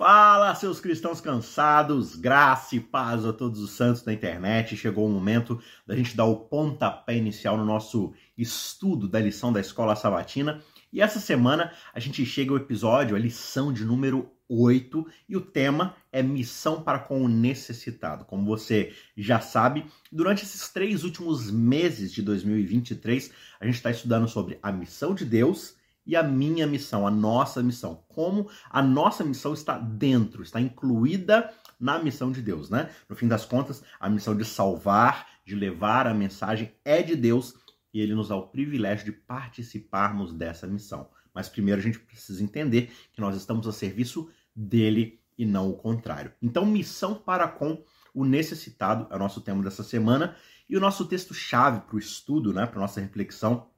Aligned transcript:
Fala, 0.00 0.54
seus 0.54 0.80
cristãos 0.80 1.20
cansados, 1.20 2.16
graça 2.16 2.74
e 2.74 2.80
paz 2.80 3.26
a 3.26 3.34
todos 3.34 3.60
os 3.60 3.72
santos 3.72 4.00
da 4.00 4.10
internet. 4.10 4.74
Chegou 4.74 5.06
o 5.06 5.10
momento 5.10 5.60
da 5.86 5.94
gente 5.94 6.16
dar 6.16 6.24
o 6.24 6.36
pontapé 6.36 7.18
inicial 7.18 7.58
no 7.58 7.66
nosso 7.66 8.14
estudo 8.34 9.06
da 9.06 9.20
lição 9.20 9.52
da 9.52 9.60
Escola 9.60 9.94
Sabatina. 9.94 10.62
E 10.90 11.02
essa 11.02 11.20
semana 11.20 11.70
a 11.92 12.00
gente 12.00 12.24
chega 12.24 12.50
ao 12.50 12.56
episódio, 12.56 13.14
a 13.14 13.18
lição 13.18 13.74
de 13.74 13.84
número 13.84 14.32
8, 14.48 15.06
e 15.28 15.36
o 15.36 15.40
tema 15.42 15.94
é 16.10 16.22
Missão 16.22 16.82
para 16.82 17.00
com 17.00 17.22
o 17.22 17.28
Necessitado. 17.28 18.24
Como 18.24 18.46
você 18.46 18.94
já 19.14 19.38
sabe, 19.38 19.84
durante 20.10 20.44
esses 20.44 20.70
três 20.70 21.04
últimos 21.04 21.50
meses 21.50 22.10
de 22.10 22.22
2023, 22.22 23.30
a 23.60 23.66
gente 23.66 23.74
está 23.74 23.90
estudando 23.90 24.26
sobre 24.26 24.58
a 24.62 24.72
missão 24.72 25.14
de 25.14 25.26
Deus 25.26 25.78
e 26.06 26.16
a 26.16 26.22
minha 26.22 26.66
missão, 26.66 27.06
a 27.06 27.10
nossa 27.10 27.62
missão. 27.62 28.04
Como 28.08 28.48
a 28.70 28.82
nossa 28.82 29.24
missão 29.24 29.52
está 29.52 29.78
dentro, 29.78 30.42
está 30.42 30.60
incluída 30.60 31.52
na 31.78 31.98
missão 31.98 32.30
de 32.30 32.42
Deus, 32.42 32.68
né? 32.68 32.90
No 33.08 33.16
fim 33.16 33.28
das 33.28 33.44
contas, 33.44 33.82
a 33.98 34.08
missão 34.08 34.36
de 34.36 34.44
salvar, 34.44 35.26
de 35.44 35.54
levar 35.54 36.06
a 36.06 36.14
mensagem 36.14 36.74
é 36.84 37.02
de 37.02 37.16
Deus 37.16 37.54
e 37.92 38.00
ele 38.00 38.14
nos 38.14 38.28
dá 38.28 38.36
o 38.36 38.48
privilégio 38.48 39.04
de 39.04 39.12
participarmos 39.12 40.32
dessa 40.32 40.66
missão. 40.66 41.08
Mas 41.34 41.48
primeiro 41.48 41.80
a 41.80 41.84
gente 41.84 41.98
precisa 41.98 42.42
entender 42.42 42.92
que 43.12 43.20
nós 43.20 43.36
estamos 43.36 43.66
a 43.66 43.72
serviço 43.72 44.28
dele 44.54 45.20
e 45.36 45.46
não 45.46 45.70
o 45.70 45.76
contrário. 45.76 46.32
Então, 46.42 46.66
missão 46.66 47.14
para 47.14 47.48
com 47.48 47.82
o 48.12 48.24
necessitado 48.24 49.06
é 49.10 49.16
o 49.16 49.18
nosso 49.18 49.40
tema 49.40 49.62
dessa 49.62 49.82
semana 49.82 50.36
e 50.68 50.76
o 50.76 50.80
nosso 50.80 51.06
texto-chave 51.06 51.80
para 51.80 51.96
o 51.96 51.98
estudo, 51.98 52.52
né, 52.52 52.66
para 52.66 52.80
nossa 52.80 53.00
reflexão, 53.00 53.68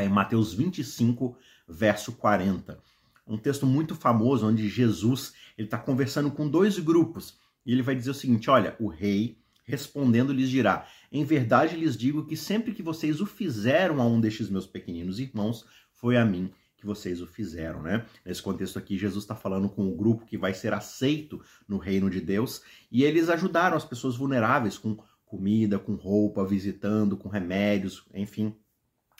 está 0.00 0.04
em 0.04 0.08
Mateus 0.08 0.54
25, 0.54 1.36
verso 1.68 2.12
40. 2.12 2.78
Um 3.26 3.36
texto 3.36 3.66
muito 3.66 3.94
famoso 3.94 4.46
onde 4.46 4.68
Jesus 4.68 5.34
ele 5.56 5.66
está 5.66 5.78
conversando 5.78 6.30
com 6.30 6.48
dois 6.48 6.78
grupos 6.78 7.38
e 7.64 7.72
ele 7.72 7.82
vai 7.82 7.94
dizer 7.94 8.10
o 8.10 8.14
seguinte: 8.14 8.48
olha, 8.48 8.74
o 8.80 8.88
rei 8.88 9.38
respondendo 9.64 10.32
lhes 10.32 10.48
dirá: 10.48 10.86
Em 11.12 11.24
verdade 11.24 11.76
lhes 11.76 11.96
digo 11.96 12.24
que 12.24 12.36
sempre 12.36 12.72
que 12.72 12.82
vocês 12.82 13.20
o 13.20 13.26
fizeram 13.26 14.00
a 14.00 14.06
um 14.06 14.20
destes 14.20 14.48
meus 14.48 14.66
pequeninos 14.66 15.20
irmãos, 15.20 15.66
foi 15.92 16.16
a 16.16 16.24
mim 16.24 16.50
que 16.76 16.86
vocês 16.86 17.20
o 17.20 17.26
fizeram, 17.26 17.82
né? 17.82 18.06
Nesse 18.24 18.42
contexto 18.42 18.78
aqui, 18.78 18.96
Jesus 18.96 19.22
está 19.22 19.36
falando 19.36 19.68
com 19.68 19.86
o 19.86 19.94
grupo 19.94 20.24
que 20.24 20.38
vai 20.38 20.54
ser 20.54 20.72
aceito 20.72 21.38
no 21.68 21.76
reino 21.76 22.08
de 22.08 22.22
Deus 22.22 22.62
e 22.90 23.04
eles 23.04 23.28
ajudaram 23.28 23.76
as 23.76 23.84
pessoas 23.84 24.16
vulneráveis 24.16 24.78
com 24.78 24.96
comida, 25.26 25.78
com 25.78 25.94
roupa, 25.94 26.44
visitando, 26.44 27.18
com 27.18 27.28
remédios, 27.28 28.02
enfim, 28.14 28.56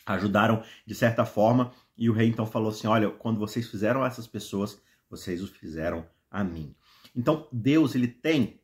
ajudaram 0.06 0.62
de 0.86 0.94
certa 0.94 1.24
forma. 1.24 1.72
E 1.96 2.08
o 2.08 2.12
rei 2.12 2.28
então 2.28 2.46
falou 2.46 2.70
assim: 2.70 2.86
Olha, 2.86 3.10
quando 3.10 3.38
vocês 3.38 3.68
fizeram 3.68 4.04
essas 4.04 4.26
pessoas, 4.26 4.80
vocês 5.08 5.42
o 5.42 5.46
fizeram 5.46 6.06
a 6.30 6.42
mim. 6.44 6.74
Então 7.14 7.48
Deus 7.52 7.94
ele 7.94 8.08
tem 8.08 8.60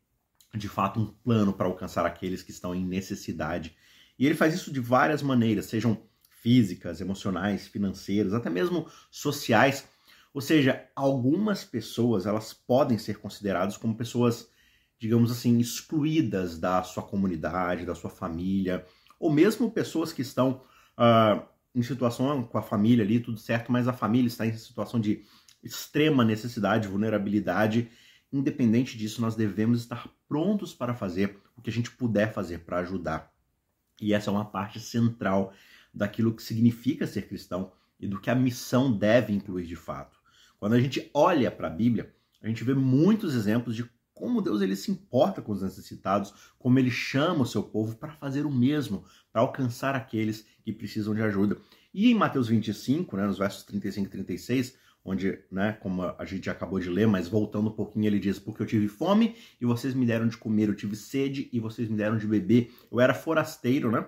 de 0.54 0.68
fato 0.68 1.00
um 1.00 1.06
plano 1.06 1.52
para 1.52 1.66
alcançar 1.66 2.06
aqueles 2.06 2.42
que 2.42 2.50
estão 2.50 2.74
em 2.74 2.84
necessidade. 2.84 3.76
E 4.18 4.24
ele 4.24 4.34
faz 4.34 4.54
isso 4.54 4.72
de 4.72 4.80
várias 4.80 5.22
maneiras, 5.22 5.66
sejam 5.66 6.00
físicas, 6.30 7.00
emocionais, 7.00 7.66
financeiras, 7.66 8.32
até 8.32 8.48
mesmo 8.48 8.86
sociais. 9.10 9.86
Ou 10.32 10.40
seja, 10.40 10.88
algumas 10.94 11.64
pessoas 11.64 12.26
elas 12.26 12.52
podem 12.52 12.98
ser 12.98 13.18
consideradas 13.18 13.76
como 13.76 13.96
pessoas, 13.96 14.48
digamos 14.98 15.30
assim, 15.30 15.58
excluídas 15.58 16.58
da 16.58 16.82
sua 16.82 17.02
comunidade, 17.02 17.84
da 17.84 17.94
sua 17.94 18.10
família, 18.10 18.86
ou 19.18 19.30
mesmo 19.30 19.70
pessoas 19.70 20.12
que 20.12 20.22
estão 20.22 20.62
uh, 20.98 21.42
em 21.74 21.82
situação 21.82 22.42
com 22.42 22.58
a 22.58 22.62
família 22.62 23.04
ali, 23.04 23.20
tudo 23.20 23.38
certo, 23.38 23.70
mas 23.70 23.86
a 23.86 23.92
família 23.92 24.28
está 24.28 24.46
em 24.46 24.56
situação 24.56 24.98
de 24.98 25.24
extrema 25.62 26.24
necessidade, 26.24 26.88
vulnerabilidade. 26.88 27.90
Independente 28.32 28.96
disso, 28.96 29.20
nós 29.20 29.36
devemos 29.36 29.80
estar 29.80 30.08
prontos 30.28 30.74
para 30.74 30.94
fazer 30.94 31.38
o 31.56 31.62
que 31.62 31.70
a 31.70 31.72
gente 31.72 31.90
puder 31.90 32.32
fazer 32.32 32.60
para 32.60 32.78
ajudar. 32.78 33.32
E 34.00 34.12
essa 34.12 34.30
é 34.30 34.32
uma 34.32 34.44
parte 34.44 34.80
central 34.80 35.52
daquilo 35.92 36.34
que 36.34 36.42
significa 36.42 37.06
ser 37.06 37.22
cristão 37.22 37.72
e 37.98 38.06
do 38.06 38.20
que 38.20 38.30
a 38.30 38.34
missão 38.34 38.92
deve 38.92 39.32
incluir 39.32 39.66
de 39.66 39.76
fato. 39.76 40.18
Quando 40.58 40.74
a 40.74 40.80
gente 40.80 41.10
olha 41.14 41.50
para 41.50 41.68
a 41.68 41.70
Bíblia, 41.70 42.14
a 42.42 42.48
gente 42.48 42.62
vê 42.62 42.74
muitos 42.74 43.34
exemplos 43.34 43.74
de 43.74 43.84
como 44.16 44.40
Deus 44.40 44.62
ele 44.62 44.74
se 44.74 44.90
importa 44.90 45.42
com 45.42 45.52
os 45.52 45.60
necessitados, 45.60 46.32
como 46.58 46.78
ele 46.78 46.90
chama 46.90 47.42
o 47.42 47.46
seu 47.46 47.62
povo 47.62 47.96
para 47.96 48.14
fazer 48.14 48.46
o 48.46 48.50
mesmo, 48.50 49.04
para 49.30 49.42
alcançar 49.42 49.94
aqueles 49.94 50.46
que 50.62 50.72
precisam 50.72 51.14
de 51.14 51.20
ajuda. 51.20 51.58
E 51.92 52.10
em 52.10 52.14
Mateus 52.14 52.48
25, 52.48 53.14
né, 53.14 53.26
nos 53.26 53.36
versos 53.36 53.62
35 53.64 54.06
e 54.06 54.10
36, 54.10 54.78
onde, 55.04 55.38
né, 55.52 55.74
como 55.82 56.02
a 56.02 56.24
gente 56.24 56.48
acabou 56.48 56.80
de 56.80 56.88
ler, 56.88 57.06
mas 57.06 57.28
voltando 57.28 57.68
um 57.68 57.72
pouquinho, 57.72 58.06
ele 58.06 58.18
diz: 58.18 58.38
Porque 58.38 58.62
eu 58.62 58.66
tive 58.66 58.88
fome 58.88 59.36
e 59.60 59.66
vocês 59.66 59.92
me 59.92 60.06
deram 60.06 60.26
de 60.26 60.38
comer, 60.38 60.70
eu 60.70 60.74
tive 60.74 60.96
sede 60.96 61.50
e 61.52 61.60
vocês 61.60 61.86
me 61.86 61.96
deram 61.96 62.16
de 62.16 62.26
beber, 62.26 62.74
eu 62.90 62.98
era 62.98 63.12
forasteiro, 63.12 63.92
né? 63.92 64.06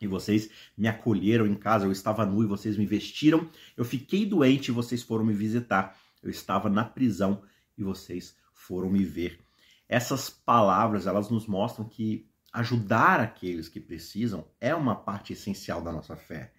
E 0.00 0.08
vocês 0.08 0.50
me 0.76 0.88
acolheram 0.88 1.46
em 1.46 1.54
casa, 1.54 1.86
eu 1.86 1.92
estava 1.92 2.26
nu 2.26 2.42
e 2.42 2.46
vocês 2.46 2.76
me 2.76 2.86
vestiram, 2.86 3.48
eu 3.76 3.84
fiquei 3.84 4.26
doente 4.26 4.68
e 4.68 4.72
vocês 4.72 5.00
foram 5.00 5.24
me 5.24 5.32
visitar, 5.32 5.96
eu 6.20 6.28
estava 6.28 6.68
na 6.68 6.84
prisão 6.84 7.42
e 7.76 7.84
vocês 7.84 8.36
foram 8.68 8.90
me 8.90 9.02
ver. 9.02 9.40
Essas 9.88 10.28
palavras, 10.28 11.06
elas 11.06 11.30
nos 11.30 11.46
mostram 11.46 11.88
que 11.88 12.30
ajudar 12.52 13.18
aqueles 13.18 13.66
que 13.66 13.80
precisam 13.80 14.46
é 14.60 14.74
uma 14.74 14.94
parte 14.94 15.32
essencial 15.32 15.80
da 15.80 15.90
nossa 15.90 16.14
fé. 16.14 16.52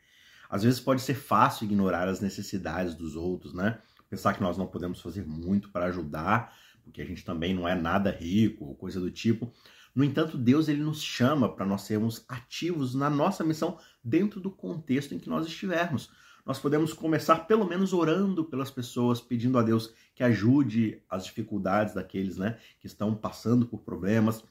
Às 0.49 0.63
vezes 0.63 0.79
pode 0.79 1.01
ser 1.03 1.13
fácil 1.13 1.65
ignorar 1.65 2.07
as 2.07 2.19
necessidades 2.19 2.95
dos 2.95 3.15
outros, 3.15 3.53
né? 3.53 3.79
Pensar 4.09 4.33
que 4.33 4.41
nós 4.41 4.57
não 4.57 4.65
podemos 4.65 4.99
fazer 4.99 5.23
muito 5.27 5.69
para 5.69 5.85
ajudar, 5.85 6.57
porque 6.83 6.99
a 6.99 7.05
gente 7.05 7.23
também 7.23 7.53
não 7.53 7.67
é 7.67 7.75
nada 7.75 8.09
rico 8.09 8.65
ou 8.65 8.75
coisa 8.75 8.99
do 8.99 9.11
tipo. 9.11 9.53
No 9.93 10.03
entanto, 10.03 10.35
Deus 10.35 10.67
ele 10.67 10.81
nos 10.81 11.03
chama 11.03 11.53
para 11.53 11.65
nós 11.65 11.83
sermos 11.83 12.25
ativos 12.27 12.95
na 12.95 13.09
nossa 13.09 13.43
missão 13.43 13.77
dentro 14.03 14.39
do 14.39 14.49
contexto 14.49 15.13
em 15.13 15.19
que 15.19 15.29
nós 15.29 15.45
estivermos 15.45 16.09
nós 16.45 16.59
podemos 16.59 16.93
começar 16.93 17.47
pelo 17.47 17.65
menos 17.65 17.93
orando 17.93 18.43
pelas 18.43 18.71
pessoas, 18.71 19.21
pedindo 19.21 19.57
a 19.57 19.61
Deus 19.61 19.93
que 20.15 20.23
ajude 20.23 21.01
as 21.09 21.25
dificuldades 21.25 21.93
daqueles 21.93 22.37
né, 22.37 22.57
que 22.79 22.87
estão 22.87 23.13
passando 23.15 23.65
por 23.65 23.79
problemas. 23.79 24.43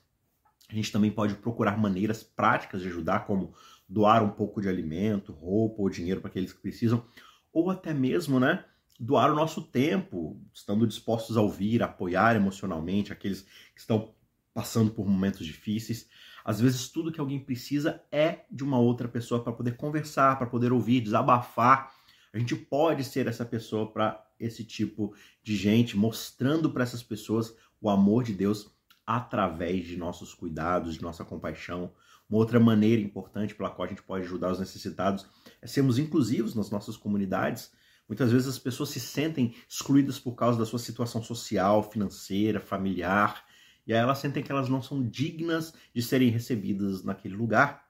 A 0.69 0.75
gente 0.75 0.93
também 0.93 1.11
pode 1.11 1.35
procurar 1.35 1.79
maneiras 1.79 2.23
práticas 2.23 2.83
de 2.83 2.89
ajudar, 2.89 3.27
como 3.27 3.55
doar 3.89 4.23
um 4.23 4.31
pouco 4.31 4.61
de 4.61 4.69
alimento, 4.69 5.33
roupa 5.33 5.81
ou 5.83 5.89
dinheiro 5.89 6.21
para 6.21 6.31
aqueles 6.31 6.53
que 6.53 6.61
precisam, 6.61 7.05
ou 7.53 7.71
até 7.71 7.95
mesmo, 7.95 8.39
né, 8.39 8.65
doar 9.01 9.33
o 9.33 9.35
nosso 9.35 9.63
tempo, 9.63 10.41
estando 10.53 10.87
dispostos 10.87 11.37
a 11.37 11.41
ouvir, 11.41 11.83
apoiar 11.83 12.37
emocionalmente 12.37 13.13
aqueles 13.13 13.43
que 13.75 13.81
estão 13.81 14.15
passando 14.53 14.91
por 14.91 15.07
momentos 15.07 15.47
difíceis. 15.47 16.09
Às 16.49 16.63
vezes, 16.63 16.89
tudo 16.89 17.13
que 17.13 17.21
alguém 17.21 17.39
precisa 17.39 18.03
é 18.11 18.47
de 18.51 18.65
uma 18.65 18.79
outra 18.79 19.07
pessoa 19.07 19.45
para 19.45 19.53
poder 19.53 19.77
conversar, 19.77 20.39
para 20.39 20.47
poder 20.47 20.73
ouvir, 20.73 21.03
desabafar. 21.03 21.93
A 22.33 22.39
gente 22.39 22.57
pode 22.57 23.05
ser 23.05 23.27
essa 23.27 23.45
pessoa 23.45 23.93
para 23.93 24.27
esse 24.41 24.65
tipo 24.65 25.15
de 25.43 25.55
gente, 25.55 25.95
mostrando 25.95 26.71
para 26.71 26.85
essas 26.85 27.03
pessoas 27.03 27.55
o 27.83 27.91
amor 27.91 28.25
de 28.25 28.33
Deus 28.33 28.73
através 29.07 29.85
de 29.85 29.99
nossos 29.99 30.33
cuidados, 30.33 30.95
de 30.95 31.03
nossa 31.03 31.23
compaixão. 31.23 31.93
Uma 32.31 32.39
outra 32.39 32.59
maneira 32.59 33.03
importante 33.03 33.55
pela 33.55 33.69
qual 33.69 33.85
a 33.85 33.91
gente 33.91 34.03
pode 34.03 34.25
ajudar 34.25 34.51
os 34.51 34.59
necessitados 34.59 35.27
é 35.61 35.67
sermos 35.67 35.99
inclusivos 35.99 36.55
nas 36.55 36.71
nossas 36.71 36.97
comunidades. 36.97 37.71
Muitas 38.09 38.33
vezes 38.33 38.49
as 38.49 38.59
pessoas 38.59 38.89
se 38.89 39.01
sentem 39.01 39.55
excluídas 39.69 40.19
por 40.19 40.33
causa 40.33 40.59
da 40.59 40.65
sua 40.65 40.79
situação 40.79 41.23
social, 41.23 41.83
financeira, 41.83 42.59
familiar. 42.59 43.45
E 43.89 43.95
aí 43.95 43.99
elas 43.99 44.19
sentem 44.19 44.43
que 44.43 44.53
elas 44.53 44.69
não 44.69 44.83
são 44.83 45.03
dignas 45.03 45.73
de 45.95 46.03
serem 46.03 46.29
recebidas 46.29 47.03
naquele 47.03 47.35
lugar. 47.35 47.89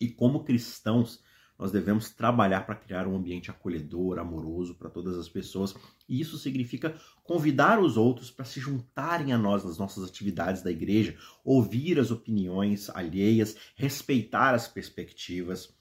E 0.00 0.08
como 0.08 0.44
cristãos, 0.44 1.20
nós 1.58 1.72
devemos 1.72 2.08
trabalhar 2.10 2.64
para 2.64 2.76
criar 2.76 3.08
um 3.08 3.16
ambiente 3.16 3.50
acolhedor, 3.50 4.20
amoroso 4.20 4.76
para 4.76 4.88
todas 4.88 5.18
as 5.18 5.28
pessoas. 5.28 5.74
E 6.08 6.20
isso 6.20 6.38
significa 6.38 6.96
convidar 7.24 7.80
os 7.80 7.96
outros 7.96 8.30
para 8.30 8.44
se 8.44 8.60
juntarem 8.60 9.32
a 9.32 9.38
nós 9.38 9.64
nas 9.64 9.76
nossas 9.76 10.08
atividades 10.08 10.62
da 10.62 10.70
igreja, 10.70 11.16
ouvir 11.44 11.98
as 11.98 12.12
opiniões 12.12 12.88
alheias, 12.90 13.56
respeitar 13.74 14.54
as 14.54 14.68
perspectivas. 14.68 15.74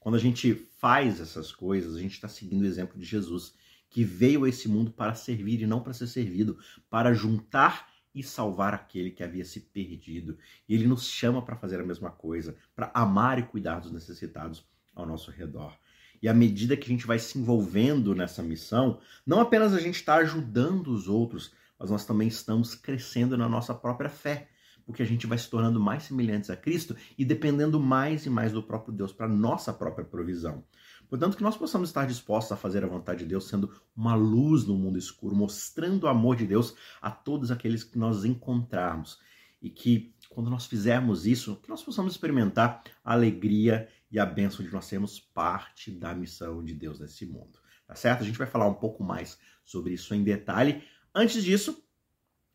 Quando 0.00 0.14
a 0.14 0.20
gente 0.20 0.54
faz 0.78 1.20
essas 1.20 1.52
coisas, 1.52 1.94
a 1.94 2.00
gente 2.00 2.12
está 2.12 2.28
seguindo 2.28 2.62
o 2.62 2.66
exemplo 2.66 2.98
de 2.98 3.04
Jesus, 3.04 3.54
que 3.90 4.02
veio 4.02 4.44
a 4.44 4.48
esse 4.48 4.66
mundo 4.66 4.90
para 4.90 5.14
servir 5.14 5.60
e 5.60 5.66
não 5.66 5.82
para 5.82 5.92
ser 5.92 6.06
servido, 6.06 6.58
para 6.88 7.12
juntar 7.12 7.93
e 8.14 8.22
salvar 8.22 8.72
aquele 8.72 9.10
que 9.10 9.24
havia 9.24 9.44
se 9.44 9.60
perdido. 9.60 10.38
E 10.68 10.74
ele 10.74 10.86
nos 10.86 11.08
chama 11.08 11.42
para 11.42 11.56
fazer 11.56 11.80
a 11.80 11.84
mesma 11.84 12.10
coisa, 12.10 12.56
para 12.74 12.90
amar 12.94 13.38
e 13.38 13.42
cuidar 13.42 13.80
dos 13.80 13.90
necessitados 13.90 14.64
ao 14.94 15.04
nosso 15.04 15.30
redor. 15.30 15.76
E 16.22 16.28
à 16.28 16.32
medida 16.32 16.76
que 16.76 16.84
a 16.84 16.88
gente 16.88 17.06
vai 17.06 17.18
se 17.18 17.38
envolvendo 17.38 18.14
nessa 18.14 18.42
missão, 18.42 19.00
não 19.26 19.40
apenas 19.40 19.74
a 19.74 19.80
gente 19.80 19.96
está 19.96 20.14
ajudando 20.14 20.88
os 20.88 21.08
outros, 21.08 21.52
mas 21.78 21.90
nós 21.90 22.06
também 22.06 22.28
estamos 22.28 22.74
crescendo 22.74 23.36
na 23.36 23.48
nossa 23.48 23.74
própria 23.74 24.08
fé, 24.08 24.48
porque 24.86 25.02
a 25.02 25.06
gente 25.06 25.26
vai 25.26 25.36
se 25.36 25.50
tornando 25.50 25.80
mais 25.80 26.04
semelhantes 26.04 26.50
a 26.50 26.56
Cristo 26.56 26.96
e 27.18 27.24
dependendo 27.24 27.80
mais 27.80 28.24
e 28.26 28.30
mais 28.30 28.52
do 28.52 28.62
próprio 28.62 28.94
Deus 28.94 29.12
para 29.12 29.28
nossa 29.28 29.72
própria 29.72 30.04
provisão. 30.04 30.64
Portanto, 31.08 31.36
que 31.36 31.42
nós 31.42 31.56
possamos 31.56 31.88
estar 31.88 32.06
dispostos 32.06 32.52
a 32.52 32.56
fazer 32.56 32.84
a 32.84 32.88
vontade 32.88 33.20
de 33.20 33.26
Deus, 33.26 33.48
sendo 33.48 33.72
uma 33.96 34.14
luz 34.14 34.64
no 34.64 34.76
mundo 34.76 34.98
escuro, 34.98 35.34
mostrando 35.34 36.04
o 36.04 36.08
amor 36.08 36.36
de 36.36 36.46
Deus 36.46 36.74
a 37.00 37.10
todos 37.10 37.50
aqueles 37.50 37.84
que 37.84 37.98
nós 37.98 38.24
encontrarmos. 38.24 39.18
E 39.60 39.70
que, 39.70 40.14
quando 40.28 40.50
nós 40.50 40.66
fizermos 40.66 41.26
isso, 41.26 41.56
que 41.56 41.68
nós 41.68 41.82
possamos 41.82 42.12
experimentar 42.12 42.82
a 43.02 43.12
alegria 43.12 43.88
e 44.10 44.18
a 44.18 44.26
bênção 44.26 44.64
de 44.64 44.72
nós 44.72 44.84
sermos 44.84 45.18
parte 45.18 45.90
da 45.90 46.14
missão 46.14 46.62
de 46.62 46.74
Deus 46.74 47.00
nesse 47.00 47.26
mundo. 47.26 47.58
Tá 47.86 47.94
certo? 47.94 48.22
A 48.22 48.26
gente 48.26 48.38
vai 48.38 48.46
falar 48.46 48.66
um 48.68 48.74
pouco 48.74 49.02
mais 49.02 49.38
sobre 49.64 49.92
isso 49.92 50.14
em 50.14 50.22
detalhe. 50.22 50.82
Antes 51.14 51.42
disso, 51.42 51.84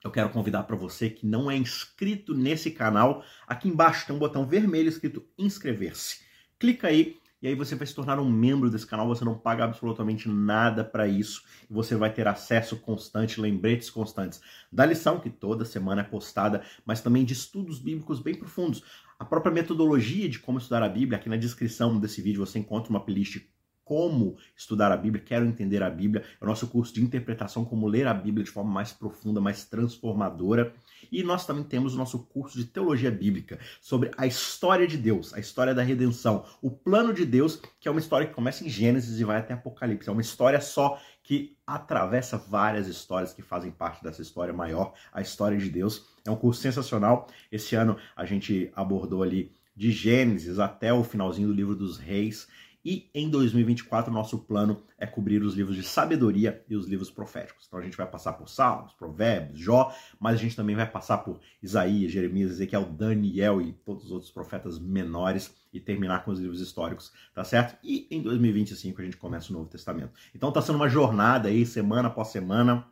eu 0.03 0.11
quero 0.11 0.29
convidar 0.29 0.63
para 0.63 0.77
você 0.77 1.09
que 1.09 1.25
não 1.25 1.51
é 1.51 1.57
inscrito 1.57 2.33
nesse 2.33 2.71
canal, 2.71 3.23
aqui 3.45 3.67
embaixo 3.67 4.07
tem 4.07 4.15
um 4.15 4.19
botão 4.19 4.47
vermelho 4.47 4.87
escrito 4.87 5.27
inscrever-se. 5.37 6.21
Clica 6.57 6.87
aí 6.87 7.18
e 7.41 7.47
aí 7.47 7.55
você 7.55 7.75
vai 7.75 7.87
se 7.87 7.95
tornar 7.95 8.19
um 8.19 8.29
membro 8.29 8.69
desse 8.69 8.85
canal, 8.85 9.07
você 9.07 9.23
não 9.23 9.37
paga 9.37 9.63
absolutamente 9.63 10.27
nada 10.27 10.83
para 10.83 11.07
isso. 11.07 11.43
E 11.69 11.73
você 11.73 11.95
vai 11.95 12.11
ter 12.11 12.27
acesso 12.27 12.77
constante, 12.77 13.39
lembretes 13.39 13.89
constantes 13.89 14.41
da 14.71 14.85
lição 14.85 15.19
que 15.19 15.29
toda 15.29 15.63
semana 15.63 16.01
é 16.01 16.03
postada, 16.03 16.61
mas 16.85 17.01
também 17.01 17.23
de 17.23 17.33
estudos 17.33 17.79
bíblicos 17.79 18.19
bem 18.19 18.35
profundos. 18.35 18.83
A 19.17 19.23
própria 19.23 19.53
metodologia 19.53 20.27
de 20.27 20.39
como 20.39 20.57
estudar 20.57 20.83
a 20.83 20.89
Bíblia, 20.89 21.17
aqui 21.17 21.29
na 21.29 21.37
descrição 21.37 21.99
desse 21.99 22.21
vídeo 22.21 22.45
você 22.45 22.59
encontra 22.59 22.89
uma 22.89 23.03
playlist 23.03 23.41
como 23.89 24.37
estudar 24.55 24.91
a 24.91 24.95
Bíblia, 24.95 25.23
quero 25.25 25.47
entender 25.47 25.81
a 25.81 25.89
Bíblia, 25.89 26.23
é 26.39 26.45
o 26.45 26.47
nosso 26.47 26.67
curso 26.67 26.93
de 26.93 27.03
interpretação, 27.03 27.65
como 27.65 27.87
ler 27.87 28.05
a 28.05 28.13
Bíblia 28.13 28.43
de 28.43 28.51
forma 28.51 28.71
mais 28.71 28.93
profunda, 28.93 29.41
mais 29.41 29.65
transformadora. 29.65 30.71
E 31.11 31.23
nós 31.23 31.43
também 31.43 31.63
temos 31.63 31.95
o 31.95 31.97
nosso 31.97 32.19
curso 32.27 32.55
de 32.55 32.65
teologia 32.65 33.09
bíblica 33.09 33.57
sobre 33.81 34.11
a 34.15 34.27
história 34.27 34.85
de 34.85 34.95
Deus, 34.95 35.33
a 35.33 35.39
história 35.39 35.73
da 35.73 35.81
redenção, 35.81 36.45
o 36.61 36.69
plano 36.69 37.11
de 37.11 37.25
Deus, 37.25 37.59
que 37.79 37.87
é 37.87 37.91
uma 37.91 37.99
história 37.99 38.27
que 38.27 38.33
começa 38.35 38.63
em 38.63 38.69
Gênesis 38.69 39.19
e 39.19 39.23
vai 39.23 39.37
até 39.37 39.55
Apocalipse. 39.55 40.07
É 40.07 40.11
uma 40.11 40.21
história 40.21 40.61
só 40.61 41.01
que 41.23 41.57
atravessa 41.65 42.37
várias 42.37 42.87
histórias 42.87 43.33
que 43.33 43.41
fazem 43.41 43.71
parte 43.71 44.03
dessa 44.03 44.21
história 44.21 44.53
maior, 44.53 44.93
a 45.11 45.19
história 45.19 45.57
de 45.57 45.67
Deus. 45.71 46.05
É 46.23 46.29
um 46.29 46.35
curso 46.35 46.61
sensacional. 46.61 47.27
Esse 47.51 47.73
ano 47.73 47.97
a 48.15 48.23
gente 48.23 48.71
abordou 48.75 49.23
ali 49.23 49.51
de 49.75 49.91
Gênesis 49.91 50.59
até 50.59 50.93
o 50.93 51.03
finalzinho 51.03 51.47
do 51.47 51.53
livro 51.55 51.75
dos 51.75 51.97
Reis. 51.97 52.47
E 52.89 53.07
em 53.13 53.29
2024, 53.29 54.11
nosso 54.11 54.39
plano 54.39 54.81
é 54.97 55.05
cobrir 55.05 55.43
os 55.43 55.53
livros 55.53 55.75
de 55.75 55.83
sabedoria 55.83 56.65
e 56.67 56.75
os 56.75 56.87
livros 56.87 57.11
proféticos. 57.11 57.67
Então 57.67 57.77
a 57.77 57.83
gente 57.83 57.95
vai 57.95 58.07
passar 58.07 58.33
por 58.33 58.49
Salmos, 58.49 58.93
Provérbios, 58.93 59.59
Jó, 59.59 59.93
mas 60.19 60.33
a 60.33 60.37
gente 60.39 60.55
também 60.55 60.75
vai 60.75 60.89
passar 60.89 61.19
por 61.19 61.39
Isaías, 61.61 62.11
Jeremias, 62.11 62.49
Ezequiel, 62.49 62.85
Daniel 62.85 63.61
e 63.61 63.73
todos 63.73 64.05
os 64.05 64.11
outros 64.11 64.31
profetas 64.31 64.79
menores 64.79 65.53
e 65.71 65.79
terminar 65.79 66.25
com 66.25 66.31
os 66.31 66.39
livros 66.39 66.61
históricos, 66.61 67.13
tá 67.35 67.43
certo? 67.43 67.77
E 67.83 68.07
em 68.09 68.23
2025 68.23 68.99
a 68.99 69.05
gente 69.05 69.17
começa 69.17 69.51
o 69.51 69.53
Novo 69.53 69.69
Testamento. 69.69 70.11
Então 70.33 70.51
tá 70.51 70.59
sendo 70.59 70.77
uma 70.77 70.89
jornada 70.89 71.47
aí, 71.47 71.67
semana 71.67 72.07
após 72.07 72.29
semana 72.29 72.87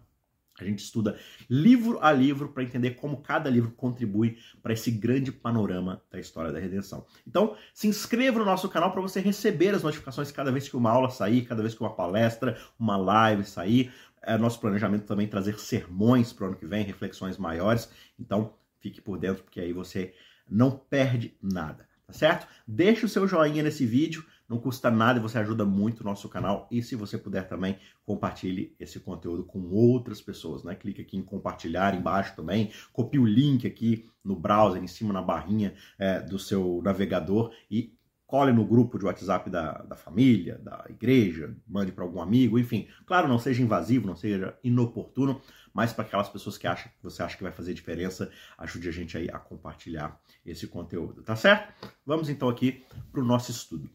a 0.64 0.68
gente 0.68 0.80
estuda 0.80 1.18
livro 1.50 2.00
a 2.02 2.12
livro 2.12 2.50
para 2.50 2.64
entender 2.64 2.92
como 2.92 3.22
cada 3.22 3.50
livro 3.50 3.72
contribui 3.72 4.38
para 4.62 4.74
esse 4.74 4.92
grande 4.92 5.32
panorama 5.32 6.02
da 6.12 6.20
história 6.20 6.52
da 6.52 6.60
redenção. 6.60 7.06
Então, 7.26 7.56
se 7.74 7.88
inscreva 7.88 8.40
no 8.40 8.46
nosso 8.46 8.68
canal 8.70 8.92
para 8.92 9.02
você 9.02 9.20
receber 9.20 9.74
as 9.76 9.84
notificações 9.84 10.32
cada 10.32 10.52
vez 10.52 10.68
que 10.68 10.76
uma 10.76 10.92
aula 10.92 11.10
sair, 11.10 11.46
cada 11.46 11.62
vez 11.62 11.74
que 11.74 11.82
uma 11.82 11.94
palestra, 11.94 12.58
uma 12.80 12.98
live 12.98 13.44
sair. 13.44 13.92
É 14.22 14.38
nosso 14.38 14.60
planejamento 14.60 15.06
também 15.06 15.28
trazer 15.28 15.60
sermões 15.60 16.34
para 16.34 16.46
o 16.46 16.48
ano 16.48 16.58
que 16.58 16.66
vem, 16.66 16.84
reflexões 16.84 17.38
maiores. 17.38 17.90
Então, 18.20 18.54
fique 18.80 19.02
por 19.02 19.18
dentro, 19.18 19.44
porque 19.44 19.60
aí 19.60 19.72
você 19.72 20.14
não 20.50 20.72
perde 20.72 21.36
nada, 21.42 21.88
tá 22.06 22.14
certo? 22.14 22.48
Deixe 22.68 23.06
o 23.06 23.10
seu 23.10 23.28
joinha 23.28 23.64
nesse 23.64 23.86
vídeo 23.86 24.26
não 24.48 24.60
custa 24.60 24.90
nada 24.90 25.20
e 25.20 25.22
você 25.22 25.38
ajuda 25.38 25.66
muito 25.66 26.02
o 26.02 26.04
nosso 26.04 26.30
canal. 26.30 26.68
E 26.72 26.82
se 26.82 26.96
você 26.96 27.18
puder 27.18 27.48
também, 27.48 27.78
compartilhe 28.06 28.76
esse 28.80 29.00
conteúdo 29.00 29.44
com 29.44 29.60
outras 29.70 30.22
pessoas, 30.22 30.64
né? 30.64 30.76
Clique 30.76 31.02
aqui 31.02 31.18
em 31.18 31.22
compartilhar 31.22 31.94
embaixo 31.94 32.36
também, 32.36 32.72
copie 32.94 33.20
o 33.20 33.26
link 33.26 33.68
aqui 33.68 34.10
no 34.24 34.36
browser, 34.36 34.82
em 34.82 34.88
cima 34.88 35.14
na 35.14 35.22
barrinha 35.22 35.74
é, 35.98 36.20
do 36.22 36.40
seu 36.40 36.82
navegador 36.84 37.52
e 37.70 37.98
cole 38.28 38.52
no 38.52 38.66
grupo 38.66 39.00
de 39.00 39.06
WhatsApp 39.06 39.50
da, 39.50 39.72
da 39.84 39.96
família, 39.96 40.58
da 40.58 40.86
igreja, 40.90 41.56
mande 41.66 41.94
para 41.94 42.04
algum 42.04 42.22
amigo, 42.22 42.60
enfim. 42.60 42.88
Claro, 43.06 43.28
não 43.28 43.40
seja 43.40 43.64
invasivo, 43.64 44.06
não 44.06 44.18
seja 44.18 44.58
inoportuno, 44.62 45.42
mas 45.74 45.94
para 45.94 46.04
aquelas 46.04 46.28
pessoas 46.28 46.58
que 46.58 46.68
acham 46.68 46.92
que 46.92 47.02
você 47.02 47.24
acha 47.24 47.38
que 47.38 47.44
vai 47.44 47.54
fazer 47.54 47.74
diferença, 47.74 48.30
ajude 48.58 48.90
a 48.90 48.92
gente 48.92 49.18
aí 49.18 49.30
a 49.30 49.40
compartilhar 49.40 50.20
esse 50.46 50.68
conteúdo, 50.68 51.24
tá 51.24 51.38
certo? 51.38 51.74
Vamos 52.06 52.28
então 52.28 52.50
aqui 52.50 52.84
para 53.14 53.22
o 53.22 53.26
nosso 53.26 53.50
estudo. 53.50 53.90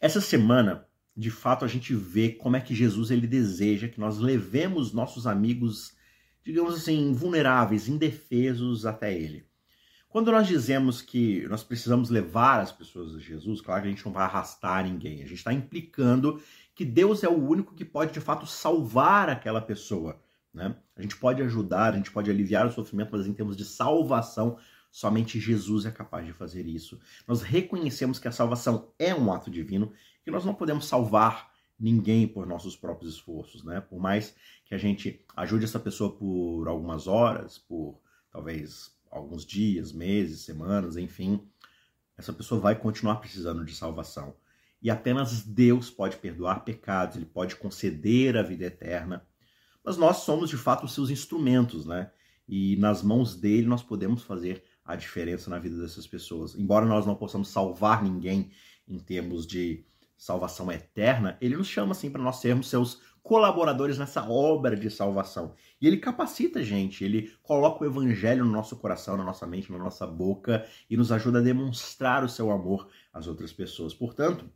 Essa 0.00 0.20
semana, 0.20 0.86
de 1.16 1.30
fato, 1.30 1.64
a 1.64 1.68
gente 1.68 1.94
vê 1.94 2.30
como 2.30 2.56
é 2.56 2.60
que 2.60 2.74
Jesus 2.74 3.10
ele 3.10 3.26
deseja 3.26 3.88
que 3.88 3.98
nós 3.98 4.18
levemos 4.18 4.92
nossos 4.92 5.26
amigos, 5.26 5.92
digamos 6.44 6.74
assim, 6.74 7.12
vulneráveis, 7.12 7.88
indefesos 7.88 8.86
até 8.86 9.12
ele. 9.12 9.44
Quando 10.08 10.32
nós 10.32 10.46
dizemos 10.46 11.02
que 11.02 11.46
nós 11.48 11.62
precisamos 11.62 12.08
levar 12.08 12.60
as 12.60 12.72
pessoas 12.72 13.14
a 13.14 13.18
Jesus, 13.18 13.60
claro 13.60 13.82
que 13.82 13.88
a 13.88 13.90
gente 13.90 14.06
não 14.06 14.12
vai 14.12 14.24
arrastar 14.24 14.84
ninguém, 14.84 15.16
a 15.16 15.26
gente 15.26 15.34
está 15.34 15.52
implicando 15.52 16.40
que 16.74 16.84
Deus 16.84 17.24
é 17.24 17.28
o 17.28 17.36
único 17.36 17.74
que 17.74 17.84
pode 17.84 18.12
de 18.12 18.20
fato 18.20 18.46
salvar 18.46 19.28
aquela 19.28 19.60
pessoa. 19.60 20.18
Né? 20.54 20.74
A 20.96 21.02
gente 21.02 21.16
pode 21.16 21.42
ajudar, 21.42 21.92
a 21.92 21.96
gente 21.96 22.10
pode 22.10 22.30
aliviar 22.30 22.66
o 22.66 22.72
sofrimento, 22.72 23.10
mas 23.12 23.26
em 23.26 23.34
termos 23.34 23.56
de 23.56 23.64
salvação, 23.64 24.56
Somente 24.90 25.38
Jesus 25.38 25.86
é 25.86 25.90
capaz 25.90 26.26
de 26.26 26.32
fazer 26.32 26.66
isso. 26.66 26.98
Nós 27.26 27.42
reconhecemos 27.42 28.18
que 28.18 28.28
a 28.28 28.32
salvação 28.32 28.92
é 28.98 29.14
um 29.14 29.32
ato 29.32 29.50
divino, 29.50 29.92
que 30.24 30.30
nós 30.30 30.44
não 30.44 30.54
podemos 30.54 30.86
salvar 30.86 31.52
ninguém 31.78 32.26
por 32.26 32.46
nossos 32.46 32.76
próprios 32.76 33.14
esforços, 33.14 33.62
né? 33.62 33.80
Por 33.80 34.00
mais 34.00 34.34
que 34.64 34.74
a 34.74 34.78
gente 34.78 35.24
ajude 35.36 35.64
essa 35.64 35.78
pessoa 35.78 36.12
por 36.12 36.66
algumas 36.66 37.06
horas, 37.06 37.58
por 37.58 38.00
talvez 38.30 38.96
alguns 39.10 39.44
dias, 39.44 39.92
meses, 39.92 40.40
semanas, 40.40 40.96
enfim, 40.96 41.46
essa 42.16 42.32
pessoa 42.32 42.60
vai 42.60 42.74
continuar 42.74 43.16
precisando 43.16 43.64
de 43.64 43.74
salvação. 43.74 44.34
E 44.82 44.90
apenas 44.90 45.42
Deus 45.42 45.90
pode 45.90 46.16
perdoar 46.16 46.64
pecados, 46.64 47.16
ele 47.16 47.26
pode 47.26 47.56
conceder 47.56 48.36
a 48.36 48.42
vida 48.42 48.64
eterna. 48.64 49.26
Mas 49.84 49.96
nós 49.96 50.18
somos 50.18 50.50
de 50.50 50.56
fato 50.56 50.84
os 50.84 50.92
seus 50.92 51.10
instrumentos, 51.10 51.86
né? 51.86 52.10
E 52.48 52.76
nas 52.76 53.02
mãos 53.02 53.36
dele 53.36 53.66
nós 53.66 53.82
podemos 53.82 54.22
fazer 54.22 54.64
a 54.88 54.96
diferença 54.96 55.50
na 55.50 55.58
vida 55.58 55.76
dessas 55.76 56.06
pessoas. 56.06 56.54
Embora 56.54 56.86
nós 56.86 57.04
não 57.04 57.14
possamos 57.14 57.48
salvar 57.48 58.02
ninguém 58.02 58.50
em 58.88 58.98
termos 58.98 59.46
de 59.46 59.84
salvação 60.16 60.72
eterna, 60.72 61.36
ele 61.42 61.58
nos 61.58 61.68
chama 61.68 61.92
assim 61.92 62.10
para 62.10 62.22
nós 62.22 62.36
sermos 62.36 62.70
seus 62.70 63.02
colaboradores 63.22 63.98
nessa 63.98 64.26
obra 64.26 64.74
de 64.74 64.90
salvação. 64.90 65.54
E 65.78 65.86
ele 65.86 65.98
capacita 65.98 66.60
a 66.60 66.62
gente, 66.62 67.04
ele 67.04 67.30
coloca 67.42 67.84
o 67.84 67.86
evangelho 67.86 68.46
no 68.46 68.50
nosso 68.50 68.76
coração, 68.76 69.18
na 69.18 69.24
nossa 69.24 69.46
mente, 69.46 69.70
na 69.70 69.76
nossa 69.76 70.06
boca 70.06 70.66
e 70.88 70.96
nos 70.96 71.12
ajuda 71.12 71.40
a 71.40 71.42
demonstrar 71.42 72.24
o 72.24 72.28
seu 72.28 72.50
amor 72.50 72.88
às 73.12 73.26
outras 73.26 73.52
pessoas. 73.52 73.92
Portanto, 73.92 74.50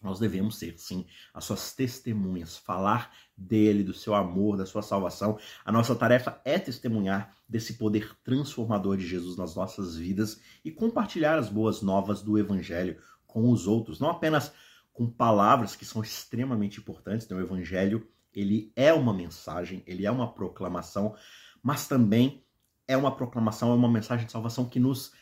nós 0.00 0.18
devemos 0.18 0.56
ser, 0.56 0.78
sim, 0.78 1.06
as 1.34 1.44
suas 1.44 1.74
testemunhas, 1.74 2.56
falar 2.56 3.12
dele, 3.36 3.82
do 3.82 3.92
seu 3.92 4.14
amor, 4.14 4.56
da 4.56 4.64
sua 4.64 4.82
salvação. 4.82 5.38
A 5.64 5.72
nossa 5.72 5.94
tarefa 5.94 6.40
é 6.44 6.58
testemunhar 6.58 7.34
desse 7.48 7.74
poder 7.74 8.16
transformador 8.22 8.96
de 8.96 9.06
Jesus 9.06 9.36
nas 9.36 9.56
nossas 9.56 9.96
vidas 9.96 10.40
e 10.64 10.70
compartilhar 10.70 11.38
as 11.38 11.48
boas 11.48 11.82
novas 11.82 12.22
do 12.22 12.38
Evangelho 12.38 13.00
com 13.26 13.50
os 13.50 13.66
outros, 13.66 13.98
não 13.98 14.10
apenas 14.10 14.52
com 14.92 15.08
palavras 15.10 15.76
que 15.76 15.84
são 15.84 16.02
extremamente 16.02 16.78
importantes. 16.78 17.28
Né? 17.28 17.36
O 17.36 17.40
Evangelho 17.40 18.08
ele 18.34 18.72
é 18.76 18.92
uma 18.92 19.12
mensagem, 19.12 19.82
ele 19.86 20.06
é 20.06 20.10
uma 20.10 20.32
proclamação, 20.32 21.16
mas 21.62 21.88
também 21.88 22.44
é 22.86 22.96
uma 22.96 23.14
proclamação, 23.14 23.72
é 23.72 23.74
uma 23.74 23.90
mensagem 23.90 24.26
de 24.26 24.32
salvação 24.32 24.68
que 24.68 24.78
nos 24.78 25.12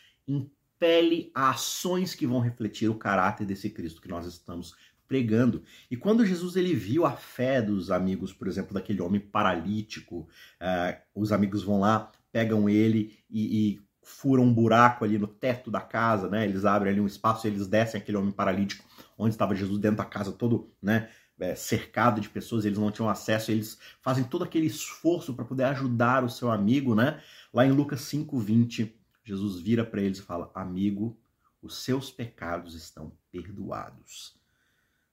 impele 0.77 1.31
a 1.35 1.51
ações 1.51 2.15
que 2.15 2.27
vão 2.27 2.41
refletir 2.41 2.89
o 2.89 2.95
caráter 2.95 3.47
desse 3.47 3.71
Cristo 3.71 4.01
que 4.01 4.09
nós 4.09 4.27
estamos 4.27 4.75
pregando. 5.09 5.63
E 5.91 5.97
quando 5.97 6.27
Jesus 6.27 6.57
ele 6.57 6.75
viu 6.75 7.07
a 7.07 7.13
fé 7.13 7.63
dos 7.63 7.91
amigos, 7.91 8.33
por 8.33 8.49
exemplo, 8.49 8.75
daquele 8.75 9.01
homem 9.01 9.21
paralítico, 9.21 10.29
uh, 10.61 11.01
os 11.15 11.33
amigos 11.33 11.63
vão 11.63 11.81
lá, 11.81 12.11
pegam 12.33 12.69
ele 12.69 13.19
e, 13.31 13.73
e, 13.73 13.87
furam 14.03 14.45
um 14.45 14.55
buraco 14.55 15.05
ali 15.05 15.19
no 15.19 15.27
teto 15.27 15.69
da 15.69 15.81
casa, 15.81 16.29
né? 16.29 16.45
Eles 16.45 16.65
abrem 16.65 16.93
ali 16.93 17.01
um 17.01 17.09
espaço 17.09 17.47
e 17.47 17.51
eles 17.51 17.67
descem 17.67 18.01
aquele 18.01 18.17
homem 18.17 18.31
paralítico 18.31 18.85
onde 19.19 19.35
estava 19.35 19.55
Jesus 19.55 19.81
dentro 19.81 19.97
da 19.97 20.05
casa, 20.05 20.31
todo, 20.31 20.73
né? 20.81 21.09
É, 21.39 21.55
cercado 21.55 22.21
de 22.21 22.31
pessoas, 22.31 22.65
eles 22.65 22.79
não 22.79 22.91
tinham 22.91 23.11
acesso, 23.11 23.51
eles 23.51 23.79
fazem 24.01 24.25
todo 24.25 24.45
aquele 24.45 24.67
esforço 24.67 25.35
para 25.35 25.45
poder 25.45 25.65
ajudar 25.65 26.25
o 26.25 26.31
seu 26.31 26.51
amigo, 26.51 26.95
né? 26.95 27.21
Lá 27.53 27.67
em 27.67 27.73
Lucas 27.73 28.01
5:20, 28.03 28.96
Jesus 29.27 29.61
vira 29.61 29.85
para 29.85 30.01
eles 30.01 30.19
e 30.19 30.23
fala: 30.23 30.53
Amigo, 30.55 31.19
os 31.61 31.83
seus 31.83 32.13
pecados 32.13 32.75
estão 32.75 33.13
perdoados. 33.33 34.39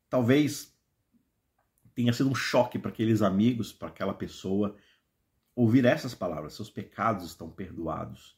Talvez 0.08 0.72
tenha 1.96 2.14
sido 2.14 2.30
um 2.30 2.36
choque 2.36 2.78
para 2.78 2.92
aqueles 2.92 3.24
amigos, 3.24 3.74
para 3.74 3.88
aquela 3.88 4.14
pessoa, 4.14 4.76
ouvir 5.56 5.84
essas 5.84 6.14
palavras: 6.14 6.54
Seus 6.54 6.70
pecados 6.70 7.26
estão 7.26 7.50
perdoados. 7.50 8.38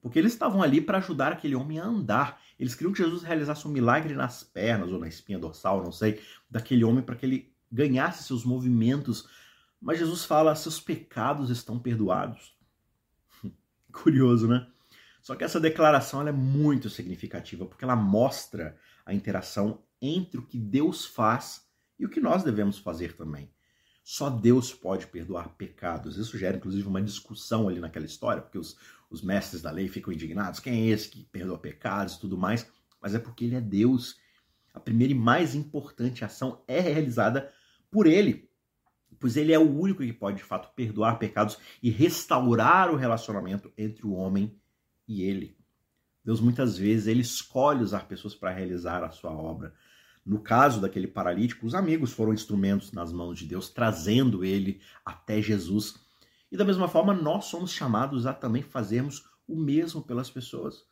porque 0.00 0.18
eles 0.18 0.32
estavam 0.32 0.60
ali 0.60 0.80
para 0.80 0.98
ajudar 0.98 1.30
aquele 1.30 1.54
homem 1.54 1.78
a 1.78 1.84
andar. 1.84 2.42
Eles 2.58 2.74
queriam 2.74 2.92
que 2.92 3.00
Jesus 3.00 3.22
realizasse 3.22 3.68
um 3.68 3.70
milagre 3.70 4.14
nas 4.14 4.42
pernas 4.42 4.90
ou 4.90 4.98
na 4.98 5.06
espinha 5.06 5.38
dorsal, 5.38 5.84
não 5.84 5.92
sei, 5.92 6.20
daquele 6.50 6.82
homem 6.82 7.04
para 7.04 7.14
que 7.14 7.24
ele 7.24 7.54
ganhasse 7.70 8.24
seus 8.24 8.44
movimentos. 8.44 9.28
Mas 9.80 10.00
Jesus 10.00 10.24
fala: 10.24 10.56
seus 10.56 10.80
pecados 10.80 11.48
estão 11.48 11.78
perdoados. 11.78 12.56
Curioso, 13.92 14.48
né? 14.48 14.71
Só 15.22 15.36
que 15.36 15.44
essa 15.44 15.60
declaração 15.60 16.26
é 16.26 16.32
muito 16.32 16.90
significativa 16.90 17.64
porque 17.64 17.84
ela 17.84 17.94
mostra 17.94 18.76
a 19.06 19.14
interação 19.14 19.80
entre 20.00 20.40
o 20.40 20.46
que 20.46 20.58
Deus 20.58 21.06
faz 21.06 21.64
e 21.96 22.04
o 22.04 22.08
que 22.08 22.20
nós 22.20 22.42
devemos 22.42 22.78
fazer 22.78 23.16
também. 23.16 23.48
Só 24.02 24.28
Deus 24.28 24.74
pode 24.74 25.06
perdoar 25.06 25.50
pecados. 25.50 26.18
Isso 26.18 26.36
gera, 26.36 26.56
inclusive, 26.56 26.88
uma 26.88 27.00
discussão 27.00 27.68
ali 27.68 27.78
naquela 27.78 28.04
história, 28.04 28.42
porque 28.42 28.58
os, 28.58 28.76
os 29.08 29.22
mestres 29.22 29.62
da 29.62 29.70
lei 29.70 29.86
ficam 29.86 30.12
indignados. 30.12 30.58
Quem 30.58 30.82
é 30.82 30.86
esse 30.92 31.08
que 31.08 31.22
perdoa 31.22 31.56
pecados 31.56 32.16
e 32.16 32.20
tudo 32.20 32.36
mais? 32.36 32.66
Mas 33.00 33.14
é 33.14 33.20
porque 33.20 33.44
ele 33.44 33.54
é 33.54 33.60
Deus. 33.60 34.16
A 34.74 34.80
primeira 34.80 35.12
e 35.12 35.16
mais 35.16 35.54
importante 35.54 36.24
ação 36.24 36.64
é 36.66 36.80
realizada 36.80 37.52
por 37.92 38.08
ele, 38.08 38.50
pois 39.20 39.36
ele 39.36 39.52
é 39.52 39.58
o 39.58 39.70
único 39.70 40.02
que 40.02 40.12
pode, 40.12 40.38
de 40.38 40.42
fato, 40.42 40.74
perdoar 40.74 41.20
pecados 41.20 41.58
e 41.80 41.90
restaurar 41.90 42.90
o 42.90 42.96
relacionamento 42.96 43.72
entre 43.78 44.04
o 44.04 44.14
homem 44.14 44.60
e 45.06 45.22
ele. 45.22 45.56
Deus 46.24 46.40
muitas 46.40 46.76
vezes 46.78 47.06
ele 47.06 47.20
escolhe 47.20 47.82
usar 47.82 48.06
pessoas 48.06 48.34
para 48.34 48.52
realizar 48.52 49.02
a 49.02 49.10
sua 49.10 49.32
obra. 49.32 49.74
No 50.24 50.40
caso 50.40 50.80
daquele 50.80 51.08
paralítico, 51.08 51.66
os 51.66 51.74
amigos 51.74 52.12
foram 52.12 52.32
instrumentos 52.32 52.92
nas 52.92 53.12
mãos 53.12 53.38
de 53.38 53.46
Deus, 53.46 53.68
trazendo 53.68 54.44
ele 54.44 54.80
até 55.04 55.42
Jesus. 55.42 55.96
E 56.50 56.56
da 56.56 56.64
mesma 56.64 56.86
forma, 56.86 57.12
nós 57.12 57.46
somos 57.46 57.72
chamados 57.72 58.24
a 58.24 58.32
também 58.32 58.62
fazermos 58.62 59.24
o 59.48 59.56
mesmo 59.56 60.00
pelas 60.00 60.30
pessoas. 60.30 60.84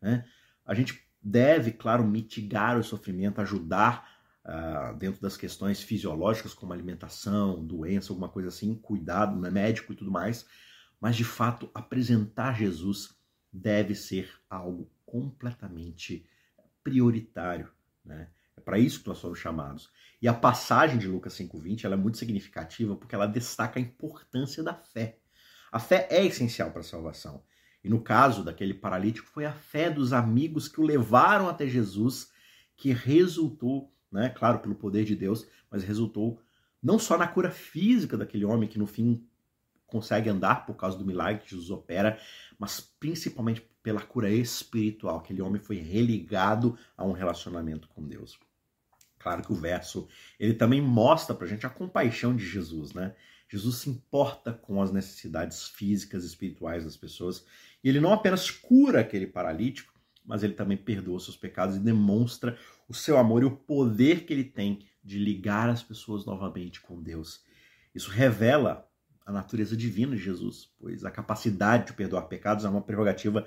Né? 0.00 0.24
A 0.64 0.72
gente 0.72 1.02
deve, 1.22 1.72
claro, 1.72 2.06
mitigar 2.06 2.78
o 2.78 2.84
sofrimento, 2.84 3.42
ajudar 3.42 4.08
uh, 4.44 4.96
dentro 4.96 5.20
das 5.20 5.36
questões 5.36 5.82
fisiológicas, 5.82 6.54
como 6.54 6.72
alimentação, 6.72 7.62
doença, 7.62 8.10
alguma 8.10 8.28
coisa 8.30 8.48
assim, 8.48 8.74
cuidado 8.74 9.38
né, 9.38 9.50
médico 9.50 9.92
e 9.92 9.96
tudo 9.96 10.10
mais. 10.10 10.46
Mas, 10.98 11.14
de 11.14 11.24
fato, 11.24 11.70
apresentar 11.74 12.56
Jesus 12.58 13.17
deve 13.52 13.94
ser 13.94 14.30
algo 14.48 14.90
completamente 15.04 16.26
prioritário. 16.82 17.70
Né? 18.04 18.28
É 18.56 18.60
para 18.60 18.78
isso 18.78 19.00
que 19.00 19.08
nós 19.08 19.18
somos 19.18 19.38
chamados. 19.38 19.90
E 20.20 20.28
a 20.28 20.34
passagem 20.34 20.98
de 20.98 21.06
Lucas 21.06 21.34
5,20 21.34 21.84
ela 21.84 21.94
é 21.94 21.98
muito 21.98 22.18
significativa 22.18 22.96
porque 22.96 23.14
ela 23.14 23.26
destaca 23.26 23.78
a 23.78 23.82
importância 23.82 24.62
da 24.62 24.74
fé. 24.74 25.18
A 25.70 25.78
fé 25.78 26.08
é 26.10 26.24
essencial 26.24 26.70
para 26.70 26.80
a 26.80 26.84
salvação. 26.84 27.42
E 27.82 27.88
no 27.88 28.00
caso 28.00 28.42
daquele 28.42 28.74
paralítico, 28.74 29.28
foi 29.28 29.44
a 29.44 29.52
fé 29.52 29.90
dos 29.90 30.12
amigos 30.12 30.66
que 30.68 30.80
o 30.80 30.84
levaram 30.84 31.48
até 31.48 31.66
Jesus 31.66 32.32
que 32.76 32.92
resultou, 32.92 33.92
né, 34.10 34.28
claro, 34.30 34.60
pelo 34.60 34.74
poder 34.74 35.04
de 35.04 35.14
Deus, 35.14 35.46
mas 35.70 35.82
resultou 35.82 36.40
não 36.82 36.98
só 36.98 37.18
na 37.18 37.26
cura 37.26 37.50
física 37.50 38.16
daquele 38.16 38.44
homem 38.44 38.68
que 38.68 38.78
no 38.78 38.86
fim 38.86 39.24
consegue 39.88 40.30
andar 40.30 40.66
por 40.66 40.74
causa 40.74 40.96
do 40.96 41.04
milagre 41.04 41.42
que 41.42 41.50
Jesus 41.50 41.70
opera, 41.70 42.20
mas 42.58 42.78
principalmente 42.78 43.62
pela 43.82 44.00
cura 44.00 44.30
espiritual. 44.30 45.16
Aquele 45.18 45.42
homem 45.42 45.60
foi 45.60 45.76
religado 45.76 46.78
a 46.96 47.04
um 47.04 47.12
relacionamento 47.12 47.88
com 47.88 48.06
Deus. 48.06 48.38
Claro 49.18 49.42
que 49.42 49.52
o 49.52 49.56
verso 49.56 50.06
ele 50.38 50.54
também 50.54 50.80
mostra 50.80 51.34
para 51.34 51.46
gente 51.46 51.66
a 51.66 51.70
compaixão 51.70 52.36
de 52.36 52.46
Jesus, 52.46 52.92
né? 52.92 53.14
Jesus 53.50 53.76
se 53.76 53.90
importa 53.90 54.52
com 54.52 54.80
as 54.80 54.92
necessidades 54.92 55.68
físicas 55.68 56.22
e 56.22 56.26
espirituais 56.26 56.84
das 56.84 56.96
pessoas 56.96 57.46
e 57.82 57.88
ele 57.88 58.00
não 58.00 58.12
apenas 58.12 58.50
cura 58.50 59.00
aquele 59.00 59.26
paralítico, 59.26 59.98
mas 60.24 60.42
ele 60.42 60.52
também 60.52 60.76
perdoa 60.76 61.18
seus 61.18 61.36
pecados 61.36 61.76
e 61.76 61.80
demonstra 61.80 62.58
o 62.86 62.94
seu 62.94 63.16
amor 63.16 63.42
e 63.42 63.46
o 63.46 63.56
poder 63.56 64.26
que 64.26 64.32
ele 64.32 64.44
tem 64.44 64.86
de 65.02 65.18
ligar 65.18 65.70
as 65.70 65.82
pessoas 65.82 66.26
novamente 66.26 66.80
com 66.82 67.02
Deus. 67.02 67.42
Isso 67.94 68.10
revela 68.10 68.87
a 69.28 69.32
natureza 69.32 69.76
divina 69.76 70.16
de 70.16 70.22
Jesus, 70.22 70.70
pois 70.80 71.04
a 71.04 71.10
capacidade 71.10 71.88
de 71.88 71.92
perdoar 71.92 72.22
pecados 72.22 72.64
é 72.64 72.68
uma 72.68 72.80
prerrogativa 72.80 73.46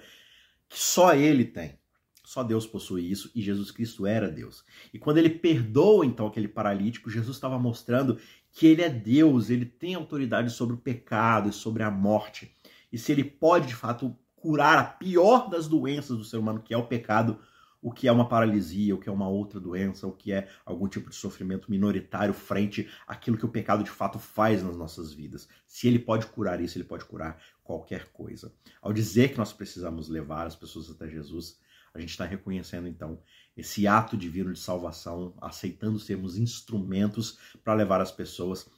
que 0.69 0.79
só 0.79 1.15
ele 1.15 1.43
tem. 1.43 1.79
Só 2.23 2.43
Deus 2.43 2.67
possui 2.67 3.09
isso 3.09 3.31
e 3.33 3.41
Jesus 3.41 3.71
Cristo 3.71 4.05
era 4.05 4.29
Deus. 4.29 4.63
E 4.93 4.99
quando 4.99 5.17
ele 5.17 5.31
perdoa 5.31 6.05
então 6.05 6.27
aquele 6.27 6.47
paralítico, 6.47 7.09
Jesus 7.09 7.35
estava 7.35 7.57
mostrando 7.57 8.19
que 8.51 8.67
ele 8.67 8.83
é 8.83 8.89
Deus, 8.89 9.49
ele 9.49 9.65
tem 9.65 9.95
autoridade 9.95 10.51
sobre 10.51 10.75
o 10.75 10.79
pecado 10.79 11.49
e 11.49 11.53
sobre 11.53 11.81
a 11.81 11.89
morte. 11.89 12.55
E 12.93 12.97
se 12.99 13.11
ele 13.11 13.23
pode 13.23 13.69
de 13.69 13.75
fato 13.75 14.15
curar 14.35 14.77
a 14.77 14.83
pior 14.83 15.49
das 15.49 15.67
doenças 15.67 16.15
do 16.15 16.23
ser 16.23 16.37
humano, 16.37 16.61
que 16.61 16.75
é 16.75 16.77
o 16.77 16.85
pecado, 16.85 17.39
o 17.81 17.91
que 17.91 18.07
é 18.07 18.11
uma 18.11 18.29
paralisia, 18.29 18.93
o 18.93 18.99
que 18.99 19.09
é 19.09 19.11
uma 19.11 19.27
outra 19.27 19.59
doença, 19.59 20.05
o 20.05 20.11
que 20.11 20.31
é 20.31 20.47
algum 20.65 20.87
tipo 20.87 21.09
de 21.09 21.15
sofrimento 21.15 21.71
minoritário 21.71 22.33
frente 22.33 22.87
àquilo 23.07 23.37
que 23.37 23.45
o 23.45 23.49
pecado 23.49 23.83
de 23.83 23.89
fato 23.89 24.19
faz 24.19 24.61
nas 24.61 24.77
nossas 24.77 25.11
vidas. 25.13 25.47
Se 25.65 25.87
ele 25.87 25.97
pode 25.97 26.27
curar 26.27 26.61
isso, 26.61 26.77
ele 26.77 26.85
pode 26.85 27.05
curar 27.05 27.41
qualquer 27.63 28.09
coisa. 28.11 28.53
Ao 28.81 28.93
dizer 28.93 29.31
que 29.31 29.37
nós 29.37 29.51
precisamos 29.51 30.09
levar 30.09 30.45
as 30.45 30.55
pessoas 30.55 30.89
até 30.89 31.09
Jesus, 31.09 31.59
a 31.93 31.99
gente 31.99 32.11
está 32.11 32.25
reconhecendo 32.25 32.87
então 32.87 33.19
esse 33.57 33.87
ato 33.87 34.15
divino 34.15 34.53
de 34.53 34.59
salvação, 34.59 35.33
aceitando 35.41 35.99
sermos 35.99 36.37
instrumentos 36.37 37.37
para 37.63 37.73
levar 37.73 37.99
as 37.99 38.11
pessoas 38.11 38.69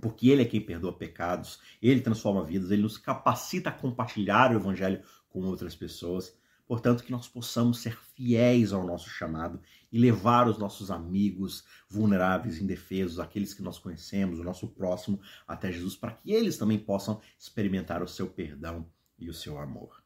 porque 0.00 0.28
Ele 0.28 0.42
é 0.42 0.44
quem 0.44 0.60
perdoa 0.60 0.92
pecados, 0.92 1.58
Ele 1.80 2.00
transforma 2.00 2.44
vidas, 2.44 2.70
Ele 2.70 2.82
nos 2.82 2.98
capacita 2.98 3.70
a 3.70 3.72
compartilhar 3.72 4.52
o 4.52 4.56
Evangelho 4.56 5.02
com 5.28 5.40
outras 5.40 5.74
pessoas. 5.74 6.36
Portanto, 6.66 7.04
que 7.04 7.12
nós 7.12 7.28
possamos 7.28 7.78
ser 7.78 7.96
fiéis 7.96 8.72
ao 8.72 8.84
nosso 8.84 9.08
chamado 9.08 9.60
e 9.92 9.98
levar 9.98 10.48
os 10.48 10.58
nossos 10.58 10.90
amigos 10.90 11.64
vulneráveis, 11.88 12.60
indefesos, 12.60 13.20
aqueles 13.20 13.54
que 13.54 13.62
nós 13.62 13.78
conhecemos, 13.78 14.40
o 14.40 14.44
nosso 14.44 14.66
próximo, 14.68 15.20
até 15.46 15.70
Jesus, 15.70 15.94
para 15.94 16.12
que 16.12 16.32
eles 16.32 16.58
também 16.58 16.78
possam 16.78 17.20
experimentar 17.38 18.02
o 18.02 18.08
seu 18.08 18.26
perdão 18.26 18.90
e 19.16 19.30
o 19.30 19.34
seu 19.34 19.58
amor. 19.58 20.02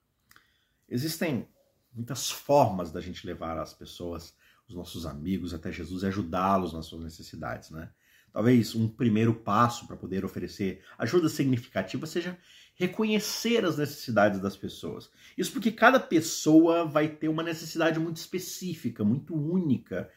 Existem 0.87 1.49
muitas 1.95 2.31
formas 2.31 2.93
da 2.93 3.01
gente 3.01 3.27
levar 3.27 3.59
as 3.59 3.73
pessoas, 3.73 4.35
os 4.69 4.75
nossos 4.75 5.07
amigos, 5.07 5.55
até 5.55 5.73
Jesus 5.73 6.03
e 6.03 6.07
ajudá-los 6.07 6.75
nas 6.75 6.87
suas 6.87 7.03
necessidades, 7.03 7.71
né? 7.71 7.91
Talvez 8.33 8.77
um 8.77 8.87
primeiro 8.87 9.35
passo 9.35 9.87
para 9.87 9.97
poder 9.97 10.25
oferecer 10.25 10.85
ajuda 10.97 11.29
significativa 11.29 12.07
seja 12.07 12.39
reconhecer 12.81 13.63
as 13.63 13.77
necessidades 13.77 14.41
das 14.41 14.57
pessoas. 14.57 15.11
Isso 15.37 15.53
porque 15.53 15.71
cada 15.71 16.01
pessoa 16.01 16.87
vai 16.87 17.09
ter 17.09 17.29
uma 17.29 17.43
necessidade 17.43 18.01
muito 18.01 18.17
específica, 18.17 19.05
muito 19.05 19.35
única. 19.35 20.09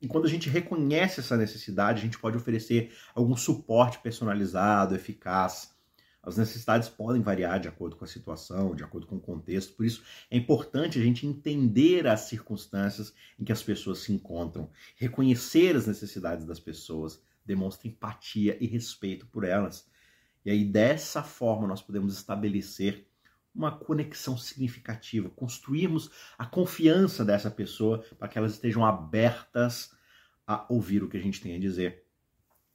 E 0.00 0.06
quando 0.06 0.24
a 0.24 0.30
gente 0.30 0.48
reconhece 0.48 1.18
essa 1.18 1.36
necessidade, 1.36 1.98
a 1.98 2.04
gente 2.04 2.16
pode 2.16 2.36
oferecer 2.36 2.94
algum 3.16 3.36
suporte 3.36 3.98
personalizado, 3.98 4.94
eficaz. 4.94 5.74
As 6.22 6.36
necessidades 6.36 6.88
podem 6.88 7.20
variar 7.20 7.58
de 7.58 7.66
acordo 7.66 7.96
com 7.96 8.04
a 8.04 8.08
situação, 8.08 8.76
de 8.76 8.84
acordo 8.84 9.08
com 9.08 9.16
o 9.16 9.20
contexto, 9.20 9.74
por 9.74 9.84
isso 9.84 10.04
é 10.30 10.36
importante 10.36 11.00
a 11.00 11.02
gente 11.02 11.26
entender 11.26 12.06
as 12.06 12.20
circunstâncias 12.20 13.12
em 13.36 13.44
que 13.44 13.52
as 13.52 13.62
pessoas 13.62 13.98
se 13.98 14.12
encontram, 14.12 14.70
reconhecer 14.94 15.74
as 15.74 15.88
necessidades 15.88 16.46
das 16.46 16.60
pessoas, 16.60 17.20
demonstra 17.44 17.88
empatia 17.88 18.56
e 18.60 18.68
respeito 18.68 19.26
por 19.26 19.42
elas. 19.42 19.92
E 20.44 20.50
aí, 20.50 20.64
dessa 20.64 21.22
forma, 21.22 21.66
nós 21.66 21.80
podemos 21.80 22.14
estabelecer 22.14 23.06
uma 23.54 23.70
conexão 23.70 24.36
significativa, 24.36 25.30
construirmos 25.30 26.10
a 26.36 26.44
confiança 26.44 27.24
dessa 27.24 27.50
pessoa 27.50 28.04
para 28.18 28.28
que 28.28 28.36
elas 28.36 28.52
estejam 28.52 28.84
abertas 28.84 29.94
a 30.46 30.66
ouvir 30.68 31.02
o 31.02 31.08
que 31.08 31.16
a 31.16 31.22
gente 31.22 31.40
tem 31.40 31.54
a 31.54 31.58
dizer. 31.58 32.04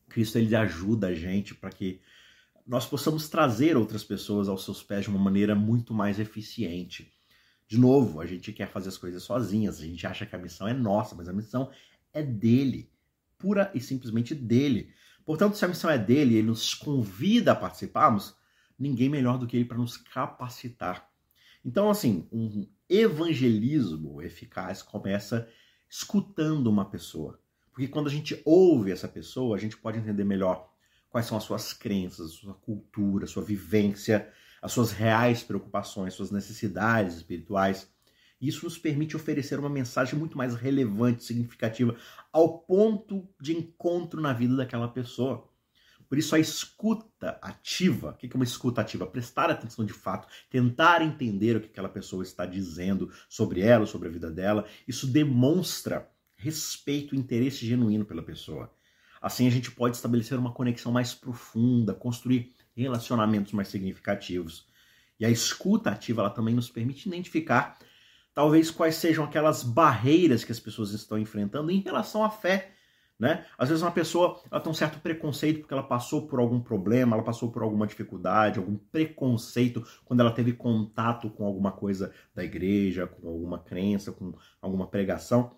Cristo 0.08 0.38
ele 0.38 0.56
ajuda 0.56 1.08
a 1.08 1.14
gente 1.14 1.54
para 1.54 1.70
que 1.70 2.02
nós 2.66 2.86
possamos 2.86 3.28
trazer 3.30 3.76
outras 3.76 4.04
pessoas 4.04 4.48
aos 4.48 4.64
seus 4.64 4.82
pés 4.82 5.04
de 5.04 5.10
uma 5.10 5.20
maneira 5.20 5.54
muito 5.54 5.94
mais 5.94 6.20
eficiente. 6.20 7.12
De 7.68 7.78
novo, 7.78 8.22
a 8.22 8.26
gente 8.26 8.54
quer 8.54 8.68
fazer 8.68 8.90
as 8.90 8.98
coisas 8.98 9.22
sozinhas, 9.22 9.80
a 9.80 9.86
gente 9.86 10.06
acha 10.08 10.26
que 10.26 10.36
a 10.36 10.40
missão 10.40 10.68
é 10.68 10.74
nossa, 10.74 11.14
mas 11.14 11.28
a 11.28 11.34
missão 11.34 11.70
é 12.14 12.24
dele, 12.24 12.90
pura 13.38 13.72
e 13.76 13.80
simplesmente 13.80 14.34
dele. 14.34 14.92
Portanto, 15.30 15.58
se 15.58 15.64
a 15.64 15.68
missão 15.68 15.92
é 15.92 15.98
dele, 16.00 16.38
ele 16.38 16.48
nos 16.48 16.74
convida 16.74 17.52
a 17.52 17.56
participarmos, 17.56 18.36
ninguém 18.80 19.10
melhor 19.10 19.38
do 19.38 19.46
que 19.46 19.56
ele 19.56 19.66
para 19.66 19.78
nos 19.78 19.96
capacitar. 19.96 21.08
Então, 21.64 21.88
assim, 21.88 22.28
um 22.32 22.68
evangelismo 22.90 24.24
eficaz 24.24 24.82
começa 24.82 25.48
escutando 25.88 26.66
uma 26.66 26.84
pessoa. 26.84 27.40
Porque 27.72 27.88
quando 27.88 28.08
a 28.08 28.10
gente 28.10 28.42
ouve 28.44 28.92
essa 28.92 29.08
pessoa, 29.08 29.56
a 29.56 29.60
gente 29.60 29.78
pode 29.78 30.00
entender 30.00 30.24
melhor 30.24 30.68
quais 31.12 31.28
são 31.28 31.38
as 31.38 31.44
suas 31.44 31.74
crenças, 31.74 32.32
a 32.32 32.34
sua 32.34 32.54
cultura, 32.56 33.26
a 33.26 33.28
sua 33.28 33.44
vivência, 33.44 34.34
as 34.60 34.72
suas 34.72 34.92
reais 34.92 35.44
preocupações, 35.44 36.16
suas 36.16 36.32
necessidades 36.32 37.18
espirituais. 37.18 37.88
Isso 38.42 38.66
nos 38.66 38.78
permite 38.78 39.16
oferecer 39.16 39.60
uma 39.60 39.70
mensagem 39.70 40.18
muito 40.18 40.38
mais 40.38 40.56
relevante, 40.56 41.24
significativa, 41.24 41.96
ao 42.32 42.60
ponto 42.60 43.28
de 43.40 43.56
encontro 43.56 44.22
na 44.22 44.32
vida 44.32 44.56
daquela 44.56 44.88
pessoa. 44.88 45.50
Por 46.08 46.18
isso, 46.18 46.34
a 46.34 46.40
escuta 46.40 47.38
ativa, 47.42 48.10
o 48.10 48.14
que 48.14 48.26
é 48.26 48.36
uma 48.36 48.44
escuta 48.44 48.82
ativa? 48.82 49.06
Prestar 49.06 49.52
atenção 49.52 49.86
de 49.86 49.94
fato, 49.94 50.28
tentar 50.50 51.04
entender 51.04 51.56
o 51.56 51.62
que 51.62 51.68
aquela 51.68 51.90
pessoa 51.90 52.24
está 52.24 52.48
dizendo 52.48 53.12
sobre 53.28 53.62
ela, 53.62 53.86
sobre 53.86 54.08
a 54.08 54.12
vida 54.12 54.32
dela, 54.32 54.66
isso 54.88 55.06
demonstra 55.06 56.10
respeito 56.36 57.14
e 57.14 57.20
interesse 57.20 57.64
genuíno 57.66 58.06
pela 58.06 58.24
pessoa. 58.24 58.74
Assim, 59.22 59.46
a 59.46 59.52
gente 59.52 59.70
pode 59.70 59.98
estabelecer 59.98 60.40
uma 60.40 60.54
conexão 60.54 60.92
mais 60.92 61.14
profunda, 61.14 61.94
construir 61.94 62.54
relacionamentos 62.76 63.52
mais 63.52 63.68
significativos. 63.68 64.66
E 65.20 65.26
a 65.26 65.30
escuta 65.30 65.92
ativa 65.92 66.22
ela 66.22 66.30
também 66.30 66.56
nos 66.56 66.70
permite 66.70 67.08
identificar 67.08 67.78
talvez 68.34 68.72
quais 68.72 68.96
sejam 68.96 69.24
aquelas 69.24 69.64
barreiras 69.64 70.44
que 70.44 70.52
as 70.52 70.60
pessoas 70.60 70.92
estão 70.92 71.18
enfrentando 71.18 71.72
em 71.72 71.82
relação 71.82 72.24
à 72.24 72.30
fé. 72.30 72.72
Né? 73.20 73.46
Às 73.58 73.68
vezes 73.68 73.82
uma 73.82 73.92
pessoa 73.92 74.42
ela 74.50 74.62
tem 74.62 74.72
um 74.72 74.74
certo 74.74 74.98
preconceito 75.02 75.60
porque 75.60 75.74
ela 75.74 75.84
passou 75.84 76.26
por 76.26 76.40
algum 76.40 76.62
problema, 76.62 77.18
ela 77.18 77.26
passou 77.26 77.52
por 77.52 77.62
alguma 77.62 77.86
dificuldade, 77.86 78.60
algum 78.60 78.78
preconceito 78.78 79.86
quando 80.06 80.22
ela 80.22 80.32
teve 80.32 80.54
contato 80.54 81.30
com 81.30 81.46
alguma 81.46 81.74
coisa 81.74 82.14
da 82.34 82.46
igreja, 82.46 83.08
com 83.08 83.28
alguma 83.28 83.60
crença, 83.60 84.14
com 84.14 84.34
alguma 84.62 84.88
pregação. 84.88 85.58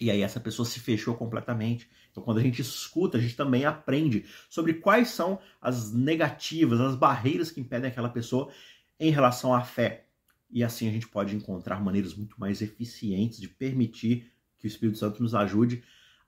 E 0.00 0.10
aí 0.10 0.22
essa 0.22 0.40
pessoa 0.40 0.64
se 0.64 0.80
fechou 0.80 1.14
completamente. 1.14 1.90
Então 2.10 2.22
quando 2.22 2.38
a 2.38 2.42
gente 2.42 2.62
escuta, 2.62 3.18
a 3.18 3.20
gente 3.20 3.36
também 3.36 3.66
aprende 3.66 4.24
sobre 4.48 4.72
quais 4.72 5.10
são 5.10 5.38
as 5.60 5.92
negativas, 5.92 6.80
as 6.80 6.96
barreiras 6.96 7.50
que 7.50 7.60
impedem 7.60 7.90
aquela 7.90 8.08
pessoa 8.08 8.50
em 8.98 9.10
relação 9.10 9.52
à 9.52 9.60
fé. 9.60 10.07
E 10.50 10.64
assim 10.64 10.88
a 10.88 10.92
gente 10.92 11.08
pode 11.08 11.34
encontrar 11.34 11.82
maneiras 11.82 12.14
muito 12.14 12.38
mais 12.38 12.62
eficientes 12.62 13.40
de 13.40 13.48
permitir 13.48 14.30
que 14.58 14.66
o 14.66 14.68
Espírito 14.68 14.98
Santo 14.98 15.22
nos 15.22 15.34
ajude 15.34 15.82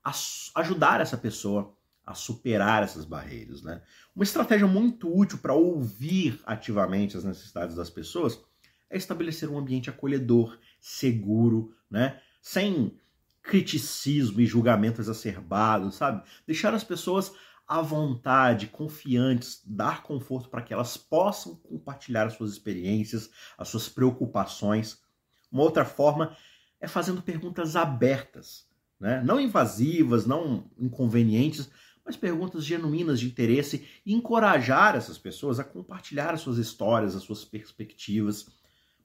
a 0.05 0.13
ajudar 0.61 1.01
essa 1.01 1.17
pessoa 1.17 1.75
a 2.05 2.15
superar 2.15 2.83
essas 2.83 3.05
barreiras. 3.05 3.63
Né? 3.63 3.81
Uma 4.15 4.25
estratégia 4.25 4.67
muito 4.67 5.15
útil 5.15 5.39
para 5.39 5.55
ouvir 5.55 6.41
ativamente 6.45 7.17
as 7.17 7.25
necessidades 7.25 7.77
das 7.77 7.91
pessoas 7.91 8.41
é 8.89 8.97
estabelecer 8.97 9.49
um 9.49 9.59
ambiente 9.59 9.89
acolhedor, 9.89 10.59
seguro, 10.81 11.75
né? 11.89 12.21
sem 12.43 12.99
criticismo 13.43 14.41
e 14.41 14.47
julgamento 14.47 15.01
exacerbado, 15.01 15.91
sabe? 15.93 16.23
Deixar 16.47 16.75
as 16.75 16.85
pessoas 16.85 17.33
à 17.71 17.81
vontade, 17.81 18.67
confiantes, 18.67 19.63
dar 19.65 20.03
conforto 20.03 20.49
para 20.49 20.61
que 20.61 20.75
elas 20.75 20.97
possam 20.97 21.55
compartilhar 21.55 22.27
as 22.27 22.33
suas 22.33 22.51
experiências, 22.51 23.31
as 23.57 23.69
suas 23.69 23.89
preocupações. 23.89 25.01
Uma 25.53 25.63
outra 25.63 25.85
forma 25.85 26.37
é 26.81 26.89
fazendo 26.89 27.23
perguntas 27.23 27.77
abertas, 27.77 28.69
né? 28.99 29.23
não 29.25 29.39
invasivas, 29.39 30.27
não 30.27 30.69
inconvenientes, 30.81 31.71
mas 32.05 32.17
perguntas 32.17 32.65
genuínas 32.65 33.21
de 33.21 33.29
interesse 33.29 33.87
e 34.05 34.13
encorajar 34.13 34.97
essas 34.97 35.17
pessoas 35.17 35.61
a 35.61 35.65
compartilhar 35.65 36.35
as 36.35 36.41
suas 36.41 36.59
histórias, 36.59 37.15
as 37.15 37.23
suas 37.23 37.45
perspectivas, 37.45 38.49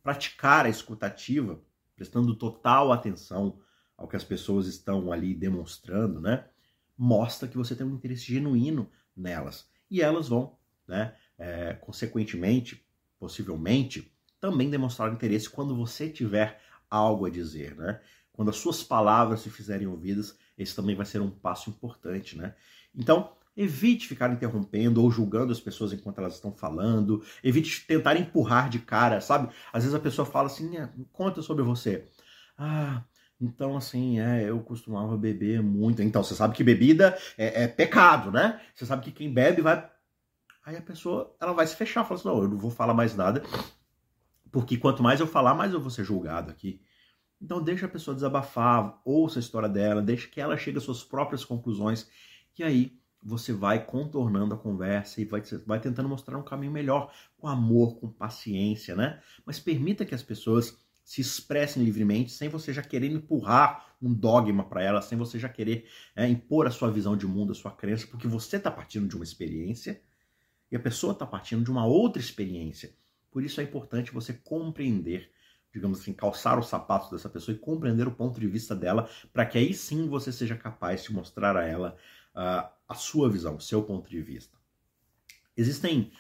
praticar 0.02 0.66
a 0.66 0.70
escutativa, 0.70 1.62
prestando 1.96 2.36
total 2.36 2.92
atenção 2.92 3.60
ao 3.96 4.08
que 4.08 4.16
as 4.16 4.24
pessoas 4.24 4.66
estão 4.66 5.12
ali 5.12 5.36
demonstrando, 5.36 6.20
né? 6.20 6.50
Mostra 6.98 7.48
que 7.48 7.58
você 7.58 7.76
tem 7.76 7.86
um 7.86 7.96
interesse 7.96 8.26
genuíno 8.26 8.90
nelas. 9.16 9.68
E 9.90 10.02
elas 10.02 10.28
vão, 10.28 10.58
né, 10.88 11.16
é, 11.38 11.74
consequentemente, 11.74 12.86
possivelmente, 13.20 14.12
também 14.40 14.70
demonstrar 14.70 15.12
interesse 15.12 15.50
quando 15.50 15.76
você 15.76 16.10
tiver 16.10 16.62
algo 16.90 17.26
a 17.26 17.30
dizer, 17.30 17.76
né? 17.76 18.00
Quando 18.32 18.50
as 18.50 18.58
suas 18.58 18.84
palavras 18.84 19.40
se 19.40 19.50
fizerem 19.50 19.88
ouvidas, 19.88 20.38
esse 20.58 20.76
também 20.76 20.96
vai 20.96 21.06
ser 21.06 21.22
um 21.22 21.32
passo 21.32 21.70
importante, 21.70 22.38
né? 22.38 22.54
Então, 22.94 23.32
evite 23.56 24.08
ficar 24.08 24.32
interrompendo 24.32 25.02
ou 25.02 25.10
julgando 25.10 25.52
as 25.52 25.60
pessoas 25.60 25.94
enquanto 25.94 26.20
elas 26.20 26.36
estão 26.36 26.52
falando, 26.52 27.24
evite 27.44 27.86
tentar 27.88 28.18
empurrar 28.18 28.70
de 28.70 28.80
cara, 28.80 29.22
sabe? 29.22 29.54
Às 29.72 29.84
vezes 29.84 29.96
a 29.96 30.00
pessoa 30.00 30.26
fala 30.26 30.48
assim, 30.48 30.78
é, 30.78 30.90
conta 31.14 31.42
sobre 31.42 31.64
você. 31.64 32.08
Ah, 32.58 33.04
então, 33.40 33.76
assim, 33.76 34.20
é, 34.20 34.50
eu 34.50 34.60
costumava 34.62 35.18
beber 35.18 35.62
muito. 35.62 36.02
Então, 36.02 36.24
você 36.24 36.34
sabe 36.34 36.56
que 36.56 36.64
bebida 36.64 37.18
é, 37.38 37.64
é, 37.64 37.68
pecado, 37.68 38.32
né? 38.32 38.62
Você 38.74 38.86
sabe 38.86 39.04
que 39.04 39.12
quem 39.12 39.34
bebe 39.34 39.62
vai. 39.62 39.90
Aí 40.66 40.78
a 40.78 40.82
pessoa 40.82 41.36
ela 41.40 41.54
vai 41.54 41.68
se 41.68 41.76
fechar, 41.76 42.04
fala 42.06 42.20
assim: 42.20 42.28
não, 42.28 42.42
eu 42.42 42.50
não 42.50 42.58
vou 42.58 42.72
falar 42.72 42.94
mais 42.94 43.16
nada, 43.16 43.44
porque 44.52 44.78
quanto 44.78 45.04
mais 45.04 45.20
eu 45.20 45.28
falar, 45.28 45.54
mais 45.54 45.74
eu 45.74 45.82
vou 45.82 45.92
ser 45.92 46.04
julgado 46.04 46.50
aqui. 46.50 46.82
Então, 47.42 47.62
deixa 47.62 47.86
a 47.86 47.90
pessoa 47.90 48.16
desabafar, 48.16 49.02
ouça 49.04 49.40
a 49.40 49.42
história 49.42 49.68
dela, 49.68 50.02
deixa 50.02 50.28
que 50.28 50.40
ela 50.40 50.58
chegue 50.58 50.78
às 50.78 50.84
suas 50.84 51.04
próprias 51.04 51.44
conclusões, 51.44 52.10
e 52.58 52.64
aí 52.64 52.98
você 53.22 53.52
vai 53.52 53.84
contornando 53.84 54.54
a 54.54 54.58
conversa 54.58 55.20
e 55.20 55.26
vai, 55.26 55.42
vai 55.66 55.80
tentando 55.80 56.08
mostrar 56.08 56.38
um 56.38 56.44
caminho 56.44 56.72
melhor, 56.72 57.12
com 57.38 57.48
amor, 57.48 58.00
com 58.00 58.08
paciência, 58.08 58.96
né? 58.96 59.20
Mas 59.46 59.60
permita 59.60 60.06
que 60.06 60.16
as 60.16 60.24
pessoas 60.24 60.85
se 61.06 61.22
expressem 61.22 61.84
livremente, 61.84 62.32
sem 62.32 62.50
você 62.50 62.74
já 62.74 62.82
querer 62.82 63.12
empurrar 63.12 63.96
um 64.02 64.12
dogma 64.12 64.68
para 64.68 64.82
elas, 64.82 65.06
sem 65.06 65.16
você 65.16 65.38
já 65.38 65.48
querer 65.48 65.88
é, 66.16 66.28
impor 66.28 66.66
a 66.66 66.72
sua 66.72 66.90
visão 66.90 67.16
de 67.16 67.28
mundo, 67.28 67.52
a 67.52 67.56
sua 67.56 67.72
crença, 67.72 68.08
porque 68.08 68.28
você 68.28 68.58
está 68.58 68.72
partindo 68.72 69.08
de 69.08 69.16
uma 69.16 69.24
experiência 69.24 70.02
e 70.72 70.76
a 70.76 70.80
pessoa 70.80 71.14
está 71.14 71.24
partindo 71.24 71.64
de 71.64 71.70
uma 71.70 71.86
outra 71.86 72.20
experiência. 72.20 72.92
Por 73.30 73.44
isso 73.44 73.62
é 73.62 73.64
importante 73.64 74.12
você 74.12 74.34
compreender, 74.34 75.32
digamos 75.72 76.00
assim, 76.00 76.12
calçar 76.12 76.58
os 76.58 76.70
sapatos 76.70 77.12
dessa 77.12 77.30
pessoa 77.30 77.56
e 77.56 77.60
compreender 77.60 78.08
o 78.08 78.12
ponto 78.12 78.40
de 78.40 78.48
vista 78.48 78.76
dela, 78.76 79.08
para 79.32 79.46
que 79.46 79.60
aí 79.60 79.76
sim 79.76 80.10
você 80.10 80.32
seja 80.32 80.58
capaz 80.58 81.04
de 81.04 81.14
mostrar 81.14 81.56
a 81.56 81.64
ela 81.64 81.96
uh, 82.34 82.68
a 82.90 82.96
sua 82.96 83.30
visão, 83.30 83.58
o 83.58 83.62
seu 83.62 83.84
ponto 83.84 84.10
de 84.10 84.22
vista. 84.24 84.58
Existem 85.56 86.12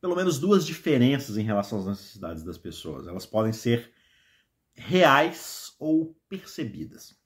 pelo 0.00 0.16
menos 0.16 0.40
duas 0.40 0.66
diferenças 0.66 1.38
em 1.38 1.44
relação 1.44 1.78
às 1.78 1.86
necessidades 1.86 2.42
das 2.42 2.58
pessoas. 2.58 3.06
Elas 3.06 3.24
podem 3.24 3.52
ser 3.52 3.93
reais 4.74 5.74
ou 5.78 6.16
percebidas. 6.28 7.16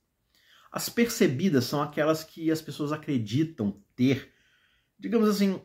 As 0.71 0.89
percebidas 0.89 1.65
são 1.65 1.83
aquelas 1.83 2.23
que 2.23 2.51
as 2.51 2.61
pessoas 2.61 2.93
acreditam 2.93 3.83
ter, 3.97 4.33
digamos 4.99 5.29
assim, 5.29 5.61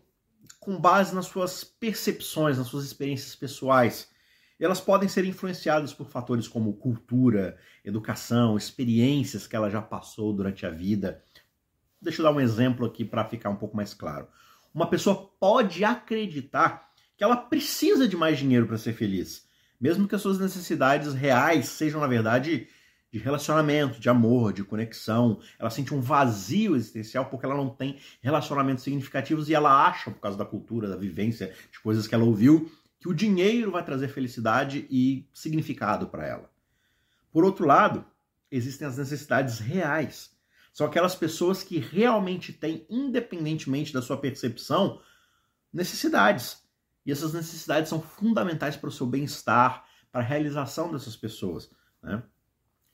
com 0.60 0.80
base 0.80 1.14
nas 1.14 1.26
suas 1.26 1.64
percepções, 1.64 2.58
nas 2.58 2.68
suas 2.68 2.86
experiências 2.86 3.36
pessoais. 3.36 4.12
elas 4.60 4.80
podem 4.80 5.10
ser 5.10 5.26
influenciadas 5.26 5.94
por 5.94 6.08
fatores 6.08 6.48
como 6.48 6.78
cultura, 6.78 7.58
educação, 7.84 8.56
experiências 8.56 9.46
que 9.46 9.58
ela 9.58 9.70
já 9.70 9.82
passou 9.82 10.32
durante 10.32 10.66
a 10.66 10.70
vida. 10.70 11.22
Deixa 12.02 12.22
eu 12.22 12.24
dar 12.24 12.32
um 12.32 12.40
exemplo 12.40 12.86
aqui 12.86 13.04
para 13.04 13.26
ficar 13.26 13.50
um 13.50 13.58
pouco 13.58 13.76
mais 13.76 13.94
claro. 13.94 14.26
Uma 14.74 14.90
pessoa 14.90 15.30
pode 15.38 15.84
acreditar 15.84 16.94
que 17.18 17.24
ela 17.24 17.36
precisa 17.36 18.08
de 18.08 18.16
mais 18.16 18.40
dinheiro 18.40 18.66
para 18.66 18.78
ser 18.78 18.94
feliz, 18.94 19.46
mesmo 19.84 20.08
que 20.08 20.16
as 20.16 20.22
suas 20.22 20.40
necessidades 20.40 21.14
reais 21.14 21.68
sejam, 21.68 22.00
na 22.00 22.08
verdade, 22.08 22.70
de 23.12 23.20
relacionamento, 23.20 24.00
de 24.00 24.08
amor, 24.08 24.54
de 24.54 24.64
conexão. 24.64 25.42
Ela 25.60 25.70
sente 25.70 25.94
um 25.94 26.00
vazio 26.00 26.74
existencial 26.74 27.26
porque 27.26 27.46
ela 27.46 27.54
não 27.54 27.70
tem 27.70 28.00
relacionamentos 28.22 28.86
significativos 28.86 29.50
e 29.50 29.54
ela 29.54 29.86
acha, 29.86 30.10
por 30.10 30.22
causa 30.22 30.38
da 30.38 30.46
cultura, 30.46 30.88
da 30.88 30.96
vivência, 30.96 31.54
de 31.70 31.82
coisas 31.82 32.08
que 32.08 32.16
ela 32.16 32.24
ouviu, 32.24 32.72
que 32.98 33.10
o 33.10 33.14
dinheiro 33.14 33.72
vai 33.72 33.84
trazer 33.84 34.08
felicidade 34.08 34.88
e 34.90 35.28
significado 35.34 36.08
para 36.08 36.26
ela. 36.26 36.50
Por 37.30 37.44
outro 37.44 37.68
lado, 37.68 38.06
existem 38.50 38.88
as 38.88 38.98
necessidades 38.98 39.60
reais. 39.60 40.32
São 40.72 40.88
aquelas 40.88 41.14
pessoas 41.14 41.62
que 41.62 41.78
realmente 41.78 42.54
têm, 42.54 42.88
independentemente 42.90 43.92
da 43.92 44.02
sua 44.02 44.16
percepção, 44.16 45.02
necessidades. 45.74 46.63
E 47.06 47.12
essas 47.12 47.34
necessidades 47.34 47.90
são 47.90 48.02
fundamentais 48.02 48.76
para 48.76 48.90
o 48.90 48.92
seu 48.92 49.06
bem-estar, 49.06 49.86
para 50.12 50.22
a 50.22 50.26
realização 50.26 50.92
dessas 50.92 51.16
pessoas. 51.16 51.70
Né? 52.02 52.24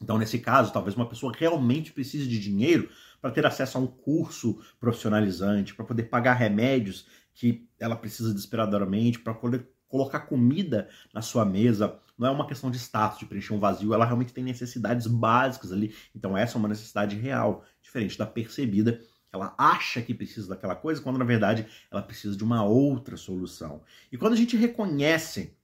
Então, 0.01 0.17
nesse 0.17 0.39
caso, 0.39 0.71
talvez 0.71 0.95
uma 0.95 1.07
pessoa 1.07 1.33
realmente 1.35 1.91
precise 1.91 2.27
de 2.27 2.39
dinheiro 2.39 2.89
para 3.21 3.31
ter 3.31 3.45
acesso 3.45 3.77
a 3.77 3.81
um 3.81 3.87
curso 3.87 4.61
profissionalizante, 4.79 5.75
para 5.75 5.85
poder 5.85 6.03
pagar 6.03 6.33
remédios 6.33 7.05
que 7.33 7.67
ela 7.79 7.95
precisa 7.95 8.33
desesperadamente, 8.33 9.19
para 9.19 9.33
poder 9.33 9.69
colocar 9.87 10.21
comida 10.21 10.87
na 11.13 11.21
sua 11.21 11.43
mesa. 11.43 11.99
Não 12.17 12.27
é 12.27 12.31
uma 12.31 12.47
questão 12.47 12.71
de 12.71 12.77
status, 12.77 13.19
de 13.19 13.25
preencher 13.25 13.53
um 13.53 13.59
vazio, 13.59 13.93
ela 13.93 14.05
realmente 14.05 14.33
tem 14.33 14.43
necessidades 14.43 15.07
básicas 15.07 15.71
ali. 15.71 15.93
Então, 16.15 16.37
essa 16.37 16.57
é 16.57 16.59
uma 16.59 16.67
necessidade 16.67 17.15
real, 17.15 17.65
diferente 17.81 18.17
da 18.17 18.25
percebida 18.25 19.01
ela 19.31 19.53
acha 19.57 20.01
que 20.01 20.13
precisa 20.13 20.49
daquela 20.49 20.75
coisa, 20.75 21.01
quando 21.01 21.19
na 21.19 21.25
verdade 21.25 21.67
ela 21.91 22.01
precisa 22.01 22.35
de 22.35 22.43
uma 22.43 22.63
outra 22.63 23.15
solução. 23.15 23.83
E 24.11 24.17
quando 24.17 24.33
a 24.33 24.37
gente 24.37 24.57
reconhece 24.57 25.55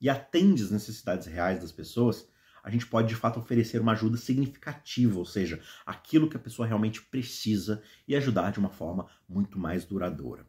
e 0.00 0.10
atende 0.10 0.62
as 0.62 0.70
necessidades 0.70 1.26
reais 1.26 1.60
das 1.60 1.72
pessoas, 1.72 2.28
a 2.62 2.70
gente 2.70 2.86
pode 2.86 3.08
de 3.08 3.14
fato 3.14 3.38
oferecer 3.38 3.80
uma 3.80 3.92
ajuda 3.92 4.16
significativa, 4.16 5.18
ou 5.18 5.24
seja, 5.24 5.62
aquilo 5.86 6.28
que 6.28 6.36
a 6.36 6.40
pessoa 6.40 6.66
realmente 6.66 7.00
precisa 7.00 7.82
e 8.06 8.16
ajudar 8.16 8.50
de 8.50 8.58
uma 8.58 8.70
forma 8.70 9.06
muito 9.28 9.58
mais 9.58 9.84
duradoura. 9.84 10.46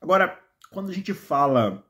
Agora, 0.00 0.38
quando 0.70 0.90
a 0.90 0.92
gente 0.92 1.14
fala 1.14 1.84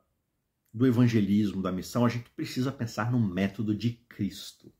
do 0.73 0.87
evangelismo, 0.87 1.61
da 1.61 1.73
missão, 1.73 2.07
a 2.07 2.09
gente 2.09 2.31
precisa 2.31 2.71
pensar 2.71 3.11
no 3.11 3.19
método 3.19 3.75
de 3.75 3.91
Cristo. 4.09 4.73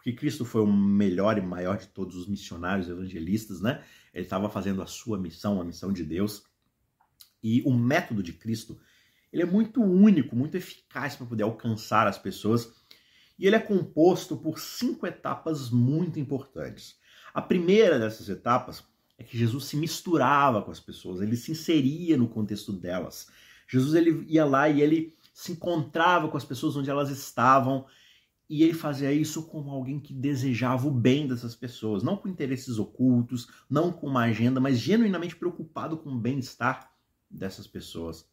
Porque 0.00 0.14
Cristo 0.14 0.46
foi 0.46 0.62
o 0.62 0.66
melhor 0.66 1.36
e 1.36 1.42
maior 1.42 1.76
de 1.76 1.86
todos 1.88 2.16
os 2.16 2.26
missionários 2.26 2.88
evangelistas, 2.88 3.60
né? 3.60 3.84
Ele 4.14 4.24
estava 4.24 4.48
fazendo 4.48 4.80
a 4.80 4.86
sua 4.86 5.18
missão, 5.18 5.60
a 5.60 5.64
missão 5.64 5.92
de 5.92 6.02
Deus. 6.02 6.42
E 7.42 7.60
o 7.66 7.74
método 7.74 8.22
de 8.22 8.32
Cristo, 8.32 8.80
ele 9.30 9.42
é 9.42 9.46
muito 9.46 9.82
único, 9.82 10.34
muito 10.34 10.56
eficaz 10.56 11.16
para 11.16 11.26
poder 11.26 11.42
alcançar 11.42 12.06
as 12.06 12.16
pessoas. 12.16 12.72
E 13.38 13.46
ele 13.46 13.56
é 13.56 13.60
composto 13.60 14.38
por 14.38 14.58
cinco 14.58 15.06
etapas 15.06 15.68
muito 15.68 16.18
importantes. 16.18 16.98
A 17.34 17.42
primeira 17.42 17.98
dessas 17.98 18.26
etapas 18.30 18.82
é 19.18 19.22
que 19.22 19.36
Jesus 19.36 19.66
se 19.66 19.76
misturava 19.76 20.62
com 20.62 20.70
as 20.70 20.80
pessoas, 20.80 21.20
ele 21.20 21.36
se 21.36 21.52
inseria 21.52 22.16
no 22.16 22.26
contexto 22.26 22.72
delas. 22.72 23.28
Jesus 23.68 23.94
ele 23.94 24.24
ia 24.26 24.46
lá 24.46 24.66
e 24.66 24.80
ele 24.80 25.14
se 25.34 25.52
encontrava 25.52 26.26
com 26.28 26.38
as 26.38 26.44
pessoas 26.44 26.74
onde 26.74 26.88
elas 26.88 27.10
estavam 27.10 27.84
e 28.50 28.64
ele 28.64 28.74
fazia 28.74 29.12
isso 29.12 29.46
como 29.46 29.70
alguém 29.70 30.00
que 30.00 30.12
desejava 30.12 30.88
o 30.88 30.90
bem 30.90 31.28
dessas 31.28 31.54
pessoas, 31.54 32.02
não 32.02 32.16
por 32.16 32.28
interesses 32.28 32.80
ocultos, 32.80 33.48
não 33.70 33.92
com 33.92 34.08
uma 34.08 34.24
agenda, 34.24 34.58
mas 34.58 34.76
genuinamente 34.76 35.36
preocupado 35.36 35.96
com 35.96 36.10
o 36.10 36.18
bem-estar 36.18 36.90
dessas 37.30 37.68
pessoas. 37.68 38.28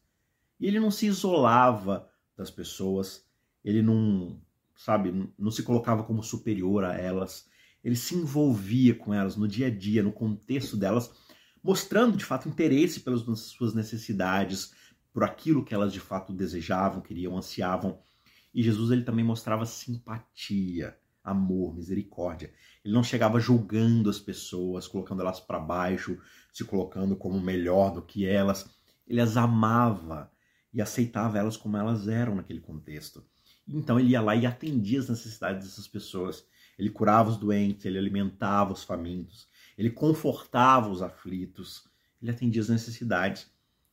E 0.58 0.66
ele 0.66 0.80
não 0.80 0.90
se 0.90 1.06
isolava 1.06 2.10
das 2.36 2.50
pessoas, 2.50 3.24
ele 3.64 3.80
não, 3.80 4.42
sabe, 4.76 5.32
não 5.38 5.52
se 5.52 5.62
colocava 5.62 6.02
como 6.02 6.20
superior 6.20 6.82
a 6.82 6.98
elas, 6.98 7.48
ele 7.84 7.94
se 7.94 8.16
envolvia 8.16 8.96
com 8.96 9.14
elas 9.14 9.36
no 9.36 9.46
dia 9.46 9.68
a 9.68 9.70
dia, 9.70 10.02
no 10.02 10.10
contexto 10.10 10.76
delas, 10.76 11.12
mostrando 11.62 12.16
de 12.16 12.24
fato 12.24 12.48
interesse 12.48 13.00
pelas 13.00 13.22
suas 13.38 13.72
necessidades, 13.72 14.74
por 15.12 15.22
aquilo 15.22 15.64
que 15.64 15.74
elas 15.74 15.92
de 15.92 16.00
fato 16.00 16.32
desejavam, 16.32 17.00
queriam, 17.00 17.36
ansiavam. 17.36 18.00
E 18.54 18.62
Jesus 18.62 18.90
ele 18.90 19.02
também 19.02 19.24
mostrava 19.24 19.66
simpatia, 19.66 20.96
amor, 21.22 21.74
misericórdia. 21.74 22.52
Ele 22.84 22.94
não 22.94 23.04
chegava 23.04 23.38
julgando 23.38 24.08
as 24.08 24.18
pessoas, 24.18 24.88
colocando 24.88 25.20
elas 25.20 25.40
para 25.40 25.58
baixo, 25.58 26.18
se 26.52 26.64
colocando 26.64 27.16
como 27.16 27.40
melhor 27.40 27.92
do 27.92 28.02
que 28.02 28.26
elas. 28.26 28.68
Ele 29.06 29.20
as 29.20 29.36
amava 29.36 30.30
e 30.72 30.80
aceitava 30.80 31.38
elas 31.38 31.56
como 31.56 31.76
elas 31.76 32.08
eram 32.08 32.34
naquele 32.34 32.60
contexto. 32.60 33.24
Então 33.66 34.00
ele 34.00 34.10
ia 34.10 34.20
lá 34.20 34.34
e 34.34 34.46
atendia 34.46 34.98
as 34.98 35.08
necessidades 35.08 35.66
dessas 35.66 35.86
pessoas. 35.86 36.46
Ele 36.78 36.90
curava 36.90 37.30
os 37.30 37.36
doentes, 37.36 37.84
ele 37.84 37.98
alimentava 37.98 38.72
os 38.72 38.84
famintos, 38.84 39.48
ele 39.76 39.90
confortava 39.90 40.88
os 40.88 41.02
aflitos, 41.02 41.88
ele 42.22 42.30
atendia 42.30 42.62
as 42.62 42.68
necessidades. 42.68 43.50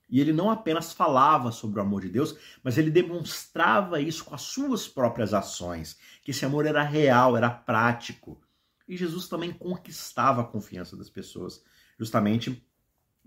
E 0.07 0.21
ele 0.21 0.31
não 0.31 0.51
apenas 0.51 0.93
falava 0.93 1.51
sobre 1.51 1.79
o 1.79 1.81
amor 1.81 2.01
de 2.01 2.09
Deus, 2.09 2.37
mas 2.63 2.77
ele 2.77 2.91
demonstrava 2.91 3.99
isso 3.99 4.23
com 4.23 4.35
as 4.35 4.43
suas 4.43 4.87
próprias 4.87 5.33
ações, 5.33 5.97
que 6.23 6.31
esse 6.31 6.45
amor 6.45 6.65
era 6.65 6.83
real, 6.83 7.35
era 7.35 7.49
prático. 7.49 8.39
E 8.87 8.95
Jesus 8.95 9.27
também 9.27 9.51
conquistava 9.51 10.41
a 10.41 10.45
confiança 10.45 10.95
das 10.95 11.09
pessoas, 11.09 11.63
justamente 11.97 12.63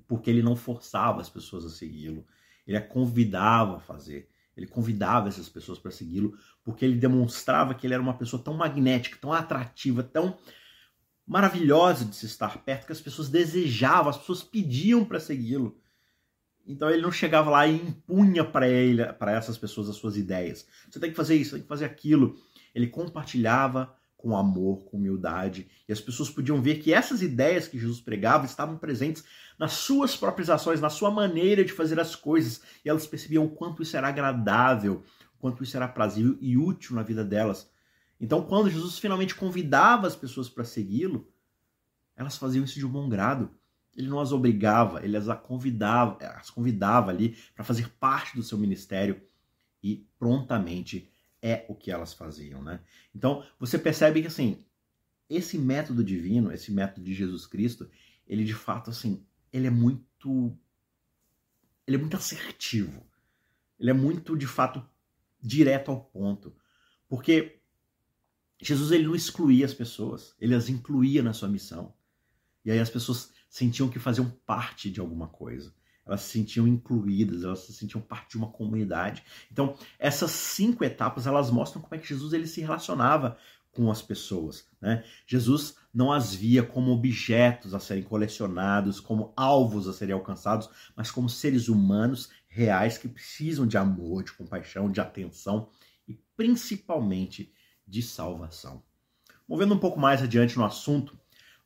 porque 0.06 0.30
ele 0.30 0.42
não 0.42 0.54
forçava 0.54 1.20
as 1.20 1.28
pessoas 1.28 1.64
a 1.64 1.70
segui-lo, 1.70 2.24
ele 2.66 2.76
a 2.76 2.80
convidava 2.80 3.78
a 3.78 3.80
fazer. 3.80 4.30
Ele 4.56 4.66
convidava 4.66 5.28
essas 5.28 5.48
pessoas 5.48 5.78
para 5.78 5.92
segui-lo, 5.92 6.36
porque 6.64 6.84
ele 6.84 6.98
demonstrava 6.98 7.74
que 7.74 7.86
ele 7.86 7.94
era 7.94 8.02
uma 8.02 8.18
pessoa 8.18 8.42
tão 8.42 8.54
magnética, 8.54 9.16
tão 9.20 9.32
atrativa, 9.32 10.02
tão 10.02 10.36
maravilhosa 11.24 12.04
de 12.04 12.16
se 12.16 12.26
estar 12.26 12.58
perto, 12.64 12.86
que 12.86 12.92
as 12.92 13.00
pessoas 13.00 13.28
desejavam, 13.28 14.10
as 14.10 14.18
pessoas 14.18 14.42
pediam 14.42 15.04
para 15.04 15.20
segui-lo. 15.20 15.78
Então 16.68 16.90
ele 16.90 17.00
não 17.00 17.11
chegava 17.11 17.48
lá 17.48 17.66
e 17.66 17.76
impunha 17.76 18.44
para 18.44 18.68
ele, 18.68 19.02
para 19.14 19.33
essas 19.33 19.57
pessoas 19.57 19.88
as 19.88 19.96
suas 19.96 20.18
ideias. 20.18 20.66
Você 20.90 21.00
tem 21.00 21.11
que 21.11 21.16
fazer 21.16 21.35
isso, 21.35 21.52
tem 21.52 21.62
que 21.62 21.68
fazer 21.68 21.87
aquilo. 21.87 22.37
Ele 22.74 22.87
compartilhava 22.87 23.96
com 24.18 24.37
amor, 24.37 24.85
com 24.85 24.96
humildade, 24.96 25.68
e 25.88 25.92
as 25.92 26.00
pessoas 26.00 26.28
podiam 26.28 26.61
ver 26.61 26.81
que 26.81 26.92
essas 26.92 27.22
ideias 27.22 27.68
que 27.68 27.78
Jesus 27.78 28.00
pregava 28.00 28.44
estavam 28.44 28.76
presentes 28.76 29.24
nas 29.57 29.72
suas 29.74 30.16
próprias 30.16 30.50
ações, 30.50 30.81
na 30.81 30.90
sua 30.90 31.09
maneira 31.09 31.64
de 31.64 31.72
fazer 31.72 31.98
as 32.00 32.16
coisas, 32.16 32.61
e 32.85 32.88
elas 32.88 33.07
percebiam 33.07 33.44
o 33.44 33.50
quanto 33.50 33.81
isso 33.81 33.96
era 33.96 34.09
agradável, 34.09 35.04
o 35.37 35.38
quanto 35.38 35.62
isso 35.62 35.76
era 35.76 35.87
prazível 35.87 36.37
e 36.40 36.59
útil 36.59 36.96
na 36.96 37.02
vida 37.04 37.24
delas. 37.24 37.70
Então, 38.20 38.42
quando 38.42 38.68
Jesus 38.68 38.98
finalmente 38.98 39.37
convidava 39.37 40.09
as 40.09 40.16
pessoas 40.16 40.48
para 40.48 40.64
segui-lo, 40.64 41.33
elas 42.16 42.37
faziam 42.37 42.64
isso 42.64 42.78
de 42.78 42.85
um 42.85 42.90
bom 42.90 43.09
grado. 43.09 43.48
Ele 43.98 44.08
não 44.08 44.20
as 44.20 44.30
obrigava, 44.30 45.04
ele 45.04 45.16
as 45.16 45.26
convidava, 45.40 46.16
as 46.24 46.50
convidava 46.50 47.11
ali 47.11 47.37
para 47.52 47.64
fazer 47.64 47.88
parte 47.98 48.37
do 48.37 48.44
seu 48.44 48.56
ministério 48.56 49.20
e 49.82 50.06
prontamente 50.16 51.11
é 51.42 51.66
o 51.68 51.74
que 51.74 51.90
elas 51.90 52.12
faziam, 52.12 52.62
né? 52.62 52.80
Então, 53.12 53.44
você 53.58 53.76
percebe 53.76 54.20
que 54.20 54.28
assim, 54.28 54.64
esse 55.28 55.58
método 55.58 56.04
divino, 56.04 56.52
esse 56.52 56.70
método 56.70 57.04
de 57.04 57.12
Jesus 57.12 57.44
Cristo, 57.44 57.90
ele 58.24 58.44
de 58.44 58.54
fato 58.54 58.88
assim, 58.90 59.26
ele 59.52 59.66
é 59.66 59.70
muito 59.70 60.56
ele 61.84 61.96
é 61.96 62.00
muito 62.00 62.16
assertivo. 62.16 63.04
Ele 63.80 63.90
é 63.90 63.94
muito 63.94 64.37
de 64.37 64.46
fato 64.46 64.88
direto 65.42 65.90
ao 65.90 66.04
ponto. 66.04 66.54
Porque 67.08 67.61
Jesus 68.61 68.92
ele 68.92 69.08
não 69.08 69.14
excluía 69.14 69.64
as 69.66 69.74
pessoas, 69.74 70.37
ele 70.38 70.54
as 70.54 70.68
incluía 70.68 71.20
na 71.22 71.32
sua 71.32 71.48
missão. 71.48 71.94
E 72.64 72.70
aí 72.70 72.78
as 72.78 72.90
pessoas 72.90 73.32
sentiam 73.48 73.88
que 73.88 73.98
faziam 73.98 74.30
parte 74.46 74.90
de 74.90 75.00
alguma 75.00 75.28
coisa 75.28 75.72
elas 76.08 76.22
se 76.22 76.38
sentiam 76.38 76.66
incluídas, 76.66 77.44
elas 77.44 77.61
se 77.61 77.72
sentiam 77.72 78.00
parte 78.00 78.30
de 78.30 78.38
uma 78.38 78.48
comunidade. 78.48 79.22
Então, 79.52 79.76
essas 79.98 80.30
cinco 80.30 80.82
etapas, 80.82 81.26
elas 81.26 81.50
mostram 81.50 81.82
como 81.82 81.94
é 81.94 81.98
que 81.98 82.08
Jesus 82.08 82.32
ele 82.32 82.46
se 82.46 82.62
relacionava 82.62 83.37
com 83.70 83.90
as 83.90 84.00
pessoas. 84.00 84.66
Né? 84.80 85.04
Jesus 85.26 85.76
não 85.92 86.11
as 86.11 86.34
via 86.34 86.62
como 86.62 86.92
objetos 86.92 87.74
a 87.74 87.78
serem 87.78 88.02
colecionados, 88.02 89.00
como 89.00 89.34
alvos 89.37 89.87
a 89.87 89.92
serem 89.92 90.14
alcançados, 90.14 90.70
mas 90.96 91.11
como 91.11 91.28
seres 91.28 91.68
humanos 91.68 92.30
reais 92.48 92.96
que 92.96 93.06
precisam 93.06 93.66
de 93.66 93.76
amor, 93.76 94.24
de 94.24 94.32
compaixão, 94.32 94.90
de 94.90 95.00
atenção 95.00 95.68
e 96.08 96.14
principalmente 96.37 97.52
de 97.87 98.02
salvação. 98.02 98.82
Movendo 99.46 99.74
um 99.74 99.78
pouco 99.78 100.00
mais 100.00 100.22
adiante 100.22 100.56
no 100.56 100.64
assunto, 100.64 101.18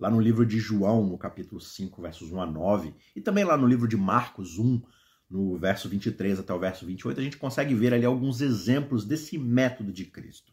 lá 0.02 0.10
no 0.10 0.18
livro 0.18 0.44
de 0.44 0.58
João, 0.58 1.06
no 1.06 1.16
capítulo 1.16 1.60
5, 1.60 2.02
versos 2.02 2.32
1 2.32 2.40
a 2.40 2.46
9, 2.46 2.92
e 3.14 3.20
também 3.20 3.44
lá 3.44 3.56
no 3.56 3.68
livro 3.68 3.86
de 3.86 3.96
Marcos 3.96 4.58
1, 4.58 4.82
no 5.30 5.56
verso 5.56 5.88
23 5.88 6.40
até 6.40 6.52
o 6.52 6.58
verso 6.58 6.84
28, 6.84 7.20
a 7.20 7.22
gente 7.22 7.36
consegue 7.36 7.72
ver 7.72 7.94
ali 7.94 8.04
alguns 8.04 8.40
exemplos 8.40 9.04
desse 9.04 9.38
método 9.38 9.92
de 9.92 10.04
Cristo. 10.04 10.52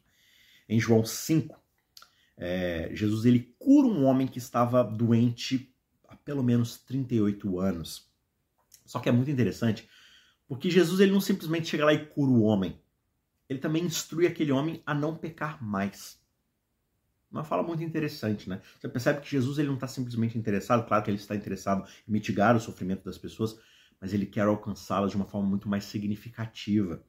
Em 0.70 0.80
João 0.80 1.04
5, 1.04 1.60
é, 2.38 2.92
Jesus 2.94 3.26
ele 3.26 3.56
cura 3.58 3.88
um 3.88 4.06
homem 4.06 4.28
que 4.28 4.38
estava 4.38 4.84
doente 4.84 5.74
há 6.08 6.16
pelo 6.16 6.44
menos 6.44 6.78
38 6.78 7.60
anos. 7.60 8.08
Só 8.86 9.00
que 9.00 9.10
é 9.10 9.12
muito 9.12 9.32
interessante, 9.32 9.90
porque 10.48 10.70
Jesus 10.70 11.00
ele 11.00 11.12
não 11.12 11.20
simplesmente 11.20 11.68
chega 11.68 11.86
lá 11.86 11.94
e 11.94 12.06
cura 12.06 12.30
o 12.30 12.44
homem, 12.44 12.80
ele 13.50 13.58
também 13.58 13.84
instrui 13.84 14.28
aquele 14.28 14.52
homem 14.52 14.84
a 14.86 14.94
não 14.94 15.16
pecar 15.16 15.64
mais. 15.64 16.19
Uma 17.32 17.44
fala 17.44 17.62
muito 17.62 17.84
interessante, 17.84 18.50
né? 18.50 18.60
Você 18.80 18.90
percebe 18.90 19.22
que 19.22 19.30
Jesus 19.30 19.60
ele 19.60 19.68
não 19.68 19.76
está 19.76 19.88
simplesmente 19.88 20.38
interessado, 20.38 20.88
claro 20.88 21.04
que 21.04 21.12
ele 21.12 21.18
está 21.18 21.36
interessado 21.36 21.88
em 22.08 22.12
mitigar 22.12 22.56
o 22.56 22.60
sofrimento 22.60 23.04
das 23.06 23.18
pessoas, 23.18 23.56
mas 24.02 24.14
ele 24.14 24.26
quer 24.26 24.48
alcançá-las 24.48 25.12
de 25.12 25.18
uma 25.18 25.26
forma 25.26 25.48
muito 25.48 25.70
mais 25.70 25.84
significativa. 25.86 27.04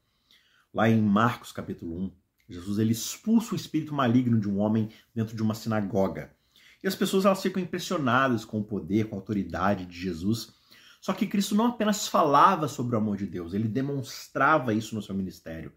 Lá 0.75 0.89
em 0.89 1.01
Marcos 1.01 1.53
capítulo 1.53 1.99
1, 1.99 2.13
Jesus 2.51 2.79
ele 2.79 2.93
expulsa 2.93 3.55
o 3.55 3.57
espírito 3.57 3.95
maligno 3.95 4.39
de 4.39 4.49
um 4.49 4.59
homem 4.59 4.91
dentro 5.15 5.35
de 5.35 5.43
uma 5.43 5.55
sinagoga. 5.55 6.35
E 6.83 6.89
as 6.89 6.95
pessoas 6.95 7.25
elas 7.25 7.41
ficam 7.41 7.63
impressionadas 7.63 8.45
com 8.45 8.61
o 8.61 8.65
poder, 8.65 9.09
com 9.09 9.17
a 9.17 9.19
autoridade 9.19 9.87
de 9.87 9.99
Jesus. 9.99 10.53
Só 11.01 11.13
que 11.13 11.27
Cristo 11.27 11.55
não 11.55 11.67
apenas 11.67 12.09
falava 12.09 12.69
sobre 12.69 12.95
o 12.95 12.99
amor 12.99 13.17
de 13.17 13.27
Deus, 13.27 13.55
ele 13.55 13.69
demonstrava 13.69 14.75
isso 14.75 14.95
no 14.95 15.03
seu 15.03 15.15
ministério. 15.15 15.73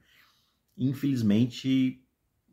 Infelizmente, 0.78 2.04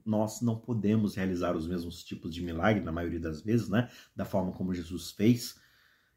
nós 0.04 0.40
não 0.40 0.56
podemos 0.56 1.14
realizar 1.14 1.56
os 1.56 1.66
mesmos 1.66 2.02
tipos 2.02 2.34
de 2.34 2.42
milagre, 2.42 2.82
na 2.82 2.92
maioria 2.92 3.20
das 3.20 3.40
vezes, 3.40 3.68
né? 3.68 3.90
Da 4.14 4.24
forma 4.24 4.52
como 4.52 4.74
Jesus 4.74 5.10
fez. 5.10 5.58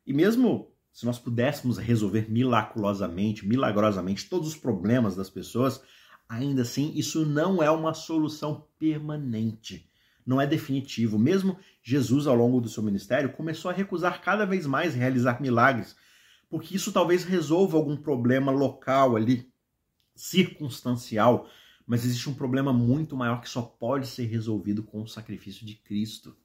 E 0.06 0.14
mesmo 0.14 0.74
se 0.94 1.08
nós 1.08 1.18
pudéssemos 1.18 1.78
resolver 1.80 2.30
miraculosamente, 2.30 3.48
milagrosamente 3.48 4.30
todos 4.30 4.50
os 4.50 4.56
problemas 4.56 5.16
das 5.16 5.30
pessoas, 5.30 5.82
ainda 6.30 6.62
assim 6.62 6.94
isso 6.96 7.26
não 7.26 7.64
é 7.64 7.72
uma 7.72 7.96
solução 7.96 8.68
permanente. 8.78 9.90
Não 10.26 10.40
é 10.40 10.46
definitivo. 10.46 11.18
Mesmo 11.18 11.58
Jesus, 11.82 12.28
ao 12.28 12.36
longo 12.36 12.62
do 12.62 12.70
seu 12.70 12.84
ministério, 12.84 13.34
começou 13.34 13.72
a 13.72 13.74
recusar 13.74 14.22
cada 14.22 14.46
vez 14.46 14.68
mais 14.68 14.94
realizar 14.94 15.42
milagres, 15.42 15.96
porque 16.50 16.76
isso 16.76 16.92
talvez 16.92 17.24
resolva 17.24 17.76
algum 17.76 17.98
problema 17.98 18.52
local 18.52 19.16
ali, 19.16 19.52
circunstancial, 20.16 21.50
mas 21.86 22.06
existe 22.06 22.30
um 22.30 22.34
problema 22.34 22.72
muito 22.72 23.16
maior 23.16 23.42
que 23.42 23.50
só 23.50 23.62
pode 23.62 24.08
ser 24.08 24.26
resolvido 24.26 24.84
com 24.84 25.02
o 25.02 25.08
sacrifício 25.08 25.66
de 25.66 25.76
Cristo. 25.76 26.36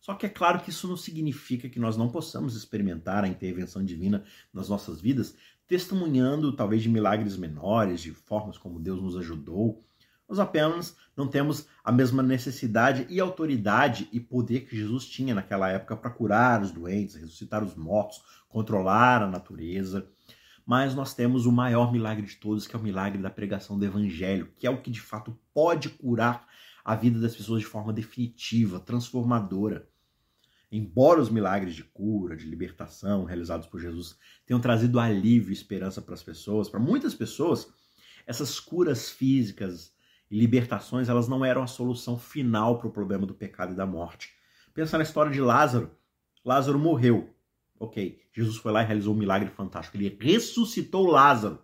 Só 0.00 0.14
que 0.14 0.26
é 0.26 0.28
claro 0.28 0.60
que 0.60 0.70
isso 0.70 0.86
não 0.86 0.96
significa 0.96 1.68
que 1.68 1.80
nós 1.80 1.96
não 1.96 2.08
possamos 2.08 2.54
experimentar 2.54 3.24
a 3.24 3.28
intervenção 3.28 3.84
divina 3.84 4.24
nas 4.52 4.68
nossas 4.68 5.00
vidas, 5.00 5.34
testemunhando 5.66 6.54
talvez 6.54 6.82
de 6.82 6.88
milagres 6.88 7.36
menores, 7.36 8.00
de 8.00 8.12
formas 8.12 8.56
como 8.56 8.78
Deus 8.78 9.02
nos 9.02 9.16
ajudou. 9.16 9.84
Nós 10.28 10.38
apenas 10.38 10.96
não 11.16 11.28
temos 11.28 11.66
a 11.84 11.90
mesma 11.92 12.22
necessidade 12.22 13.06
e 13.08 13.20
autoridade 13.20 14.08
e 14.12 14.20
poder 14.20 14.60
que 14.60 14.76
Jesus 14.76 15.06
tinha 15.06 15.34
naquela 15.34 15.68
época 15.68 15.96
para 15.96 16.10
curar 16.10 16.62
os 16.62 16.70
doentes, 16.70 17.14
ressuscitar 17.14 17.64
os 17.64 17.74
mortos, 17.74 18.22
controlar 18.48 19.22
a 19.22 19.28
natureza. 19.28 20.08
Mas 20.66 20.96
nós 20.96 21.14
temos 21.14 21.46
o 21.46 21.52
maior 21.52 21.92
milagre 21.92 22.26
de 22.26 22.34
todos, 22.36 22.66
que 22.66 22.74
é 22.74 22.78
o 22.78 22.82
milagre 22.82 23.22
da 23.22 23.30
pregação 23.30 23.78
do 23.78 23.84
evangelho, 23.84 24.52
que 24.58 24.66
é 24.66 24.70
o 24.70 24.82
que 24.82 24.90
de 24.90 25.00
fato 25.00 25.38
pode 25.54 25.88
curar 25.88 26.48
a 26.84 26.96
vida 26.96 27.20
das 27.20 27.36
pessoas 27.36 27.60
de 27.60 27.66
forma 27.66 27.92
definitiva, 27.92 28.80
transformadora. 28.80 29.88
Embora 30.70 31.20
os 31.20 31.30
milagres 31.30 31.76
de 31.76 31.84
cura, 31.84 32.36
de 32.36 32.44
libertação 32.44 33.24
realizados 33.24 33.68
por 33.68 33.80
Jesus 33.80 34.18
tenham 34.44 34.60
trazido 34.60 34.98
alívio 34.98 35.50
e 35.50 35.52
esperança 35.52 36.02
para 36.02 36.14
as 36.14 36.22
pessoas, 36.22 36.68
para 36.68 36.80
muitas 36.80 37.14
pessoas, 37.14 37.68
essas 38.26 38.58
curas 38.58 39.08
físicas 39.08 39.94
e 40.28 40.36
libertações, 40.36 41.08
elas 41.08 41.28
não 41.28 41.44
eram 41.44 41.62
a 41.62 41.68
solução 41.68 42.18
final 42.18 42.78
para 42.78 42.88
o 42.88 42.92
problema 42.92 43.24
do 43.24 43.34
pecado 43.34 43.72
e 43.72 43.76
da 43.76 43.86
morte. 43.86 44.34
Pensa 44.74 44.98
na 44.98 45.04
história 45.04 45.30
de 45.30 45.40
Lázaro. 45.40 45.92
Lázaro 46.44 46.78
morreu. 46.78 47.35
Ok, 47.78 48.20
Jesus 48.32 48.56
foi 48.56 48.72
lá 48.72 48.82
e 48.82 48.86
realizou 48.86 49.14
um 49.14 49.18
milagre 49.18 49.50
fantástico. 49.50 49.96
Ele 49.96 50.16
ressuscitou 50.20 51.06
Lázaro. 51.06 51.62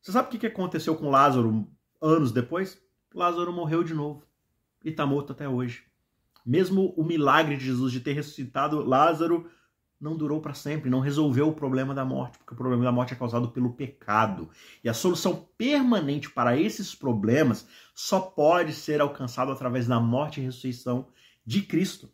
Você 0.00 0.12
sabe 0.12 0.34
o 0.34 0.38
que 0.38 0.46
aconteceu 0.46 0.94
com 0.96 1.10
Lázaro 1.10 1.68
anos 2.00 2.32
depois? 2.32 2.78
Lázaro 3.14 3.52
morreu 3.52 3.84
de 3.84 3.94
novo 3.94 4.24
e 4.84 4.90
está 4.90 5.06
morto 5.06 5.32
até 5.32 5.48
hoje. 5.48 5.84
Mesmo 6.44 6.92
o 6.96 7.04
milagre 7.04 7.56
de 7.56 7.64
Jesus 7.64 7.92
de 7.92 8.00
ter 8.00 8.12
ressuscitado 8.12 8.82
Lázaro 8.82 9.48
não 10.00 10.16
durou 10.16 10.40
para 10.40 10.52
sempre, 10.52 10.90
não 10.90 11.00
resolveu 11.00 11.48
o 11.48 11.54
problema 11.54 11.94
da 11.94 12.04
morte, 12.04 12.36
porque 12.38 12.52
o 12.52 12.56
problema 12.56 12.84
da 12.84 12.92
morte 12.92 13.14
é 13.14 13.16
causado 13.16 13.48
pelo 13.48 13.72
pecado. 13.72 14.50
E 14.82 14.88
a 14.88 14.92
solução 14.92 15.48
permanente 15.56 16.30
para 16.30 16.58
esses 16.58 16.94
problemas 16.94 17.66
só 17.94 18.20
pode 18.20 18.74
ser 18.74 19.00
alcançada 19.00 19.52
através 19.52 19.86
da 19.86 19.98
morte 19.98 20.40
e 20.40 20.44
ressurreição 20.44 21.08
de 21.46 21.62
Cristo. 21.62 22.10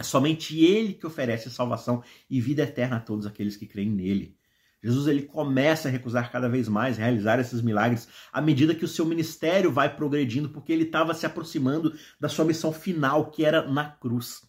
É 0.00 0.02
somente 0.02 0.58
ele 0.64 0.94
que 0.94 1.06
oferece 1.06 1.50
salvação 1.50 2.02
e 2.30 2.40
vida 2.40 2.62
eterna 2.62 2.96
a 2.96 3.00
todos 3.00 3.26
aqueles 3.26 3.54
que 3.54 3.66
creem 3.66 3.90
nele. 3.90 4.34
Jesus 4.82 5.06
ele 5.06 5.24
começa 5.24 5.88
a 5.88 5.90
recusar 5.90 6.32
cada 6.32 6.48
vez 6.48 6.70
mais 6.70 6.96
realizar 6.96 7.38
esses 7.38 7.60
milagres 7.60 8.08
à 8.32 8.40
medida 8.40 8.74
que 8.74 8.86
o 8.86 8.88
seu 8.88 9.04
ministério 9.04 9.70
vai 9.70 9.94
progredindo, 9.94 10.48
porque 10.48 10.72
ele 10.72 10.84
estava 10.84 11.12
se 11.12 11.26
aproximando 11.26 11.94
da 12.18 12.30
sua 12.30 12.46
missão 12.46 12.72
final, 12.72 13.30
que 13.30 13.44
era 13.44 13.70
na 13.70 13.90
cruz. 13.90 14.42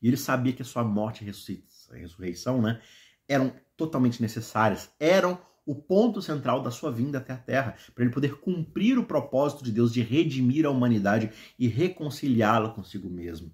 E 0.00 0.06
ele 0.06 0.16
sabia 0.16 0.52
que 0.52 0.62
a 0.62 0.64
sua 0.64 0.84
morte 0.84 1.24
e 1.24 1.98
ressurreição 1.98 2.62
né, 2.62 2.80
eram 3.28 3.52
totalmente 3.76 4.22
necessárias, 4.22 4.88
eram 5.00 5.36
o 5.66 5.74
ponto 5.74 6.22
central 6.22 6.62
da 6.62 6.70
sua 6.70 6.92
vinda 6.92 7.18
até 7.18 7.32
a 7.32 7.38
Terra, 7.38 7.74
para 7.92 8.04
ele 8.04 8.14
poder 8.14 8.36
cumprir 8.36 9.00
o 9.00 9.04
propósito 9.04 9.64
de 9.64 9.72
Deus 9.72 9.92
de 9.92 10.00
redimir 10.00 10.64
a 10.64 10.70
humanidade 10.70 11.32
e 11.58 11.66
reconciliá-la 11.66 12.68
consigo 12.68 13.10
mesmo. 13.10 13.52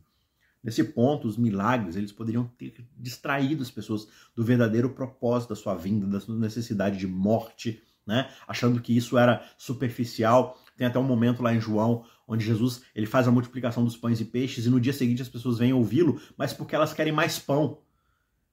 Nesse 0.68 0.85
ponto, 0.85 1.26
os 1.26 1.38
milagres 1.38 1.96
eles 1.96 2.12
poderiam 2.12 2.44
ter 2.59 2.74
distraído 2.94 3.62
as 3.62 3.70
pessoas 3.70 4.07
do 4.37 4.44
verdadeiro 4.44 4.90
propósito 4.90 5.48
da 5.48 5.57
sua 5.57 5.74
vinda, 5.74 6.07
da 6.07 6.20
sua 6.20 6.37
necessidade 6.37 6.98
de 6.98 7.07
morte, 7.07 7.83
né? 8.07 8.28
achando 8.46 8.78
que 8.78 8.94
isso 8.94 9.16
era 9.16 9.42
superficial. 9.57 10.62
Tem 10.76 10.87
até 10.87 10.98
um 10.98 11.04
momento 11.04 11.42
lá 11.42 11.54
em 11.54 11.59
João 11.59 12.04
onde 12.26 12.44
Jesus 12.44 12.83
ele 12.94 13.07
faz 13.07 13.26
a 13.26 13.31
multiplicação 13.31 13.83
dos 13.83 13.96
pães 13.96 14.20
e 14.20 14.26
peixes 14.26 14.66
e 14.66 14.68
no 14.68 14.78
dia 14.78 14.92
seguinte 14.92 15.22
as 15.22 15.28
pessoas 15.31 15.57
vêm 15.57 15.72
ouvi-lo, 15.72 16.20
mas 16.37 16.52
porque 16.52 16.74
elas 16.74 16.92
querem 16.92 17.14
mais 17.14 17.38
pão. 17.38 17.78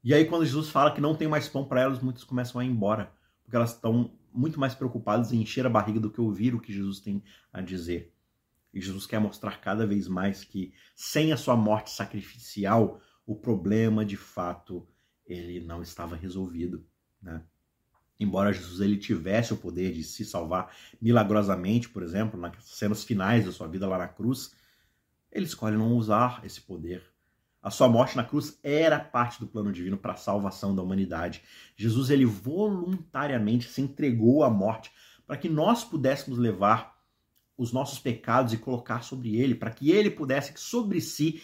E 0.01 0.13
aí 0.13 0.23
quando 0.23 0.45
Jesus 0.45 0.69
fala 0.69 0.91
que 0.91 1.01
não 1.01 1.15
tem 1.15 1.27
mais 1.27 1.49
pão 1.49 1.65
para 1.65 1.81
elas, 1.81 1.99
muitas 1.99 2.23
começam 2.23 2.61
a 2.61 2.63
ir 2.63 2.69
embora, 2.69 3.11
porque 3.43 3.57
elas 3.57 3.71
estão 3.71 4.09
muito 4.33 4.57
mais 4.57 4.73
preocupadas 4.73 5.33
em 5.33 5.41
encher 5.41 5.65
a 5.65 5.69
barriga 5.69 5.99
do 5.99 6.09
que 6.09 6.21
ouvir 6.21 6.55
o 6.55 6.61
que 6.61 6.71
Jesus 6.71 7.01
tem 7.01 7.21
a 7.51 7.59
dizer. 7.59 8.14
E 8.75 8.81
Jesus 8.81 9.07
quer 9.07 9.19
mostrar 9.19 9.61
cada 9.61 9.87
vez 9.87 10.05
mais 10.05 10.43
que 10.43 10.73
sem 10.93 11.31
a 11.31 11.37
sua 11.37 11.55
morte 11.55 11.89
sacrificial, 11.89 12.99
o 13.25 13.33
problema 13.33 14.03
de 14.03 14.17
fato 14.17 14.85
ele 15.25 15.61
não 15.61 15.81
estava 15.81 16.13
resolvido, 16.13 16.85
né? 17.21 17.41
Embora 18.19 18.53
Jesus 18.53 18.81
ele 18.81 18.97
tivesse 18.97 19.53
o 19.53 19.57
poder 19.57 19.93
de 19.93 20.03
se 20.03 20.25
salvar 20.25 20.73
milagrosamente, 21.01 21.89
por 21.89 22.03
exemplo, 22.03 22.39
nas 22.39 22.53
cenas 22.65 23.03
finais 23.03 23.45
da 23.45 23.51
sua 23.51 23.67
vida 23.67 23.87
lá 23.87 23.97
na 23.97 24.07
cruz, 24.07 24.53
ele 25.31 25.45
escolhe 25.45 25.75
não 25.75 25.93
usar 25.93 26.41
esse 26.45 26.61
poder. 26.61 27.03
A 27.61 27.71
sua 27.71 27.89
morte 27.89 28.15
na 28.15 28.23
cruz 28.23 28.59
era 28.61 28.99
parte 28.99 29.39
do 29.39 29.47
plano 29.47 29.71
divino 29.71 29.97
para 29.97 30.13
a 30.13 30.17
salvação 30.17 30.75
da 30.75 30.83
humanidade. 30.83 31.41
Jesus 31.75 32.09
ele 32.09 32.25
voluntariamente 32.25 33.67
se 33.69 33.81
entregou 33.81 34.43
à 34.43 34.49
morte 34.49 34.91
para 35.25 35.35
que 35.35 35.49
nós 35.49 35.83
pudéssemos 35.83 36.37
levar 36.37 36.94
os 37.57 37.71
nossos 37.71 37.99
pecados 37.99 38.53
e 38.53 38.57
colocar 38.57 39.03
sobre 39.03 39.37
ele, 39.37 39.55
para 39.55 39.71
que 39.71 39.91
ele 39.91 40.09
pudesse 40.09 40.53
sobre 40.57 40.99
si 40.99 41.41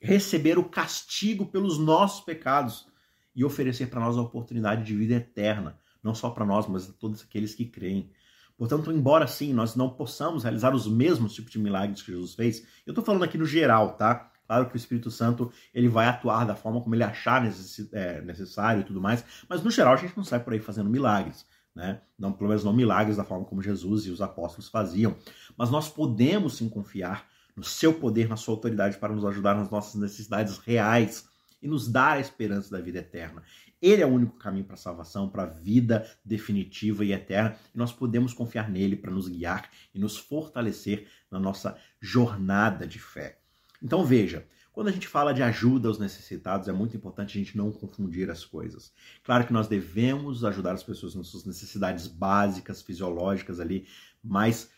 receber 0.00 0.58
o 0.58 0.64
castigo 0.64 1.46
pelos 1.46 1.78
nossos 1.78 2.20
pecados 2.24 2.86
e 3.34 3.44
oferecer 3.44 3.88
para 3.88 4.00
nós 4.00 4.16
a 4.16 4.22
oportunidade 4.22 4.84
de 4.84 4.94
vida 4.94 5.14
eterna, 5.14 5.78
não 6.02 6.14
só 6.14 6.30
para 6.30 6.46
nós, 6.46 6.66
mas 6.66 6.88
a 6.88 6.92
todos 6.92 7.22
aqueles 7.22 7.54
que 7.54 7.66
creem. 7.66 8.10
Portanto, 8.56 8.90
embora 8.90 9.26
sim 9.26 9.52
nós 9.52 9.76
não 9.76 9.88
possamos 9.88 10.42
realizar 10.42 10.74
os 10.74 10.86
mesmos 10.86 11.34
tipos 11.34 11.52
de 11.52 11.58
milagres 11.58 12.02
que 12.02 12.12
Jesus 12.12 12.34
fez, 12.34 12.66
eu 12.86 12.90
estou 12.90 13.04
falando 13.04 13.24
aqui 13.24 13.38
no 13.38 13.46
geral, 13.46 13.96
tá? 13.96 14.30
Claro 14.46 14.68
que 14.68 14.74
o 14.74 14.76
Espírito 14.76 15.10
Santo 15.10 15.52
ele 15.72 15.88
vai 15.88 16.06
atuar 16.08 16.44
da 16.44 16.56
forma 16.56 16.80
como 16.80 16.94
ele 16.94 17.04
achar 17.04 17.46
é, 17.92 18.20
necessário 18.20 18.80
e 18.80 18.84
tudo 18.84 19.00
mais, 19.00 19.24
mas 19.48 19.62
no 19.62 19.70
geral 19.70 19.94
a 19.94 19.96
gente 19.96 20.16
não 20.16 20.24
sai 20.24 20.40
por 20.40 20.52
aí 20.52 20.58
fazendo 20.58 20.90
milagres 20.90 21.46
né? 21.74 22.02
Não, 22.18 22.32
pelo 22.32 22.48
menos 22.48 22.64
não 22.64 22.72
milagres 22.72 23.16
da 23.16 23.24
forma 23.24 23.44
como 23.44 23.62
Jesus 23.62 24.06
e 24.06 24.10
os 24.10 24.20
apóstolos 24.20 24.68
faziam. 24.68 25.16
Mas 25.56 25.70
nós 25.70 25.88
podemos 25.88 26.56
sim 26.56 26.68
confiar 26.68 27.28
no 27.56 27.64
seu 27.64 27.94
poder, 27.94 28.28
na 28.28 28.36
sua 28.36 28.54
autoridade 28.54 28.98
para 28.98 29.14
nos 29.14 29.24
ajudar 29.24 29.54
nas 29.54 29.70
nossas 29.70 30.00
necessidades 30.00 30.58
reais 30.58 31.28
e 31.62 31.68
nos 31.68 31.88
dar 31.88 32.16
a 32.16 32.20
esperança 32.20 32.70
da 32.70 32.80
vida 32.80 32.98
eterna. 32.98 33.42
Ele 33.80 34.02
é 34.02 34.06
o 34.06 34.10
único 34.10 34.36
caminho 34.36 34.64
para 34.64 34.74
a 34.74 34.78
salvação, 34.78 35.28
para 35.28 35.44
a 35.44 35.46
vida 35.46 36.06
definitiva 36.24 37.04
e 37.04 37.12
eterna, 37.12 37.56
e 37.74 37.78
nós 37.78 37.92
podemos 37.92 38.34
confiar 38.34 38.68
nele 38.70 38.96
para 38.96 39.10
nos 39.10 39.28
guiar 39.28 39.70
e 39.94 39.98
nos 39.98 40.18
fortalecer 40.18 41.06
na 41.30 41.38
nossa 41.38 41.76
jornada 42.00 42.86
de 42.86 42.98
fé. 42.98 43.38
Então 43.82 44.04
veja, 44.04 44.46
quando 44.80 44.88
a 44.88 44.92
gente 44.92 45.08
fala 45.08 45.34
de 45.34 45.42
ajuda 45.42 45.88
aos 45.88 45.98
necessitados, 45.98 46.66
é 46.66 46.72
muito 46.72 46.96
importante 46.96 47.36
a 47.36 47.38
gente 47.38 47.54
não 47.54 47.70
confundir 47.70 48.30
as 48.30 48.46
coisas. 48.46 48.94
Claro 49.22 49.46
que 49.46 49.52
nós 49.52 49.68
devemos 49.68 50.42
ajudar 50.42 50.72
as 50.72 50.82
pessoas 50.82 51.14
nas 51.14 51.26
suas 51.26 51.44
necessidades 51.44 52.06
básicas, 52.06 52.80
fisiológicas 52.80 53.60
ali, 53.60 53.86
mais 54.24 54.70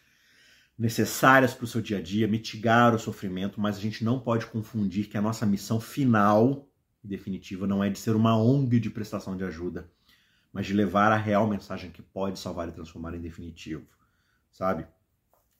necessárias 0.76 1.54
para 1.54 1.62
o 1.62 1.68
seu 1.68 1.80
dia 1.80 1.98
a 1.98 2.02
dia, 2.02 2.26
mitigar 2.26 2.92
o 2.92 2.98
sofrimento, 2.98 3.60
mas 3.60 3.76
a 3.76 3.80
gente 3.80 4.02
não 4.04 4.18
pode 4.18 4.46
confundir 4.46 5.06
que 5.06 5.16
a 5.16 5.22
nossa 5.22 5.46
missão 5.46 5.80
final 5.80 6.68
e 7.04 7.06
definitiva 7.06 7.64
não 7.68 7.84
é 7.84 7.88
de 7.88 8.00
ser 8.00 8.16
uma 8.16 8.36
ONG 8.36 8.80
de 8.80 8.90
prestação 8.90 9.36
de 9.36 9.44
ajuda, 9.44 9.88
mas 10.52 10.66
de 10.66 10.72
levar 10.72 11.12
a 11.12 11.16
real 11.16 11.46
mensagem 11.46 11.92
que 11.92 12.02
pode 12.02 12.40
salvar 12.40 12.68
e 12.68 12.72
transformar 12.72 13.14
em 13.14 13.20
definitivo, 13.20 13.86
sabe? 14.50 14.84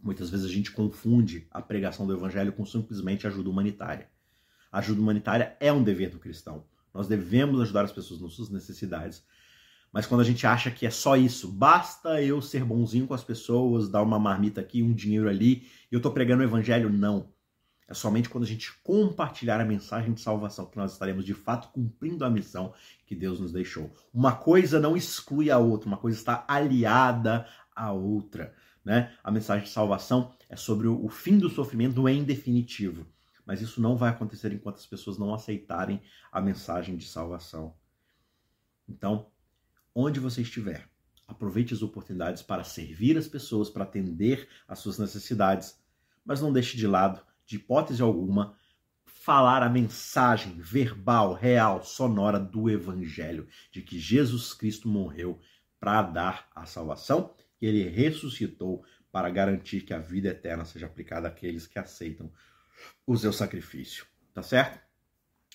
Muitas 0.01 0.31
vezes 0.31 0.45
a 0.45 0.53
gente 0.53 0.73
confunde 0.73 1.47
a 1.49 1.63
pregação 1.63 2.09
do 2.09 2.13
evangelho 2.13 2.53
com 2.53 2.67
simplesmente 2.67 3.25
ajuda 3.25 3.49
humanitária. 3.49 4.11
A 4.73 4.79
ajuda 4.79 5.03
humanitária 5.03 5.55
é 5.61 5.71
um 5.71 5.83
dever 5.83 6.09
do 6.09 6.19
cristão. 6.19 6.65
Nós 6.95 7.07
devemos 7.07 7.61
ajudar 7.61 7.85
as 7.85 7.93
pessoas 7.93 8.23
nas 8.23 8.33
suas 8.33 8.49
necessidades. 8.49 9.23
Mas 9.93 10.07
quando 10.07 10.23
a 10.23 10.25
gente 10.25 10.47
acha 10.47 10.71
que 10.71 10.87
é 10.87 10.91
só 10.91 11.15
isso, 11.15 11.47
basta 11.47 12.23
eu 12.23 12.41
ser 12.41 12.65
bonzinho 12.65 13.07
com 13.07 13.13
as 13.13 13.23
pessoas, 13.23 13.91
dar 13.91 14.03
uma 14.03 14.19
marmita 14.19 14.63
aqui, 14.63 14.83
um 14.83 14.95
dinheiro 14.95 15.29
ali, 15.29 15.69
e 15.91 15.95
eu 15.95 15.99
estou 15.99 16.11
pregando 16.11 16.43
o 16.43 16.47
evangelho, 16.47 16.89
não. 16.89 17.29
É 17.87 17.93
somente 17.93 18.31
quando 18.31 18.45
a 18.45 18.47
gente 18.47 18.73
compartilhar 18.83 19.61
a 19.61 19.65
mensagem 19.67 20.15
de 20.15 20.23
salvação 20.23 20.65
que 20.65 20.79
nós 20.79 20.93
estaremos 20.93 21.27
de 21.27 21.35
fato 21.35 21.69
cumprindo 21.69 22.25
a 22.25 22.31
missão 22.31 22.73
que 23.05 23.15
Deus 23.15 23.39
nos 23.39 23.53
deixou. 23.53 23.93
Uma 24.15 24.33
coisa 24.33 24.81
não 24.81 24.97
exclui 24.97 25.51
a 25.51 25.59
outra, 25.59 25.89
uma 25.89 25.99
coisa 25.99 26.17
está 26.17 26.47
aliada 26.49 27.47
à 27.77 27.93
outra. 27.93 28.55
Né? 28.83 29.13
A 29.23 29.31
mensagem 29.31 29.65
de 29.65 29.71
salvação 29.71 30.33
é 30.49 30.57
sobre 30.57 30.89
o 30.89 31.09
fim 31.11 31.37
do 31.37 31.51
sofrimento 31.51 32.09
em 32.09 32.25
definitivo 32.25 33.07
mas 33.45 33.61
isso 33.61 33.81
não 33.81 33.97
vai 33.97 34.11
acontecer 34.11 34.53
enquanto 34.53 34.77
as 34.77 34.87
pessoas 34.87 35.19
não 35.19 35.35
aceitarem 35.35 36.03
a 36.31 36.41
mensagem 36.41 36.97
de 36.97 37.07
salvação. 37.07 37.75
Então, 38.89 39.31
onde 39.95 40.21
você 40.21 40.43
estiver, 40.43 40.89
aproveite 41.27 41.75
as 41.75 41.83
oportunidades 41.83 42.43
para 42.43 42.65
servir 42.65 43.17
as 43.17 43.27
pessoas, 43.27 43.71
para 43.71 43.85
atender 43.85 44.49
às 44.67 44.79
suas 44.79 44.99
necessidades, 44.99 45.81
mas 46.25 46.41
não 46.41 46.53
deixe 46.53 46.77
de 46.77 46.87
lado, 46.87 47.21
de 47.45 47.57
hipótese 47.57 48.03
alguma, 48.03 48.57
falar 49.05 49.63
a 49.63 49.69
mensagem 49.69 50.59
verbal, 50.59 51.33
real, 51.33 51.83
sonora 51.83 52.41
do 52.41 52.69
Evangelho, 52.69 53.49
de 53.71 53.83
que 53.83 53.99
Jesus 53.99 54.53
Cristo 54.53 54.89
morreu 54.89 55.41
para 55.79 56.03
dar 56.03 56.49
a 56.55 56.67
salvação 56.67 57.35
e 57.61 57.67
ele 57.67 57.89
ressuscitou 57.89 58.85
para 59.13 59.31
garantir 59.31 59.83
que 59.83 59.93
a 59.93 59.99
vida 59.99 60.29
eterna 60.29 60.65
seja 60.65 60.87
aplicada 60.87 61.29
àqueles 61.29 61.67
que 61.67 61.79
aceitam 61.79 62.33
o 63.07 63.17
seu 63.17 63.33
sacrifício, 63.33 64.07
tá 64.33 64.43
certo? 64.43 64.81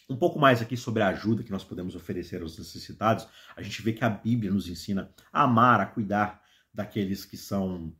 Um 0.09 0.15
pouco 0.15 0.39
mais 0.39 0.61
aqui 0.61 0.77
sobre 0.77 1.03
a 1.03 1.09
ajuda 1.09 1.43
que 1.43 1.51
nós 1.51 1.63
podemos 1.63 1.95
oferecer 1.95 2.41
aos 2.41 2.57
necessitados. 2.57 3.27
A 3.55 3.61
gente 3.61 3.81
vê 3.81 3.91
que 3.91 4.05
a 4.05 4.09
Bíblia 4.09 4.51
nos 4.51 4.67
ensina 4.67 5.11
a 5.31 5.43
amar, 5.43 5.81
a 5.81 5.85
cuidar 5.85 6.41
daqueles 6.73 7.25
que 7.25 7.35
são 7.35 7.93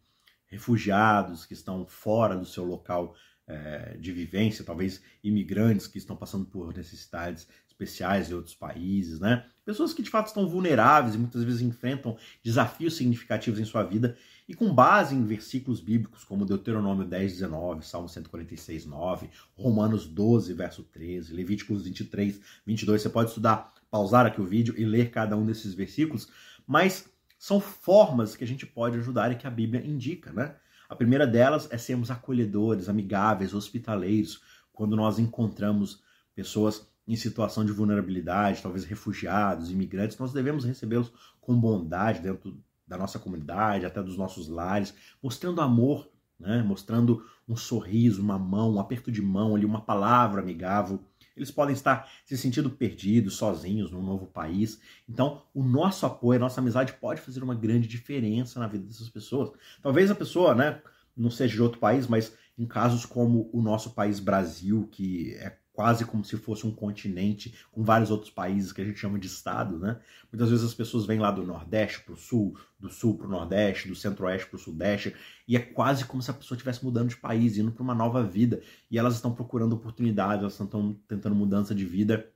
refugiados, 0.47 1.45
que 1.45 1.53
estão 1.53 1.85
fora 1.85 2.35
do 2.35 2.45
seu 2.45 2.63
local 2.63 3.15
é, 3.47 3.95
de 3.97 4.11
vivência, 4.11 4.65
talvez 4.65 5.01
imigrantes 5.23 5.87
que 5.87 5.97
estão 5.97 6.15
passando 6.15 6.45
por 6.45 6.75
necessidades 6.75 7.47
especiais 7.65 8.29
em 8.29 8.33
outros 8.33 8.55
países, 8.55 9.19
né? 9.19 9.45
Pessoas 9.63 9.93
que 9.93 10.01
de 10.01 10.09
fato 10.09 10.27
estão 10.27 10.47
vulneráveis 10.47 11.15
e 11.15 11.17
muitas 11.17 11.43
vezes 11.43 11.61
enfrentam 11.61 12.17
desafios 12.43 12.95
significativos 12.95 13.59
em 13.59 13.65
sua 13.65 13.83
vida 13.83 14.17
e 14.47 14.53
com 14.53 14.73
base 14.73 15.13
em 15.13 15.23
versículos 15.23 15.79
bíblicos 15.79 16.23
como 16.23 16.45
Deuteronômio 16.45 17.05
10, 17.05 17.33
19, 17.33 17.85
Salmo 17.85 18.09
146, 18.09 18.85
9, 18.85 19.29
Romanos 19.55 20.07
12, 20.07 20.53
verso 20.53 20.83
13, 20.83 21.33
Levíticos 21.33 21.83
23, 21.83 22.41
22. 22.65 23.01
Você 23.01 23.09
pode 23.09 23.29
estudar, 23.29 23.73
pausar 23.91 24.25
aqui 24.25 24.41
o 24.41 24.45
vídeo 24.45 24.73
e 24.77 24.83
ler 24.83 25.11
cada 25.11 25.37
um 25.37 25.45
desses 25.45 25.73
versículos, 25.73 26.29
mas 26.65 27.09
são 27.37 27.59
formas 27.59 28.35
que 28.35 28.43
a 28.43 28.47
gente 28.47 28.65
pode 28.65 28.97
ajudar 28.97 29.31
e 29.31 29.35
que 29.35 29.47
a 29.47 29.51
Bíblia 29.51 29.85
indica, 29.85 30.31
né? 30.31 30.55
A 30.89 30.95
primeira 30.95 31.27
delas 31.27 31.67
é 31.71 31.77
sermos 31.77 32.09
acolhedores, 32.09 32.87
amigáveis, 32.87 33.53
hospitaleiros, 33.53 34.41
quando 34.71 34.95
nós 34.95 35.19
encontramos 35.19 36.01
pessoas 36.33 36.87
em 37.07 37.15
situação 37.15 37.65
de 37.65 37.71
vulnerabilidade, 37.71 38.61
talvez 38.61 38.85
refugiados, 38.85 39.71
imigrantes, 39.71 40.17
nós 40.17 40.33
devemos 40.33 40.65
recebê-los 40.65 41.11
com 41.39 41.59
bondade 41.59 42.19
dentro 42.19 42.61
da 42.85 42.97
nossa 42.97 43.19
comunidade, 43.19 43.85
até 43.85 44.01
dos 44.01 44.17
nossos 44.17 44.47
lares, 44.47 44.93
mostrando 45.21 45.61
amor, 45.61 46.09
né? 46.39 46.61
mostrando 46.61 47.25
um 47.47 47.55
sorriso, 47.55 48.21
uma 48.21 48.37
mão, 48.37 48.75
um 48.75 48.79
aperto 48.79 49.11
de 49.11 49.21
mão, 49.21 49.55
ali, 49.55 49.65
uma 49.65 49.81
palavra 49.81 50.41
amigável. 50.41 50.99
Eles 51.37 51.51
podem 51.51 51.73
estar 51.73 52.09
se 52.25 52.37
sentindo 52.37 52.69
perdidos, 52.69 53.35
sozinhos, 53.35 53.91
num 53.91 54.01
novo 54.01 54.25
país. 54.25 54.81
Então, 55.07 55.43
o 55.53 55.63
nosso 55.63 56.05
apoio, 56.05 56.37
a 56.37 56.41
nossa 56.41 56.59
amizade 56.59 56.93
pode 56.93 57.21
fazer 57.21 57.43
uma 57.43 57.55
grande 57.55 57.87
diferença 57.87 58.59
na 58.59 58.67
vida 58.67 58.85
dessas 58.85 59.09
pessoas. 59.09 59.51
Talvez 59.81 60.11
a 60.11 60.15
pessoa, 60.15 60.53
né, 60.53 60.81
não 61.15 61.29
seja 61.29 61.53
de 61.55 61.61
outro 61.61 61.79
país, 61.79 62.07
mas 62.07 62.33
em 62.57 62.65
casos 62.65 63.05
como 63.05 63.49
o 63.53 63.61
nosso 63.61 63.91
país 63.91 64.19
Brasil, 64.19 64.89
que 64.91 65.35
é 65.35 65.57
quase 65.77 66.05
como 66.05 66.25
se 66.25 66.35
fosse 66.37 66.65
um 66.65 66.71
continente 66.71 67.53
com 67.71 67.83
vários 67.83 68.09
outros 68.09 68.31
países 68.31 68.73
que 68.73 68.81
a 68.81 68.83
gente 68.83 68.97
chama 68.97 69.19
de 69.19 69.27
estado, 69.27 69.77
né? 69.77 69.99
Muitas 70.33 70.49
vezes 70.49 70.65
as 70.65 70.73
pessoas 70.73 71.05
vêm 71.05 71.19
lá 71.19 71.29
do 71.29 71.45
Nordeste 71.45 72.01
para 72.01 72.15
o 72.15 72.17
Sul, 72.17 72.57
do 72.79 72.89
Sul 72.89 73.15
para 73.15 73.27
o 73.27 73.29
Nordeste, 73.29 73.87
do 73.87 73.95
Centro-Oeste 73.95 74.49
para 74.49 74.55
o 74.55 74.59
Sudeste, 74.59 75.15
e 75.47 75.55
é 75.55 75.59
quase 75.59 76.03
como 76.05 76.19
se 76.19 76.31
a 76.31 76.33
pessoa 76.33 76.55
estivesse 76.55 76.83
mudando 76.83 77.09
de 77.09 77.17
país, 77.17 77.59
indo 77.59 77.71
para 77.71 77.83
uma 77.83 77.93
nova 77.93 78.23
vida, 78.23 78.59
e 78.89 78.97
elas 78.97 79.13
estão 79.13 79.31
procurando 79.31 79.73
oportunidades, 79.73 80.39
elas 80.39 80.59
estão 80.59 80.99
tentando 81.07 81.35
mudança 81.35 81.75
de 81.75 81.85
vida. 81.85 82.27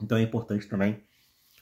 Então 0.00 0.16
é 0.16 0.22
importante 0.22 0.66
também 0.66 1.02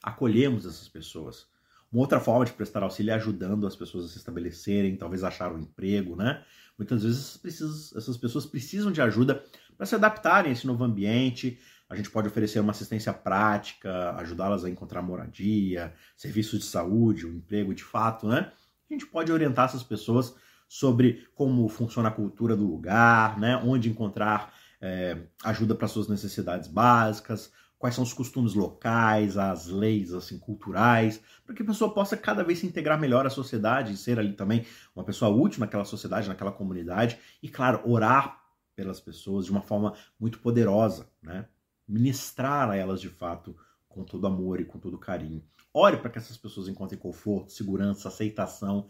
acolhermos 0.00 0.66
essas 0.66 0.87
pessoas. 0.88 1.48
Uma 1.90 2.02
outra 2.02 2.20
forma 2.20 2.44
de 2.44 2.52
prestar 2.52 2.85
auxílio 2.85 3.11
é 3.11 3.14
ajudando 3.14 3.66
as 3.66 3.74
pessoas 3.74 4.04
a 4.04 4.09
se 4.09 4.18
estabelecerem, 4.18 4.94
talvez 4.94 5.24
achar 5.24 5.52
um 5.52 5.59
emprego, 5.59 6.14
né? 6.14 6.44
Muitas 6.78 7.02
vezes 7.02 7.92
essas 7.96 8.16
pessoas 8.16 8.46
precisam 8.46 8.92
de 8.92 9.02
ajuda 9.02 9.42
para 9.78 9.86
se 9.86 9.94
adaptarem 9.94 10.50
a 10.50 10.52
esse 10.52 10.66
novo 10.66 10.82
ambiente. 10.82 11.58
A 11.88 11.96
gente 11.96 12.10
pode 12.10 12.28
oferecer 12.28 12.60
uma 12.60 12.72
assistência 12.72 13.12
prática, 13.14 14.14
ajudá-las 14.16 14.64
a 14.64 14.68
encontrar 14.68 15.00
moradia, 15.00 15.94
serviços 16.16 16.58
de 16.58 16.66
saúde, 16.66 17.26
um 17.26 17.36
emprego 17.36 17.72
de 17.72 17.84
fato, 17.84 18.26
né? 18.26 18.52
A 18.90 18.92
gente 18.92 19.06
pode 19.06 19.32
orientar 19.32 19.66
essas 19.66 19.82
pessoas 19.82 20.34
sobre 20.68 21.26
como 21.34 21.66
funciona 21.68 22.08
a 22.08 22.12
cultura 22.12 22.54
do 22.54 22.66
lugar, 22.66 23.38
né? 23.38 23.56
Onde 23.56 23.88
encontrar 23.88 24.52
é, 24.82 25.16
ajuda 25.44 25.74
para 25.74 25.88
suas 25.88 26.08
necessidades 26.08 26.68
básicas, 26.68 27.50
quais 27.78 27.94
são 27.94 28.04
os 28.04 28.12
costumes 28.12 28.54
locais, 28.54 29.38
as 29.38 29.66
leis 29.66 30.12
assim 30.12 30.38
culturais, 30.38 31.22
para 31.46 31.54
que 31.54 31.62
a 31.62 31.66
pessoa 31.66 31.94
possa 31.94 32.16
cada 32.16 32.42
vez 32.42 32.58
se 32.58 32.66
integrar 32.66 33.00
melhor 33.00 33.26
à 33.26 33.30
sociedade 33.30 33.92
e 33.92 33.96
ser 33.96 34.18
ali 34.18 34.32
também 34.32 34.66
uma 34.94 35.04
pessoa 35.04 35.30
útil 35.30 35.60
naquela 35.60 35.84
sociedade, 35.84 36.28
naquela 36.28 36.52
comunidade 36.52 37.18
e 37.42 37.48
claro, 37.48 37.80
orar 37.84 38.47
pelas 38.78 39.00
pessoas 39.00 39.46
de 39.46 39.50
uma 39.50 39.60
forma 39.60 39.92
muito 40.20 40.38
poderosa, 40.38 41.10
né? 41.20 41.48
Ministrar 41.88 42.70
a 42.70 42.76
elas 42.76 43.00
de 43.00 43.08
fato 43.08 43.56
com 43.88 44.04
todo 44.04 44.24
amor 44.28 44.60
e 44.60 44.64
com 44.64 44.78
todo 44.78 44.96
carinho. 44.96 45.42
Ore 45.74 45.96
para 45.96 46.08
que 46.08 46.18
essas 46.18 46.36
pessoas 46.36 46.68
encontrem 46.68 46.96
conforto, 46.96 47.50
segurança, 47.50 48.06
aceitação 48.06 48.86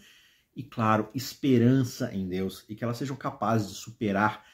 e, 0.54 0.62
claro, 0.62 1.08
esperança 1.14 2.14
em 2.14 2.28
Deus 2.28 2.66
e 2.68 2.74
que 2.74 2.84
elas 2.84 2.98
sejam 2.98 3.16
capazes 3.16 3.70
de 3.70 3.76
superar 3.76 4.44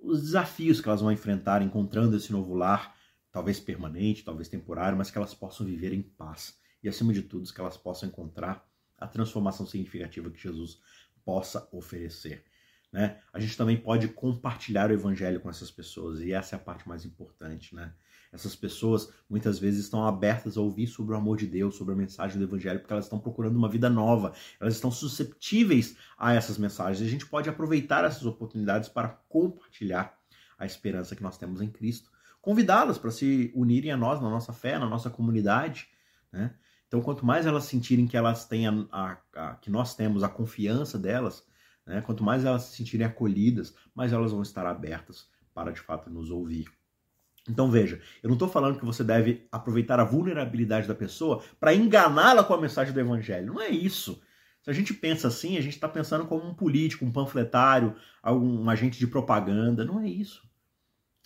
os 0.00 0.22
desafios 0.22 0.80
que 0.80 0.88
elas 0.88 1.02
vão 1.02 1.12
enfrentar 1.12 1.60
encontrando 1.60 2.16
esse 2.16 2.32
novo 2.32 2.54
lar 2.54 2.96
talvez 3.30 3.60
permanente, 3.60 4.24
talvez 4.24 4.48
temporário, 4.48 4.96
mas 4.96 5.10
que 5.10 5.18
elas 5.18 5.34
possam 5.34 5.66
viver 5.66 5.92
em 5.92 6.00
paz. 6.00 6.58
E 6.82 6.88
acima 6.88 7.12
de 7.12 7.20
tudo, 7.20 7.52
que 7.52 7.60
elas 7.60 7.76
possam 7.76 8.08
encontrar 8.08 8.66
a 8.96 9.06
transformação 9.06 9.66
significativa 9.66 10.30
que 10.30 10.40
Jesus 10.40 10.80
possa 11.26 11.68
oferecer. 11.72 12.42
Né? 12.92 13.18
A 13.32 13.38
gente 13.38 13.56
também 13.56 13.76
pode 13.76 14.08
compartilhar 14.08 14.90
o 14.90 14.92
evangelho 14.92 15.40
com 15.40 15.50
essas 15.50 15.70
pessoas, 15.70 16.20
e 16.20 16.32
essa 16.32 16.54
é 16.54 16.56
a 16.56 16.60
parte 16.60 16.88
mais 16.88 17.04
importante. 17.04 17.74
Né? 17.74 17.92
Essas 18.32 18.56
pessoas 18.56 19.12
muitas 19.28 19.58
vezes 19.58 19.84
estão 19.84 20.06
abertas 20.06 20.56
a 20.56 20.60
ouvir 20.60 20.86
sobre 20.86 21.14
o 21.14 21.18
amor 21.18 21.36
de 21.36 21.46
Deus, 21.46 21.76
sobre 21.76 21.94
a 21.94 21.96
mensagem 21.96 22.38
do 22.38 22.44
evangelho, 22.44 22.80
porque 22.80 22.92
elas 22.92 23.04
estão 23.04 23.18
procurando 23.18 23.56
uma 23.56 23.68
vida 23.68 23.90
nova, 23.90 24.32
elas 24.60 24.74
estão 24.74 24.90
susceptíveis 24.90 25.96
a 26.16 26.34
essas 26.34 26.58
mensagens. 26.58 27.00
E 27.00 27.04
a 27.04 27.10
gente 27.10 27.26
pode 27.26 27.48
aproveitar 27.48 28.04
essas 28.04 28.24
oportunidades 28.24 28.88
para 28.88 29.08
compartilhar 29.28 30.18
a 30.58 30.66
esperança 30.66 31.14
que 31.14 31.22
nós 31.22 31.38
temos 31.38 31.60
em 31.60 31.70
Cristo 31.70 32.10
convidá-las 32.40 32.98
para 32.98 33.10
se 33.10 33.52
unirem 33.54 33.90
a 33.90 33.96
nós, 33.96 34.20
na 34.20 34.30
nossa 34.30 34.52
fé, 34.52 34.78
na 34.78 34.88
nossa 34.88 35.10
comunidade. 35.10 35.88
Né? 36.32 36.54
Então, 36.86 37.02
quanto 37.02 37.26
mais 37.26 37.46
elas 37.46 37.64
sentirem 37.64 38.06
que 38.06 38.16
elas 38.16 38.46
têm 38.46 38.66
a, 38.66 38.86
a, 38.90 39.18
a, 39.34 39.54
que 39.56 39.70
nós 39.70 39.94
temos 39.94 40.22
a 40.22 40.28
confiança 40.28 40.98
delas, 40.98 41.44
né? 41.88 42.00
quanto 42.02 42.22
mais 42.22 42.44
elas 42.44 42.64
se 42.64 42.76
sentirem 42.76 43.06
acolhidas, 43.06 43.74
mais 43.94 44.12
elas 44.12 44.32
vão 44.32 44.42
estar 44.42 44.66
abertas 44.66 45.28
para 45.54 45.72
de 45.72 45.80
fato 45.80 46.10
nos 46.10 46.30
ouvir. 46.30 46.66
Então 47.48 47.70
veja, 47.70 48.00
eu 48.22 48.28
não 48.28 48.34
estou 48.34 48.48
falando 48.48 48.78
que 48.78 48.84
você 48.84 49.02
deve 49.02 49.48
aproveitar 49.50 49.98
a 49.98 50.04
vulnerabilidade 50.04 50.86
da 50.86 50.94
pessoa 50.94 51.42
para 51.58 51.74
enganá-la 51.74 52.44
com 52.44 52.54
a 52.54 52.60
mensagem 52.60 52.92
do 52.92 53.00
evangelho. 53.00 53.54
Não 53.54 53.60
é 53.60 53.70
isso. 53.70 54.22
Se 54.62 54.70
a 54.70 54.72
gente 54.74 54.92
pensa 54.92 55.28
assim, 55.28 55.56
a 55.56 55.62
gente 55.62 55.74
está 55.74 55.88
pensando 55.88 56.26
como 56.26 56.46
um 56.46 56.54
político, 56.54 57.04
um 57.04 57.10
panfletário, 57.10 57.96
algum 58.22 58.68
agente 58.68 58.98
de 58.98 59.06
propaganda. 59.06 59.84
Não 59.84 59.98
é 59.98 60.06
isso 60.06 60.48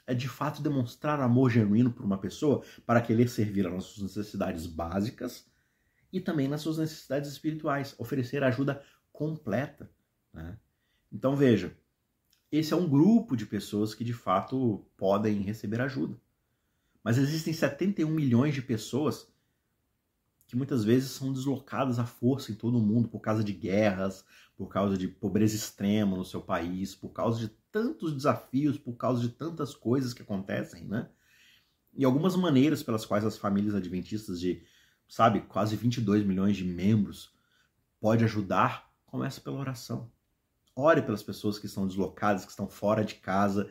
é 0.07 0.14
de 0.14 0.29
fato 0.29 0.62
demonstrar 0.62 1.20
amor 1.20 1.51
genuíno 1.51 1.92
por 1.92 2.05
uma 2.05 2.18
pessoa 2.18 2.62
para 2.85 3.01
querer 3.01 3.29
servir 3.29 3.66
às 3.66 3.85
suas 3.85 4.03
necessidades 4.03 4.66
básicas 4.66 5.46
e 6.12 6.20
também 6.20 6.48
nas 6.48 6.61
suas 6.61 6.79
necessidades 6.79 7.31
espirituais, 7.31 7.94
oferecer 7.98 8.44
ajuda 8.44 8.83
completa. 9.12 9.90
Né? 10.33 10.59
Então 11.12 11.37
veja, 11.37 11.77
esse 12.51 12.73
é 12.73 12.77
um 12.77 12.88
grupo 12.88 13.37
de 13.37 13.47
pessoas 13.47 13.95
que 13.95 14.05
de 14.05 14.12
fato 14.12 14.85
podem 14.97 15.40
receber 15.40 15.81
ajuda. 15.81 16.18
Mas 17.03 17.18
existem 17.18 17.53
71 17.53 18.09
milhões 18.09 18.55
de 18.55 18.62
pessoas 18.62 19.33
que 20.47 20.57
muitas 20.57 20.85
vezes 20.85 21.11
são 21.12 21.33
deslocadas 21.33 21.99
à 21.99 22.05
força 22.05 22.53
em 22.53 22.55
todo 22.55 22.77
o 22.77 22.83
mundo 22.83 23.09
por 23.09 23.21
causa 23.21 23.42
de 23.42 23.55
guerras, 23.55 24.25
por 24.55 24.68
causa 24.68 24.99
de 24.99 25.09
pobreza 25.09 25.57
extrema 25.57 26.16
no 26.16 26.25
seu 26.25 26.42
país, 26.42 26.95
por 26.95 27.09
causa 27.09 27.38
de 27.38 27.49
tantos 27.73 28.12
desafios, 28.12 28.77
por 28.77 28.92
causa 28.92 29.23
de 29.23 29.31
tantas 29.31 29.75
coisas 29.75 30.12
que 30.12 30.21
acontecem, 30.21 30.85
né? 30.85 31.09
E 31.95 32.05
algumas 32.05 32.37
maneiras 32.37 32.83
pelas 32.83 33.07
quais 33.07 33.25
as 33.25 33.38
famílias 33.38 33.75
adventistas 33.75 34.38
de, 34.38 34.62
sabe, 35.09 35.40
quase 35.40 35.75
22 35.75 36.25
milhões 36.25 36.57
de 36.57 36.64
membros 36.64 37.35
pode 37.99 38.25
ajudar, 38.25 38.92
começa 39.07 39.40
pela 39.40 39.59
oração. 39.59 40.11
Ore 40.75 41.03
pelas 41.03 41.23
pessoas 41.23 41.59
que 41.59 41.67
estão 41.67 41.87
deslocadas, 41.87 42.45
que 42.45 42.51
estão 42.51 42.69
fora 42.69 43.05
de 43.05 43.17
casa, 43.17 43.71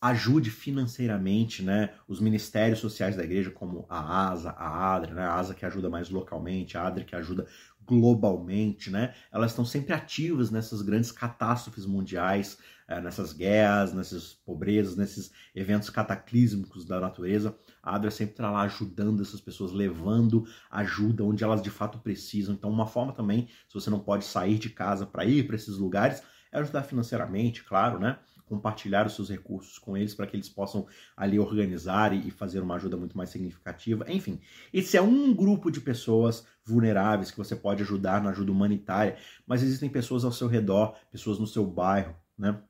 ajude 0.00 0.50
financeiramente, 0.50 1.62
né, 1.62 1.92
os 2.08 2.20
ministérios 2.20 2.78
sociais 2.78 3.16
da 3.16 3.22
igreja, 3.22 3.50
como 3.50 3.84
a 3.88 4.30
ASA, 4.30 4.50
a 4.50 4.94
ADRA, 4.94 5.14
né, 5.14 5.22
a 5.22 5.34
ASA 5.34 5.54
que 5.54 5.66
ajuda 5.66 5.90
mais 5.90 6.08
localmente, 6.08 6.78
a 6.78 6.86
ADRA 6.86 7.04
que 7.04 7.14
ajuda 7.14 7.46
globalmente, 7.84 8.88
né, 8.90 9.14
elas 9.30 9.50
estão 9.50 9.64
sempre 9.64 9.92
ativas 9.92 10.50
nessas 10.50 10.80
grandes 10.80 11.12
catástrofes 11.12 11.84
mundiais, 11.84 12.56
é, 12.88 13.00
nessas 13.00 13.34
guerras, 13.34 13.92
nessas 13.92 14.32
pobrezas, 14.32 14.96
nesses 14.96 15.30
eventos 15.54 15.90
cataclísmicos 15.90 16.86
da 16.86 16.98
natureza. 16.98 17.56
A 17.82 17.94
ADRA 17.94 18.10
sempre 18.10 18.34
está 18.34 18.50
lá 18.50 18.62
ajudando 18.62 19.22
essas 19.22 19.40
pessoas, 19.40 19.72
levando 19.72 20.46
ajuda 20.70 21.24
onde 21.24 21.42
elas 21.42 21.62
de 21.62 21.70
fato 21.70 21.98
precisam. 21.98 22.54
Então, 22.54 22.70
uma 22.70 22.86
forma 22.86 23.12
também, 23.12 23.48
se 23.68 23.74
você 23.74 23.90
não 23.90 24.00
pode 24.00 24.24
sair 24.24 24.58
de 24.58 24.70
casa 24.70 25.06
para 25.06 25.24
ir 25.24 25.46
para 25.46 25.56
esses 25.56 25.76
lugares, 25.76 26.22
é 26.52 26.58
ajudar 26.58 26.82
financeiramente, 26.82 27.62
claro, 27.64 27.98
né? 27.98 28.18
compartilhar 28.50 29.06
os 29.06 29.14
seus 29.14 29.30
recursos 29.30 29.78
com 29.78 29.96
eles 29.96 30.12
para 30.12 30.26
que 30.26 30.34
eles 30.34 30.48
possam 30.48 30.84
ali 31.16 31.38
organizar 31.38 32.12
e 32.12 32.32
fazer 32.32 32.58
uma 32.58 32.74
ajuda 32.74 32.96
muito 32.96 33.16
mais 33.16 33.30
significativa. 33.30 34.04
Enfim, 34.10 34.40
esse 34.72 34.96
é 34.96 35.02
um 35.02 35.32
grupo 35.32 35.70
de 35.70 35.80
pessoas 35.80 36.44
vulneráveis 36.64 37.30
que 37.30 37.38
você 37.38 37.54
pode 37.54 37.84
ajudar 37.84 38.20
na 38.20 38.30
ajuda 38.30 38.50
humanitária, 38.50 39.16
mas 39.46 39.62
existem 39.62 39.88
pessoas 39.88 40.24
ao 40.24 40.32
seu 40.32 40.48
redor, 40.48 40.96
pessoas 41.12 41.38
no 41.38 41.46
seu 41.46 41.64
bairro, 41.64 42.16
né? 42.36 42.60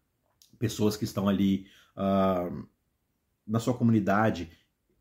Pessoas 0.58 0.98
que 0.98 1.04
estão 1.04 1.26
ali 1.26 1.66
uh, 1.96 2.68
na 3.46 3.58
sua 3.58 3.72
comunidade, 3.72 4.50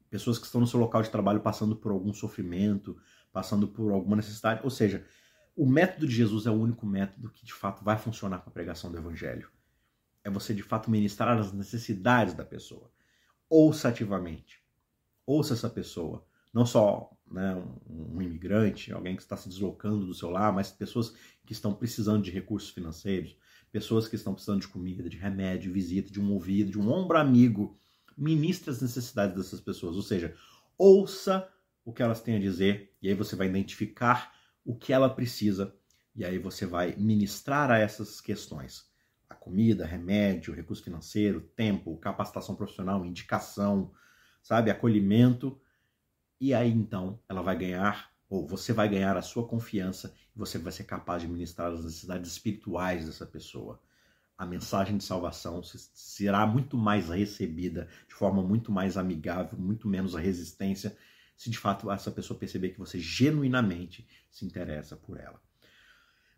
pessoas 0.09 0.37
que 0.37 0.45
estão 0.45 0.61
no 0.61 0.67
seu 0.67 0.79
local 0.79 1.01
de 1.01 1.09
trabalho 1.09 1.39
passando 1.39 1.75
por 1.75 1.91
algum 1.91 2.13
sofrimento, 2.13 2.97
passando 3.31 3.67
por 3.67 3.91
alguma 3.91 4.15
necessidade. 4.15 4.61
Ou 4.63 4.69
seja, 4.69 5.05
o 5.55 5.65
método 5.65 6.07
de 6.07 6.15
Jesus 6.15 6.45
é 6.45 6.51
o 6.51 6.59
único 6.59 6.85
método 6.85 7.29
que 7.29 7.45
de 7.45 7.53
fato 7.53 7.83
vai 7.83 7.97
funcionar 7.97 8.39
para 8.39 8.49
a 8.49 8.53
pregação 8.53 8.91
do 8.91 8.97
evangelho 8.97 9.49
é 10.23 10.29
você 10.29 10.53
de 10.53 10.63
fato 10.63 10.89
ministrar 10.89 11.37
as 11.37 11.51
necessidades 11.51 12.33
da 12.33 12.45
pessoa. 12.45 12.91
Ouça 13.49 13.89
ativamente. 13.89 14.63
ouça 15.25 15.53
essa 15.53 15.69
pessoa. 15.69 16.25
Não 16.53 16.65
só 16.65 17.11
né, 17.29 17.55
um, 17.87 18.15
um, 18.15 18.21
imigrante, 18.21 18.91
alguém 18.91 19.15
que 19.15 19.21
está 19.21 19.37
se 19.37 19.47
deslocando 19.47 20.05
do 20.05 20.13
seu 20.13 20.29
lar, 20.29 20.51
mas 20.51 20.71
pessoas 20.71 21.13
que 21.45 21.53
estão 21.53 21.73
precisando 21.73 22.23
de 22.23 22.31
recursos 22.31 22.71
financeiros, 22.71 23.37
pessoas 23.71 24.07
que 24.07 24.15
estão 24.15 24.33
precisando 24.33 24.61
de 24.61 24.67
comida, 24.67 25.07
de 25.07 25.17
remédio, 25.17 25.71
visita, 25.71 26.11
de 26.11 26.19
um 26.19 26.31
ouvido, 26.31 26.71
de 26.71 26.79
um 26.79 26.91
ombro 26.91 27.17
amigo. 27.17 27.77
Ministre 28.19 28.69
as 28.69 28.81
necessidades 28.81 29.37
dessas 29.37 29.61
pessoas, 29.61 29.95
ou 29.95 30.01
seja, 30.01 30.35
ouça 30.77 31.49
o 31.85 31.93
que 31.93 32.03
elas 32.03 32.21
têm 32.21 32.35
a 32.35 32.39
dizer 32.39 32.93
e 33.01 33.07
aí 33.07 33.15
você 33.15 33.33
vai 33.33 33.47
identificar 33.47 34.33
o 34.65 34.75
que 34.75 34.91
ela 34.91 35.09
precisa 35.09 35.73
e 36.13 36.25
aí 36.25 36.37
você 36.37 36.65
vai 36.65 36.93
ministrar 36.97 37.71
a 37.71 37.77
essas 37.77 38.19
questões. 38.19 38.85
A 39.29 39.35
comida, 39.35 39.85
remédio, 39.85 40.53
recurso 40.53 40.83
financeiro, 40.83 41.39
tempo, 41.55 41.97
capacitação 41.97 42.55
profissional, 42.55 43.05
indicação, 43.05 43.93
sabe, 44.43 44.69
acolhimento. 44.69 45.57
E 46.41 46.53
aí 46.53 46.69
então 46.69 47.21
ela 47.29 47.41
vai 47.41 47.57
ganhar, 47.57 48.11
ou 48.29 48.45
você 48.45 48.73
vai 48.73 48.89
ganhar 48.89 49.15
a 49.15 49.21
sua 49.21 49.47
confiança 49.47 50.13
e 50.35 50.37
você 50.37 50.57
vai 50.57 50.73
ser 50.73 50.83
capaz 50.83 51.21
de 51.21 51.27
ministrar 51.29 51.71
as 51.71 51.85
necessidades 51.85 52.29
espirituais 52.29 53.05
dessa 53.05 53.25
pessoa. 53.25 53.81
A 54.39 54.45
mensagem 54.45 54.95
de 54.95 55.03
salvação 55.03 55.61
será 55.61 56.47
muito 56.47 56.77
mais 56.77 57.09
recebida 57.09 57.89
de 58.07 58.15
forma 58.15 58.41
muito 58.41 58.71
mais 58.71 58.95
amigável, 58.95 59.59
muito 59.59 59.85
menos 59.85 60.15
resistência, 60.15 60.97
se 61.35 61.49
de 61.49 61.57
fato 61.57 61.91
essa 61.91 62.09
pessoa 62.09 62.39
perceber 62.39 62.69
que 62.69 62.79
você 62.79 62.97
genuinamente 62.97 64.07
se 64.31 64.45
interessa 64.45 64.95
por 64.95 65.19
ela. 65.19 65.41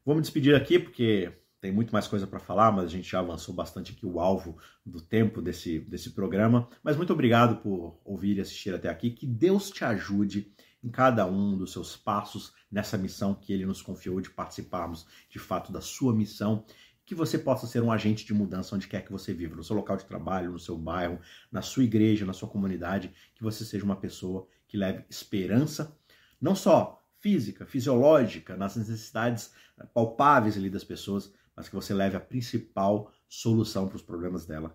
Vou 0.03 0.15
me 0.15 0.21
despedir 0.21 0.55
aqui 0.55 0.79
porque 0.79 1.31
tem 1.61 1.71
muito 1.71 1.93
mais 1.93 2.07
coisa 2.07 2.25
para 2.25 2.39
falar, 2.39 2.71
mas 2.71 2.85
a 2.85 2.87
gente 2.87 3.07
já 3.07 3.19
avançou 3.19 3.53
bastante 3.53 3.91
aqui 3.91 4.03
o 4.03 4.19
alvo 4.19 4.57
do 4.83 4.99
tempo 4.99 5.39
desse, 5.39 5.77
desse 5.81 6.09
programa. 6.09 6.67
Mas 6.83 6.97
muito 6.97 7.13
obrigado 7.13 7.61
por 7.61 8.01
ouvir 8.03 8.37
e 8.37 8.41
assistir 8.41 8.73
até 8.73 8.89
aqui. 8.89 9.11
Que 9.11 9.27
Deus 9.27 9.69
te 9.69 9.85
ajude 9.85 10.51
em 10.83 10.89
cada 10.89 11.27
um 11.27 11.55
dos 11.55 11.71
seus 11.71 11.95
passos 11.95 12.51
nessa 12.71 12.97
missão 12.97 13.35
que 13.35 13.53
Ele 13.53 13.67
nos 13.67 13.79
confiou 13.79 14.19
de 14.19 14.31
participarmos 14.31 15.05
de 15.29 15.37
fato 15.37 15.71
da 15.71 15.81
sua 15.81 16.15
missão. 16.15 16.65
Que 17.11 17.15
você 17.15 17.37
possa 17.37 17.67
ser 17.67 17.83
um 17.83 17.91
agente 17.91 18.25
de 18.25 18.33
mudança 18.33 18.73
onde 18.73 18.87
quer 18.87 19.03
que 19.03 19.11
você 19.11 19.33
viva, 19.33 19.53
no 19.53 19.65
seu 19.65 19.75
local 19.75 19.97
de 19.97 20.05
trabalho, 20.05 20.53
no 20.53 20.57
seu 20.57 20.77
bairro, 20.77 21.19
na 21.51 21.61
sua 21.61 21.83
igreja, 21.83 22.25
na 22.25 22.31
sua 22.31 22.47
comunidade. 22.47 23.11
Que 23.35 23.43
você 23.43 23.65
seja 23.65 23.83
uma 23.83 23.97
pessoa 23.97 24.47
que 24.65 24.77
leve 24.77 25.03
esperança, 25.09 25.93
não 26.39 26.55
só 26.55 27.03
física, 27.19 27.65
fisiológica, 27.65 28.55
nas 28.55 28.77
necessidades 28.77 29.53
palpáveis 29.93 30.55
ali 30.55 30.69
das 30.69 30.85
pessoas, 30.85 31.33
mas 31.53 31.67
que 31.67 31.75
você 31.75 31.93
leve 31.93 32.15
a 32.15 32.21
principal 32.21 33.11
solução 33.27 33.89
para 33.89 33.97
os 33.97 34.01
problemas 34.01 34.45
dela, 34.45 34.73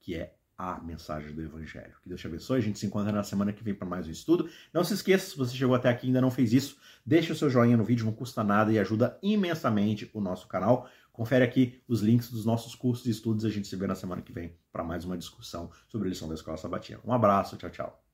que 0.00 0.16
é 0.16 0.34
a 0.58 0.80
mensagem 0.80 1.32
do 1.34 1.42
Evangelho. 1.42 1.94
Que 2.02 2.08
Deus 2.08 2.20
te 2.20 2.26
abençoe. 2.26 2.58
A 2.58 2.62
gente 2.62 2.78
se 2.78 2.86
encontra 2.86 3.12
na 3.12 3.22
semana 3.22 3.52
que 3.52 3.62
vem 3.62 3.74
para 3.74 3.86
mais 3.86 4.06
um 4.06 4.10
estudo. 4.10 4.48
Não 4.72 4.82
se 4.82 4.94
esqueça, 4.94 5.30
se 5.30 5.36
você 5.36 5.54
chegou 5.54 5.74
até 5.74 5.88
aqui 5.90 6.06
e 6.06 6.08
ainda 6.08 6.20
não 6.20 6.30
fez 6.30 6.52
isso, 6.52 6.78
deixe 7.04 7.30
o 7.30 7.36
seu 7.36 7.50
joinha 7.50 7.76
no 7.76 7.84
vídeo, 7.84 8.06
não 8.06 8.12
custa 8.12 8.42
nada 8.42 8.72
e 8.72 8.78
ajuda 8.78 9.18
imensamente 9.22 10.10
o 10.14 10.20
nosso 10.20 10.48
canal. 10.48 10.88
Confere 11.16 11.42
aqui 11.42 11.82
os 11.88 12.02
links 12.02 12.30
dos 12.30 12.44
nossos 12.44 12.74
cursos 12.74 13.06
e 13.06 13.10
estudos. 13.10 13.46
A 13.46 13.48
gente 13.48 13.66
se 13.66 13.74
vê 13.74 13.86
na 13.86 13.94
semana 13.94 14.20
que 14.20 14.30
vem 14.30 14.54
para 14.70 14.84
mais 14.84 15.02
uma 15.02 15.16
discussão 15.16 15.70
sobre 15.88 16.08
a 16.08 16.10
lição 16.10 16.28
da 16.28 16.34
Escola 16.34 16.58
Sabatina. 16.58 17.00
Um 17.06 17.12
abraço, 17.12 17.56
tchau, 17.56 17.70
tchau. 17.70 18.05